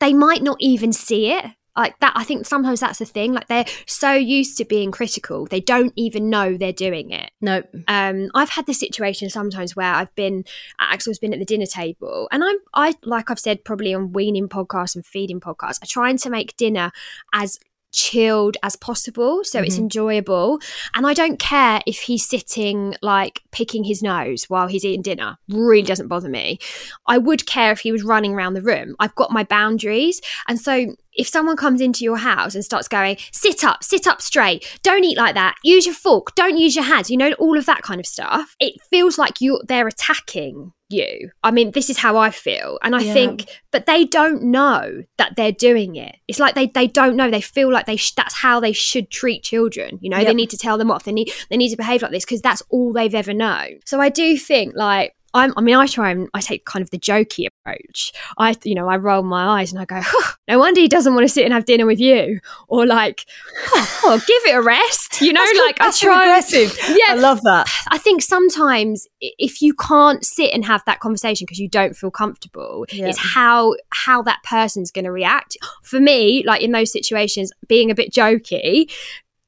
they 0.00 0.12
might 0.12 0.42
not 0.42 0.58
even 0.60 0.92
see 0.92 1.32
it 1.32 1.44
like 1.78 1.98
that 2.00 2.12
i 2.16 2.24
think 2.24 2.44
sometimes 2.44 2.80
that's 2.80 2.98
the 2.98 3.04
thing 3.04 3.32
like 3.32 3.48
they're 3.48 3.64
so 3.86 4.12
used 4.12 4.58
to 4.58 4.64
being 4.64 4.90
critical 4.90 5.46
they 5.46 5.60
don't 5.60 5.92
even 5.96 6.28
know 6.28 6.56
they're 6.56 6.72
doing 6.72 7.10
it. 7.10 7.30
No 7.40 7.62
um 7.86 8.28
i've 8.34 8.50
had 8.50 8.66
this 8.66 8.80
situation 8.80 9.30
sometimes 9.30 9.76
where 9.76 9.94
i've 9.94 10.14
been 10.14 10.44
axel's 10.80 11.18
been 11.18 11.32
at 11.32 11.38
the 11.38 11.44
dinner 11.44 11.66
table 11.66 12.28
and 12.32 12.44
i'm 12.44 12.56
i 12.74 12.94
like 13.04 13.30
i've 13.30 13.38
said 13.38 13.64
probably 13.64 13.94
on 13.94 14.12
weaning 14.12 14.48
podcasts 14.48 14.94
and 14.94 15.06
feeding 15.06 15.40
podcasts 15.40 15.78
i 15.82 15.86
trying 15.86 16.18
to 16.18 16.30
make 16.30 16.56
dinner 16.56 16.90
as 17.32 17.58
chilled 17.90 18.56
as 18.62 18.76
possible 18.76 19.42
so 19.42 19.58
mm-hmm. 19.58 19.66
it's 19.66 19.78
enjoyable 19.78 20.58
and 20.94 21.06
i 21.06 21.14
don't 21.14 21.38
care 21.38 21.80
if 21.86 22.00
he's 22.00 22.28
sitting 22.28 22.94
like 23.00 23.40
picking 23.50 23.82
his 23.82 24.02
nose 24.02 24.44
while 24.48 24.66
he's 24.66 24.84
eating 24.84 25.00
dinner 25.00 25.38
really 25.48 25.82
doesn't 25.82 26.08
bother 26.08 26.28
me. 26.28 26.58
I 27.06 27.18
would 27.18 27.46
care 27.46 27.72
if 27.72 27.80
he 27.80 27.90
was 27.90 28.04
running 28.04 28.34
around 28.34 28.54
the 28.54 28.62
room. 28.62 28.94
I've 29.00 29.14
got 29.14 29.32
my 29.32 29.44
boundaries 29.44 30.20
and 30.46 30.60
so 30.60 30.94
if 31.18 31.28
someone 31.28 31.56
comes 31.56 31.80
into 31.80 32.04
your 32.04 32.16
house 32.16 32.54
and 32.54 32.64
starts 32.64 32.88
going, 32.88 33.18
sit 33.32 33.64
up, 33.64 33.82
sit 33.82 34.06
up 34.06 34.22
straight, 34.22 34.78
don't 34.82 35.04
eat 35.04 35.18
like 35.18 35.34
that, 35.34 35.56
use 35.64 35.84
your 35.84 35.94
fork, 35.94 36.34
don't 36.36 36.56
use 36.56 36.74
your 36.76 36.84
hands, 36.84 37.10
you 37.10 37.16
know, 37.16 37.32
all 37.32 37.58
of 37.58 37.66
that 37.66 37.82
kind 37.82 38.00
of 38.00 38.06
stuff, 38.06 38.54
it 38.60 38.80
feels 38.88 39.18
like 39.18 39.40
you 39.40 39.60
they're 39.66 39.88
attacking 39.88 40.72
you. 40.88 41.30
I 41.42 41.50
mean, 41.50 41.72
this 41.72 41.90
is 41.90 41.98
how 41.98 42.16
I 42.16 42.30
feel. 42.30 42.78
And 42.82 42.96
I 42.96 43.00
yeah. 43.00 43.12
think, 43.12 43.46
but 43.70 43.86
they 43.86 44.04
don't 44.04 44.44
know 44.44 45.02
that 45.18 45.36
they're 45.36 45.52
doing 45.52 45.96
it. 45.96 46.16
It's 46.28 46.38
like 46.38 46.54
they, 46.54 46.68
they 46.68 46.86
don't 46.86 47.16
know. 47.16 47.30
They 47.30 47.40
feel 47.40 47.70
like 47.70 47.86
they 47.86 47.96
sh- 47.96 48.14
that's 48.14 48.34
how 48.34 48.60
they 48.60 48.72
should 48.72 49.10
treat 49.10 49.42
children. 49.42 49.98
You 50.00 50.10
know, 50.10 50.18
yep. 50.18 50.28
they 50.28 50.34
need 50.34 50.50
to 50.50 50.56
tell 50.56 50.78
them 50.78 50.90
off. 50.90 51.04
They 51.04 51.12
need 51.12 51.30
they 51.50 51.56
need 51.56 51.70
to 51.70 51.76
behave 51.76 52.02
like 52.02 52.12
this 52.12 52.24
because 52.24 52.40
that's 52.40 52.62
all 52.70 52.92
they've 52.92 53.14
ever 53.14 53.34
known. 53.34 53.80
So 53.84 54.00
I 54.00 54.08
do 54.08 54.38
think 54.38 54.74
like 54.76 55.14
I'm, 55.34 55.52
i 55.56 55.60
mean, 55.60 55.76
I 55.76 55.86
try 55.86 56.10
and 56.10 56.28
I 56.34 56.40
take 56.40 56.64
kind 56.64 56.82
of 56.82 56.90
the 56.90 56.98
jokey 56.98 57.46
approach. 57.46 58.12
I, 58.38 58.56
you 58.64 58.74
know, 58.74 58.88
I 58.88 58.96
roll 58.96 59.22
my 59.22 59.60
eyes 59.60 59.72
and 59.72 59.80
I 59.80 59.84
go, 59.84 60.00
oh, 60.02 60.34
no 60.48 60.58
wonder 60.58 60.80
he 60.80 60.88
doesn't 60.88 61.14
want 61.14 61.24
to 61.24 61.32
sit 61.32 61.44
and 61.44 61.52
have 61.52 61.64
dinner 61.64 61.86
with 61.86 62.00
you, 62.00 62.40
or 62.68 62.86
like, 62.86 63.26
oh, 63.74 64.00
oh 64.04 64.22
give 64.26 64.52
it 64.52 64.56
a 64.56 64.62
rest. 64.62 65.20
You 65.20 65.32
know, 65.32 65.44
that's 65.44 65.58
like 65.58 65.80
I 65.80 65.90
try. 65.90 66.24
Aggressive. 66.24 66.78
Yeah, 66.88 67.12
I 67.12 67.14
love 67.14 67.42
that. 67.42 67.68
I 67.88 67.98
think 67.98 68.22
sometimes 68.22 69.06
if 69.20 69.60
you 69.60 69.74
can't 69.74 70.24
sit 70.24 70.52
and 70.52 70.64
have 70.64 70.82
that 70.86 71.00
conversation 71.00 71.44
because 71.44 71.58
you 71.58 71.68
don't 71.68 71.94
feel 71.94 72.10
comfortable, 72.10 72.86
yeah. 72.92 73.08
it's 73.08 73.18
how 73.18 73.74
how 73.90 74.22
that 74.22 74.42
person's 74.44 74.90
going 74.90 75.04
to 75.04 75.12
react. 75.12 75.56
For 75.82 76.00
me, 76.00 76.42
like 76.46 76.62
in 76.62 76.72
those 76.72 76.92
situations, 76.92 77.52
being 77.66 77.90
a 77.90 77.94
bit 77.94 78.12
jokey 78.12 78.90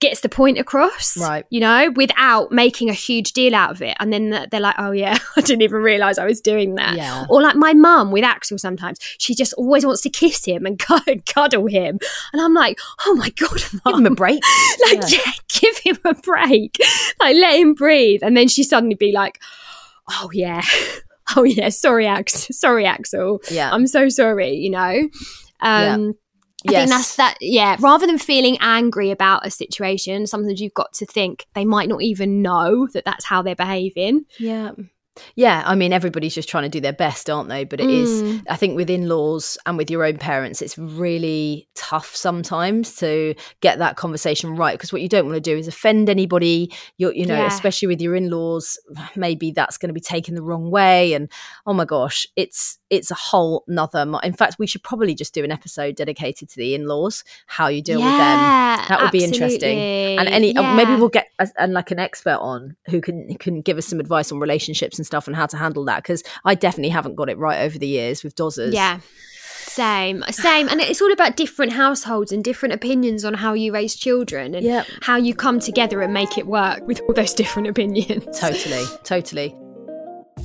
gets 0.00 0.20
the 0.20 0.28
point 0.28 0.58
across, 0.58 1.16
right? 1.18 1.44
You 1.50 1.60
know, 1.60 1.92
without 1.94 2.50
making 2.50 2.88
a 2.88 2.94
huge 2.94 3.32
deal 3.32 3.54
out 3.54 3.70
of 3.70 3.82
it. 3.82 3.96
And 4.00 4.12
then 4.12 4.46
they're 4.50 4.60
like, 4.60 4.74
"Oh 4.78 4.90
yeah, 4.90 5.18
I 5.36 5.40
didn't 5.42 5.62
even 5.62 5.82
realize 5.82 6.18
I 6.18 6.24
was 6.26 6.40
doing 6.40 6.74
that." 6.76 6.96
Yeah. 6.96 7.26
Or 7.28 7.42
like 7.42 7.56
my 7.56 7.74
mum 7.74 8.10
with 8.10 8.24
Axel, 8.24 8.58
sometimes 8.58 8.98
she 9.18 9.34
just 9.34 9.52
always 9.54 9.84
wants 9.84 10.00
to 10.02 10.10
kiss 10.10 10.44
him 10.44 10.66
and 10.66 10.78
cuddle 11.26 11.66
him, 11.66 11.98
and 12.32 12.42
I'm 12.42 12.54
like, 12.54 12.78
"Oh 13.06 13.14
my 13.14 13.30
god, 13.30 13.62
mum. 13.84 13.94
give 13.94 14.06
him 14.06 14.06
a 14.06 14.14
break!" 14.14 14.42
like, 14.86 15.10
yeah. 15.10 15.18
yeah, 15.26 15.32
give 15.48 15.78
him 15.78 15.98
a 16.04 16.14
break. 16.14 16.78
like, 17.20 17.36
let 17.36 17.58
him 17.58 17.74
breathe. 17.74 18.20
And 18.22 18.36
then 18.36 18.48
she 18.48 18.62
suddenly 18.64 18.96
be 18.96 19.12
like, 19.12 19.40
"Oh 20.08 20.30
yeah." 20.32 20.62
oh 21.36 21.44
yeah, 21.44 21.68
sorry, 21.68 22.06
Axel. 22.06 22.52
Sorry, 22.52 22.86
Axel. 22.86 23.40
Yeah. 23.50 23.70
I'm 23.72 23.86
so 23.86 24.08
sorry. 24.08 24.54
You 24.54 24.70
know. 24.70 25.08
Um, 25.60 26.14
I 26.68 26.72
Yes. 26.72 26.80
think 26.82 26.90
that's 26.90 27.16
that. 27.16 27.36
Yeah, 27.40 27.76
rather 27.80 28.06
than 28.06 28.18
feeling 28.18 28.58
angry 28.60 29.10
about 29.10 29.46
a 29.46 29.50
situation, 29.50 30.26
sometimes 30.26 30.60
you've 30.60 30.74
got 30.74 30.92
to 30.94 31.06
think 31.06 31.46
they 31.54 31.64
might 31.64 31.88
not 31.88 32.02
even 32.02 32.42
know 32.42 32.86
that 32.92 33.04
that's 33.04 33.24
how 33.24 33.42
they're 33.42 33.54
behaving. 33.56 34.24
Yeah. 34.38 34.72
Yeah, 35.34 35.62
I 35.66 35.74
mean, 35.74 35.92
everybody's 35.92 36.34
just 36.34 36.48
trying 36.48 36.62
to 36.62 36.68
do 36.70 36.80
their 36.80 36.92
best, 36.92 37.28
aren't 37.28 37.48
they? 37.48 37.64
But 37.64 37.80
it 37.80 37.90
is, 37.90 38.22
Mm. 38.22 38.42
I 38.48 38.56
think, 38.56 38.76
with 38.76 38.88
in 38.88 39.08
laws 39.08 39.58
and 39.66 39.76
with 39.76 39.90
your 39.90 40.04
own 40.04 40.16
parents, 40.18 40.62
it's 40.62 40.78
really 40.78 41.68
tough 41.74 42.14
sometimes 42.14 42.94
to 42.96 43.34
get 43.60 43.78
that 43.80 43.96
conversation 43.96 44.54
right. 44.56 44.72
Because 44.72 44.92
what 44.92 45.02
you 45.02 45.08
don't 45.08 45.26
want 45.26 45.34
to 45.36 45.40
do 45.40 45.56
is 45.58 45.66
offend 45.68 46.08
anybody. 46.08 46.72
You're, 46.96 47.12
you 47.12 47.26
know, 47.26 47.34
Yeah. 47.34 47.48
especially 47.48 47.88
with 47.88 48.00
your 48.00 48.14
in 48.14 48.30
laws, 48.30 48.78
maybe 49.16 49.50
that's 49.50 49.76
going 49.76 49.88
to 49.88 49.94
be 49.94 50.00
taken 50.00 50.36
the 50.36 50.42
wrong 50.42 50.70
way. 50.70 51.12
And 51.12 51.30
oh 51.66 51.74
my 51.74 51.84
gosh, 51.84 52.26
it's 52.36 52.78
it's 52.90 53.10
a 53.10 53.14
whole 53.14 53.64
nother. 53.68 54.04
mo- 54.04 54.18
In 54.18 54.32
fact, 54.32 54.56
we 54.58 54.66
should 54.66 54.82
probably 54.82 55.14
just 55.14 55.32
do 55.32 55.42
an 55.44 55.52
episode 55.52 55.94
dedicated 55.96 56.48
to 56.50 56.56
the 56.56 56.74
in 56.74 56.86
laws, 56.86 57.22
how 57.46 57.68
you 57.68 57.80
deal 57.82 57.98
with 58.00 58.08
them. 58.10 58.18
That 58.88 58.98
would 59.00 59.12
be 59.12 59.24
interesting. 59.24 59.78
And 59.78 60.28
any 60.28 60.56
uh, 60.56 60.74
maybe 60.74 60.96
we'll 60.96 61.08
get 61.08 61.28
a, 61.38 61.48
and 61.56 61.72
like 61.72 61.90
an 61.92 61.98
expert 61.98 62.38
on 62.40 62.76
who 62.90 63.00
can 63.00 63.34
can 63.38 63.60
give 63.62 63.78
us 63.78 63.86
some 63.86 64.00
advice 64.00 64.30
on 64.32 64.40
relationships 64.40 64.98
and 64.98 65.06
stuff 65.06 65.26
and 65.26 65.36
how 65.36 65.46
to 65.46 65.56
handle 65.56 65.84
that 65.86 66.02
because 66.02 66.22
I 66.44 66.54
definitely 66.54 66.90
haven't 66.90 67.14
got 67.14 67.30
it 67.30 67.38
right 67.38 67.60
over 67.60 67.78
the 67.78 67.86
years 67.86 68.22
with 68.24 68.34
Dozzers. 68.34 68.74
Yeah. 68.74 69.00
Same, 69.62 70.24
same. 70.30 70.68
And 70.68 70.80
it's 70.80 71.00
all 71.00 71.12
about 71.12 71.36
different 71.36 71.72
households 71.72 72.32
and 72.32 72.42
different 72.42 72.74
opinions 72.74 73.24
on 73.24 73.34
how 73.34 73.52
you 73.52 73.72
raise 73.72 73.94
children 73.94 74.54
and 74.56 74.64
Yep. 74.66 74.86
how 75.02 75.16
you 75.16 75.32
come 75.32 75.60
together 75.60 76.02
and 76.02 76.12
make 76.12 76.36
it 76.36 76.46
work 76.48 76.84
with 76.88 77.00
all 77.02 77.14
those 77.14 77.32
different 77.34 77.68
opinions. 77.68 78.40
Totally, 78.40 78.84
totally. 79.04 79.56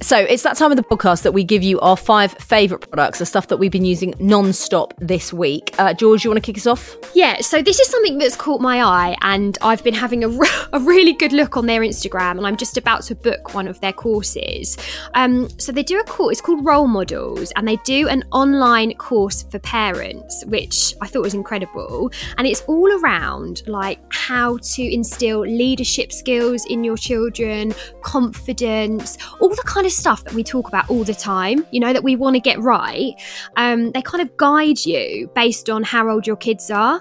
So 0.01 0.17
it's 0.17 0.43
that 0.43 0.57
time 0.57 0.71
of 0.71 0.77
the 0.77 0.83
podcast 0.83 1.23
that 1.23 1.31
we 1.31 1.43
give 1.43 1.63
you 1.63 1.79
our 1.79 1.97
five 1.97 2.33
favourite 2.33 2.87
products, 2.89 3.19
the 3.19 3.25
stuff 3.25 3.47
that 3.47 3.57
we've 3.57 3.71
been 3.71 3.85
using 3.85 4.13
non-stop 4.19 4.93
this 4.99 5.33
week. 5.33 5.73
Uh, 5.79 5.93
George, 5.93 6.23
you 6.23 6.29
want 6.29 6.43
to 6.43 6.45
kick 6.45 6.57
us 6.57 6.67
off? 6.67 6.95
Yeah, 7.15 7.39
so 7.41 7.61
this 7.61 7.79
is 7.79 7.89
something 7.89 8.17
that's 8.17 8.35
caught 8.35 8.61
my 8.61 8.83
eye, 8.83 9.15
and 9.21 9.57
I've 9.61 9.83
been 9.83 9.93
having 9.93 10.23
a, 10.23 10.27
re- 10.27 10.47
a 10.73 10.79
really 10.79 11.13
good 11.13 11.31
look 11.31 11.57
on 11.57 11.65
their 11.65 11.81
Instagram, 11.81 12.37
and 12.37 12.45
I'm 12.45 12.57
just 12.57 12.77
about 12.77 13.03
to 13.03 13.15
book 13.15 13.53
one 13.53 13.67
of 13.67 13.79
their 13.81 13.93
courses. 13.93 14.77
Um, 15.13 15.49
so 15.59 15.71
they 15.71 15.81
do 15.81 15.99
a 15.99 16.03
course, 16.03 16.33
it's 16.33 16.41
called 16.41 16.65
Role 16.65 16.87
Models, 16.87 17.51
and 17.55 17.67
they 17.67 17.77
do 17.77 18.07
an 18.07 18.23
online 18.31 18.93
course 18.95 19.43
for 19.43 19.59
parents, 19.59 20.43
which 20.45 20.93
I 21.01 21.07
thought 21.07 21.21
was 21.21 21.33
incredible. 21.33 22.11
And 22.37 22.45
it's 22.45 22.61
all 22.63 22.91
around 23.01 23.63
like 23.65 23.99
how 24.11 24.57
to 24.57 24.93
instill 24.93 25.39
leadership 25.39 26.11
skills 26.11 26.65
in 26.65 26.83
your 26.83 26.97
children, 26.97 27.73
confidence, 28.01 29.17
all 29.39 29.49
the 29.49 29.55
kind 29.65 29.84
of 29.85 29.91
stuff 29.91 30.23
that 30.23 30.33
we 30.33 30.43
talk 30.43 30.67
about 30.67 30.89
all 30.89 31.03
the 31.03 31.13
time, 31.13 31.65
you 31.71 31.79
know, 31.79 31.93
that 31.93 32.03
we 32.03 32.15
want 32.15 32.35
to 32.35 32.39
get 32.39 32.59
right. 32.59 33.13
Um, 33.55 33.91
they 33.91 34.01
kind 34.01 34.21
of 34.21 34.35
guide 34.37 34.85
you 34.85 35.29
based 35.35 35.69
on 35.69 35.83
how 35.83 36.09
old 36.09 36.27
your 36.27 36.35
kids 36.35 36.69
are. 36.71 36.95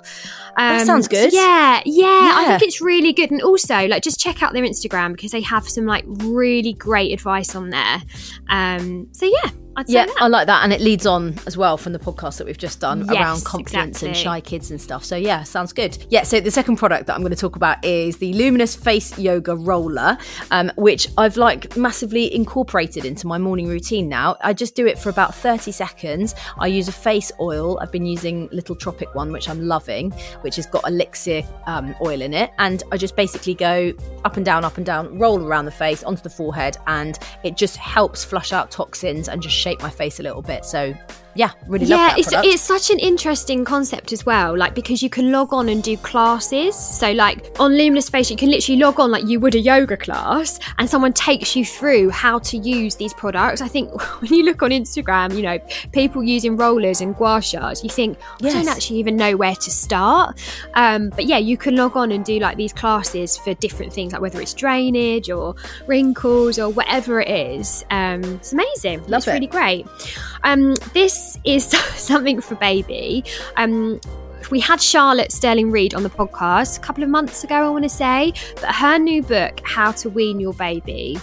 Um, 0.57 0.79
That 0.79 0.87
sounds 0.87 1.07
so 1.07 1.11
good. 1.11 1.33
yeah, 1.33 1.83
yeah, 1.85 2.35
I 2.37 2.47
think 2.49 2.63
it's 2.63 2.81
really 2.81 3.13
good. 3.13 3.31
And 3.31 3.43
also, 3.43 3.87
like, 3.87 4.03
just 4.03 4.21
check 4.21 4.43
out 4.43 4.53
their 4.53 4.63
Instagram 4.63 5.13
because 5.13 5.33
they 5.33 5.41
have 5.43 5.69
some 5.69 5.87
like 5.87 6.05
really 6.07 6.73
great 6.75 7.13
advice 7.13 7.55
on 7.55 7.71
there. 7.71 8.03
Um, 8.49 9.09
so 9.13 9.27
yeah, 9.27 9.51
I'd 9.77 9.89
Yeah. 9.89 10.07
I 10.19 10.29
like 10.29 10.47
that, 10.47 10.65
and 10.65 10.73
it 10.73 10.81
leads 10.81 11.07
on 11.07 11.35
as 11.47 11.57
well 11.57 11.77
from 11.77 11.93
the 11.93 11.99
podcast 11.99 12.39
that 12.39 12.47
we've 12.47 12.59
just 12.59 12.81
done 12.81 13.07
Yes, 13.11 13.17
around 13.17 13.45
confidence 13.45 14.03
and 14.03 14.17
shy 14.17 14.41
kids 14.41 14.71
and 14.71 14.81
stuff. 14.81 15.05
So 15.05 15.17
yeah, 15.17 15.43
sounds 15.43 15.73
good. 15.73 15.99
Yeah, 16.11 16.23
so 16.23 16.41
the 16.41 16.51
second 16.51 16.77
product 16.77 17.07
that 17.07 17.15
I'm 17.15 17.21
going 17.23 17.33
to 17.35 17.37
talk 17.41 17.57
about 17.57 17.85
is 17.85 18.19
the 18.19 18.33
Luminous 18.35 18.77
Face 18.77 19.19
Yoga 19.19 19.57
Roller, 19.57 20.17
um, 20.51 20.71
which 20.77 21.09
I've 21.19 21.37
like 21.37 21.77
massively 21.77 22.35
incorporated 22.35 23.05
into 23.05 23.27
my 23.27 23.39
morning 23.39 23.67
routine 23.69 24.09
now. 24.09 24.37
I 24.41 24.53
just 24.53 24.75
do 24.75 24.87
it 24.87 24.99
for 24.99 25.09
about 25.09 25.35
30 25.35 25.73
seconds. 25.73 26.35
I 26.59 26.67
use 26.69 26.89
a 26.89 26.93
face 26.93 27.33
oil. 27.41 27.79
I've 27.81 27.93
been 27.93 28.07
using 28.07 28.49
Little 28.53 28.77
Tropic 28.77 29.15
one, 29.15 29.33
which 29.33 29.49
I'm 29.49 29.67
loving, 29.67 30.11
which 30.43 30.57
has 30.57 30.67
got 30.67 30.87
elixir 30.87 31.43
um, 31.67 31.95
oil 32.01 32.21
in 32.23 32.33
it, 32.35 32.51
and 32.59 32.83
I 32.93 32.97
just 32.97 33.17
basically 33.17 33.55
go 33.55 33.93
up 34.25 34.37
and 34.37 34.45
down, 34.45 34.65
up 34.65 34.77
and 34.77 34.87
down, 34.87 35.19
roll 35.19 35.45
around 35.45 35.65
the 35.65 35.71
face 35.71 36.03
onto 36.03 36.23
the 36.23 36.31
forehead, 36.31 36.77
and 36.87 37.19
it 37.43 37.57
just 37.57 37.77
helps 37.77 38.25
flush 38.25 38.53
out 38.53 38.71
toxins 38.71 39.29
and 39.29 39.43
just 39.43 39.55
shape 39.65 39.81
my 39.81 39.89
face 39.89 40.21
a 40.21 40.23
little 40.23 40.43
bit. 40.43 40.63
So 40.67 40.95
yeah, 41.35 41.51
really 41.67 41.87
love 41.87 41.99
yeah, 41.99 42.15
it's 42.17 42.29
product. 42.29 42.53
it's 42.55 42.63
such 42.63 42.91
an 42.91 42.99
interesting 42.99 43.65
concept 43.65 44.13
as 44.13 44.25
well. 44.25 44.57
Like 44.57 44.75
because 44.75 45.03
you 45.03 45.11
can 45.11 45.33
log 45.33 45.53
on 45.53 45.69
and 45.69 45.83
do 45.83 45.97
classes. 45.97 46.77
So 46.77 47.13
like 47.13 47.55
on 47.59 47.77
Luminous 47.77 48.09
Face, 48.09 48.31
you 48.31 48.37
can 48.37 48.51
literally 48.51 48.79
log 48.81 49.01
on 49.01 49.11
like 49.11 49.27
you 49.27 49.41
would 49.41 49.55
a 49.55 49.59
yoga 49.61 49.97
class, 49.97 50.59
and 50.79 50.89
someone 50.89 51.13
takes 51.13 51.57
you 51.57 51.65
through 51.65 52.11
how 52.11 52.39
to 52.41 52.57
use 52.57 52.97
these 52.97 53.13
products. 53.15 53.61
I 53.61 53.69
think 53.69 53.91
when 54.21 54.33
you 54.33 54.45
look 54.45 54.63
on 54.63 54.71
Instagram, 54.71 55.35
you 55.37 55.43
know, 55.43 55.59
people 55.93 56.23
using 56.23 56.57
rollers 56.57 57.01
and 57.01 57.17
gua 57.17 57.39
shas, 57.41 57.83
you 57.83 57.91
think 57.91 58.19
I 58.19 58.37
Yes. 58.41 58.55
don't 58.55 58.69
actually 58.69 58.99
even 58.99 59.17
know 59.17 59.37
where 59.37 59.55
to 59.57 59.71
start. 59.71 60.39
Um, 60.75 61.11
but 61.11 61.25
yeah, 61.27 61.39
you 61.39 61.57
can 61.57 61.77
log 61.77 61.97
on 61.97 62.13
and 62.13 62.25
do 62.25 62.39
like 62.39 62.57
these 62.57 62.73
classes 62.73 63.37
for 63.39 63.55
different 63.55 63.93
things, 63.93 64.13
like 64.13 64.23
whether 64.23 64.41
it's 64.41 64.55
drainage 64.55 65.31
or 65.31 65.55
wrinkles 65.87 66.59
or 66.59 66.69
whatever 66.69 67.21
it 67.21 67.29
is. 67.29 67.85
Um, 67.91 68.23
it's 68.25 68.53
amazing. 68.53 69.01
Love 69.09 69.19
it's 69.19 69.29
it. 69.29 69.33
really 69.33 69.47
great. 69.47 69.87
Um, 70.45 70.75
this 70.93 71.24
is 71.45 71.65
something 71.97 72.41
for 72.41 72.55
baby. 72.57 73.25
Um, 73.57 74.01
we 74.51 74.61
had 74.61 74.81
Charlotte 74.81 75.33
Stirling-Reid 75.33 75.95
on 75.95 76.03
the 76.03 76.11
podcast 76.11 76.79
a 76.79 76.81
couple 76.81 77.03
of 77.03 77.09
months 77.09 77.45
ago, 77.45 77.55
I 77.55 77.69
want 77.71 77.85
to 77.85 77.89
say, 77.89 78.33
but 78.57 78.75
her 78.75 78.99
new 78.99 79.23
book, 79.23 79.61
How 79.65 79.93
to 79.93 80.11
Wean 80.11 80.39
Your 80.39 80.53
Baby, 80.55 81.19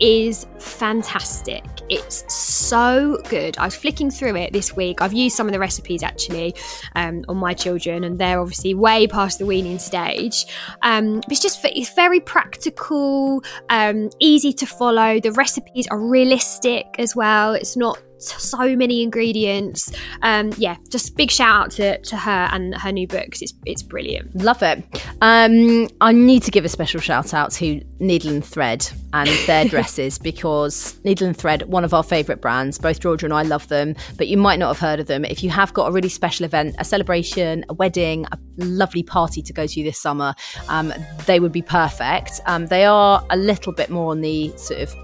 is 0.00 0.46
fantastic. 0.58 1.64
It's 1.88 2.24
so 2.32 3.18
good. 3.28 3.56
I 3.58 3.64
was 3.64 3.74
flicking 3.74 4.10
through 4.10 4.36
it 4.36 4.52
this 4.52 4.74
week. 4.76 5.00
I've 5.00 5.12
used 5.12 5.36
some 5.36 5.46
of 5.46 5.52
the 5.52 5.58
recipes 5.58 6.02
actually 6.02 6.54
um, 6.94 7.24
on 7.28 7.36
my 7.36 7.54
children, 7.54 8.04
and 8.04 8.18
they're 8.18 8.40
obviously 8.40 8.74
way 8.74 9.06
past 9.06 9.38
the 9.38 9.46
weaning 9.46 9.78
stage. 9.78 10.46
Um, 10.82 11.22
it's 11.30 11.40
just 11.40 11.64
it's 11.64 11.94
very 11.94 12.20
practical, 12.20 13.42
um, 13.70 14.10
easy 14.18 14.52
to 14.54 14.66
follow. 14.66 15.20
The 15.20 15.32
recipes 15.32 15.86
are 15.88 15.98
realistic 15.98 16.86
as 16.98 17.14
well. 17.14 17.54
It's 17.54 17.76
not 17.76 17.98
so 18.18 18.76
many 18.76 19.02
ingredients. 19.02 19.92
Um, 20.22 20.52
yeah, 20.56 20.76
just 20.90 21.16
big 21.16 21.30
shout 21.30 21.46
out 21.46 21.70
to, 21.72 21.98
to 21.98 22.16
her 22.16 22.48
and 22.52 22.74
her 22.76 22.92
new 22.92 23.06
book 23.06 23.30
'cause 23.30 23.42
it's 23.42 23.54
it's 23.64 23.82
brilliant. 23.82 24.34
Love 24.36 24.62
it. 24.62 24.84
Um, 25.20 25.88
I 26.00 26.12
need 26.12 26.42
to 26.44 26.50
give 26.50 26.64
a 26.64 26.68
special 26.68 27.00
shout 27.00 27.34
out 27.34 27.52
to 27.52 27.80
Needle 27.98 28.30
and 28.30 28.44
Thread 28.44 28.88
and 29.12 29.28
their 29.46 29.64
dresses 29.68 30.18
because 30.18 30.98
Needle 31.04 31.26
and 31.28 31.36
Thread, 31.36 31.62
one 31.62 31.84
of 31.84 31.94
our 31.94 32.02
favourite 32.02 32.40
brands. 32.40 32.78
Both 32.78 33.00
Georgia 33.00 33.26
and 33.26 33.32
I 33.32 33.42
love 33.42 33.68
them, 33.68 33.94
but 34.16 34.28
you 34.28 34.36
might 34.36 34.58
not 34.58 34.68
have 34.68 34.78
heard 34.78 35.00
of 35.00 35.06
them. 35.06 35.24
If 35.24 35.42
you 35.42 35.50
have 35.50 35.72
got 35.72 35.88
a 35.88 35.92
really 35.92 36.08
special 36.08 36.44
event, 36.44 36.76
a 36.78 36.84
celebration, 36.84 37.64
a 37.68 37.74
wedding, 37.74 38.26
a 38.32 38.38
lovely 38.58 39.02
party 39.02 39.42
to 39.42 39.52
go 39.52 39.66
to 39.66 39.82
this 39.82 40.00
summer, 40.00 40.34
um, 40.68 40.92
they 41.26 41.40
would 41.40 41.52
be 41.52 41.62
perfect. 41.62 42.40
Um, 42.46 42.66
they 42.66 42.84
are 42.84 43.24
a 43.30 43.36
little 43.36 43.72
bit 43.72 43.90
more 43.90 44.10
on 44.10 44.20
the 44.20 44.52
sort 44.56 44.80
of 44.80 44.94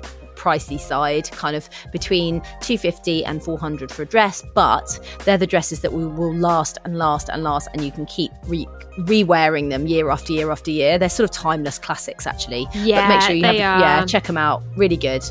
pricey 0.43 0.79
side, 0.81 1.31
kind 1.31 1.55
of 1.55 1.69
between 1.93 2.41
250 2.61 3.25
and 3.25 3.43
400 3.43 3.91
for 3.93 4.03
a 4.03 4.07
dress, 4.07 4.43
but 4.55 4.99
they're 5.25 5.39
the 5.39 5.47
dresses 5.47 5.81
that 5.83 5.93
will, 5.93 6.09
will 6.09 6.35
last 6.35 6.79
and 6.85 6.99
last 6.99 7.29
and 7.29 7.45
last, 7.45 7.69
and 7.73 7.85
you 7.85 7.93
can 7.93 8.07
keep 8.07 8.33
re- 8.47 8.67
re-wearing 8.99 9.69
them 9.69 9.87
year 9.87 10.11
after 10.11 10.33
year 10.33 10.51
after 10.51 10.71
year. 10.71 10.99
They're 10.99 11.09
sort 11.09 11.29
of 11.29 11.35
timeless 11.35 11.79
classics, 11.79 12.27
actually. 12.27 12.67
but 13.03 13.09
make 13.09 13.21
sure 13.23 13.35
you 13.37 13.45
have, 13.45 13.55
yeah, 13.55 14.05
check 14.07 14.25
them 14.25 14.37
out. 14.37 14.63
Really 14.77 14.97
good. 14.97 15.23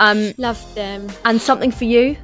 Um, 0.00 0.32
Love 0.38 0.62
them. 0.74 1.08
and 1.24 1.40
something 1.40 1.70
for 1.70 1.84
you. 1.84 2.16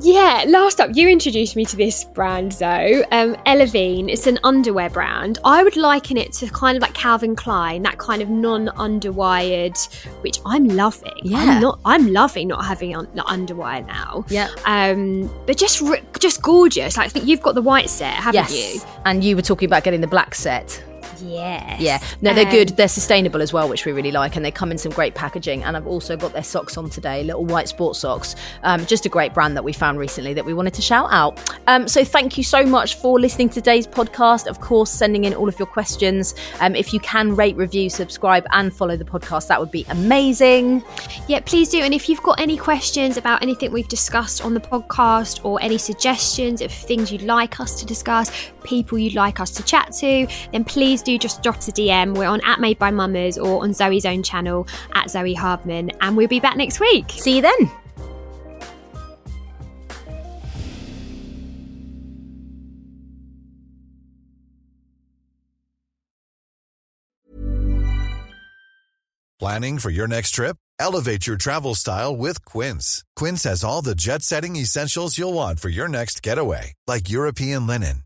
Yeah, 0.00 0.44
last 0.46 0.78
up, 0.80 0.90
you 0.92 1.08
introduced 1.08 1.56
me 1.56 1.64
to 1.64 1.76
this 1.76 2.04
brand, 2.04 2.52
Zoe. 2.52 3.02
Um, 3.12 3.34
Elevine. 3.46 4.10
It's 4.10 4.26
an 4.26 4.38
underwear 4.44 4.90
brand. 4.90 5.38
I 5.42 5.62
would 5.62 5.76
liken 5.76 6.18
it 6.18 6.32
to 6.34 6.48
kind 6.48 6.76
of 6.76 6.82
like 6.82 6.92
Calvin 6.92 7.34
Klein, 7.34 7.82
that 7.84 7.96
kind 7.96 8.20
of 8.20 8.28
non-underwired, 8.28 9.94
which 10.22 10.38
I'm 10.44 10.64
loving. 10.68 11.12
Yeah. 11.22 11.38
I'm 11.38 11.60
not. 11.62 11.80
I'm 11.84 12.12
loving 12.12 12.48
not 12.48 12.64
having 12.64 12.94
un- 12.94 13.06
underwire 13.16 13.86
now. 13.86 14.24
Yeah. 14.28 14.50
Um, 14.66 15.30
but 15.46 15.56
just 15.56 15.82
just 16.18 16.42
gorgeous. 16.42 16.96
Like, 16.98 17.06
I 17.06 17.08
think 17.08 17.26
you've 17.26 17.42
got 17.42 17.54
the 17.54 17.62
white 17.62 17.88
set, 17.88 18.14
haven't 18.14 18.50
you? 18.50 18.56
Yes. 18.56 18.86
And 19.06 19.24
you 19.24 19.34
were 19.34 19.42
talking 19.42 19.66
about 19.66 19.82
getting 19.82 20.02
the 20.02 20.06
black 20.06 20.34
set. 20.34 20.82
Yes. 21.24 21.80
Yeah, 21.80 21.98
no, 22.20 22.34
they're 22.34 22.46
Um, 22.46 22.50
good. 22.52 22.68
They're 22.76 22.88
sustainable 22.88 23.42
as 23.42 23.52
well, 23.52 23.68
which 23.68 23.84
we 23.84 23.92
really 23.92 24.12
like, 24.12 24.36
and 24.36 24.44
they 24.44 24.50
come 24.50 24.70
in 24.70 24.78
some 24.78 24.92
great 24.92 25.14
packaging. 25.14 25.64
And 25.64 25.76
I've 25.76 25.86
also 25.86 26.16
got 26.16 26.32
their 26.32 26.42
socks 26.44 26.76
on 26.76 26.90
today, 26.90 27.24
little 27.24 27.44
white 27.44 27.68
sports 27.68 28.00
socks. 28.00 28.34
Um, 28.62 28.84
just 28.86 29.06
a 29.06 29.08
great 29.08 29.34
brand 29.34 29.56
that 29.56 29.64
we 29.64 29.72
found 29.72 29.98
recently 29.98 30.34
that 30.34 30.44
we 30.44 30.54
wanted 30.54 30.74
to 30.74 30.82
shout 30.82 31.08
out. 31.12 31.38
Um, 31.66 31.88
so 31.88 32.04
thank 32.04 32.36
you 32.38 32.44
so 32.44 32.64
much 32.64 32.96
for 32.96 33.18
listening 33.20 33.48
to 33.50 33.54
today's 33.56 33.86
podcast. 33.86 34.46
Of 34.46 34.60
course, 34.60 34.90
sending 34.90 35.24
in 35.24 35.34
all 35.34 35.48
of 35.48 35.58
your 35.58 35.66
questions. 35.66 36.34
Um, 36.60 36.74
if 36.74 36.92
you 36.92 37.00
can 37.00 37.34
rate, 37.34 37.56
review, 37.56 37.90
subscribe, 37.90 38.44
and 38.52 38.74
follow 38.74 38.96
the 38.96 39.04
podcast, 39.04 39.48
that 39.48 39.60
would 39.60 39.70
be 39.70 39.84
amazing. 39.88 40.82
Yeah, 41.28 41.40
please 41.40 41.68
do. 41.68 41.78
And 41.80 41.92
if 41.94 42.08
you've 42.08 42.22
got 42.22 42.40
any 42.40 42.56
questions 42.56 43.16
about 43.16 43.42
anything 43.42 43.72
we've 43.72 43.88
discussed 43.88 44.44
on 44.44 44.54
the 44.54 44.60
podcast 44.60 45.44
or 45.44 45.60
any 45.62 45.78
suggestions 45.78 46.60
of 46.60 46.70
things 46.72 47.12
you'd 47.12 47.22
like 47.22 47.60
us 47.60 47.78
to 47.80 47.86
discuss, 47.86 48.30
people 48.64 48.98
you'd 48.98 49.14
like 49.14 49.40
us 49.40 49.50
to 49.52 49.62
chat 49.62 49.92
to, 49.92 50.26
then 50.52 50.64
please 50.64 51.02
do 51.06 51.16
just 51.16 51.42
drop 51.42 51.56
us 51.56 51.68
a 51.68 51.72
DM. 51.72 52.16
We're 52.16 52.28
on 52.28 52.40
at 52.44 52.60
Made 52.60 52.78
by 52.78 52.90
Mammas 52.90 53.38
or 53.42 53.62
on 53.62 53.72
Zoe's 53.72 54.04
own 54.04 54.22
channel 54.22 54.66
at 54.94 55.08
Zoe 55.08 55.34
Hardman. 55.34 55.92
And 56.00 56.16
we'll 56.16 56.28
be 56.28 56.40
back 56.40 56.56
next 56.56 56.80
week. 56.80 57.10
See 57.10 57.36
you 57.36 57.42
then. 57.42 57.70
Planning 69.38 69.78
for 69.78 69.90
your 69.90 70.08
next 70.08 70.30
trip? 70.30 70.56
Elevate 70.78 71.26
your 71.26 71.36
travel 71.36 71.74
style 71.74 72.16
with 72.16 72.44
Quince. 72.46 73.04
Quince 73.14 73.44
has 73.44 73.62
all 73.62 73.80
the 73.80 73.94
jet 73.94 74.22
setting 74.22 74.56
essentials 74.56 75.18
you'll 75.18 75.34
want 75.34 75.60
for 75.60 75.68
your 75.68 75.88
next 75.88 76.22
getaway, 76.22 76.72
like 76.86 77.10
European 77.10 77.66
linen 77.66 78.05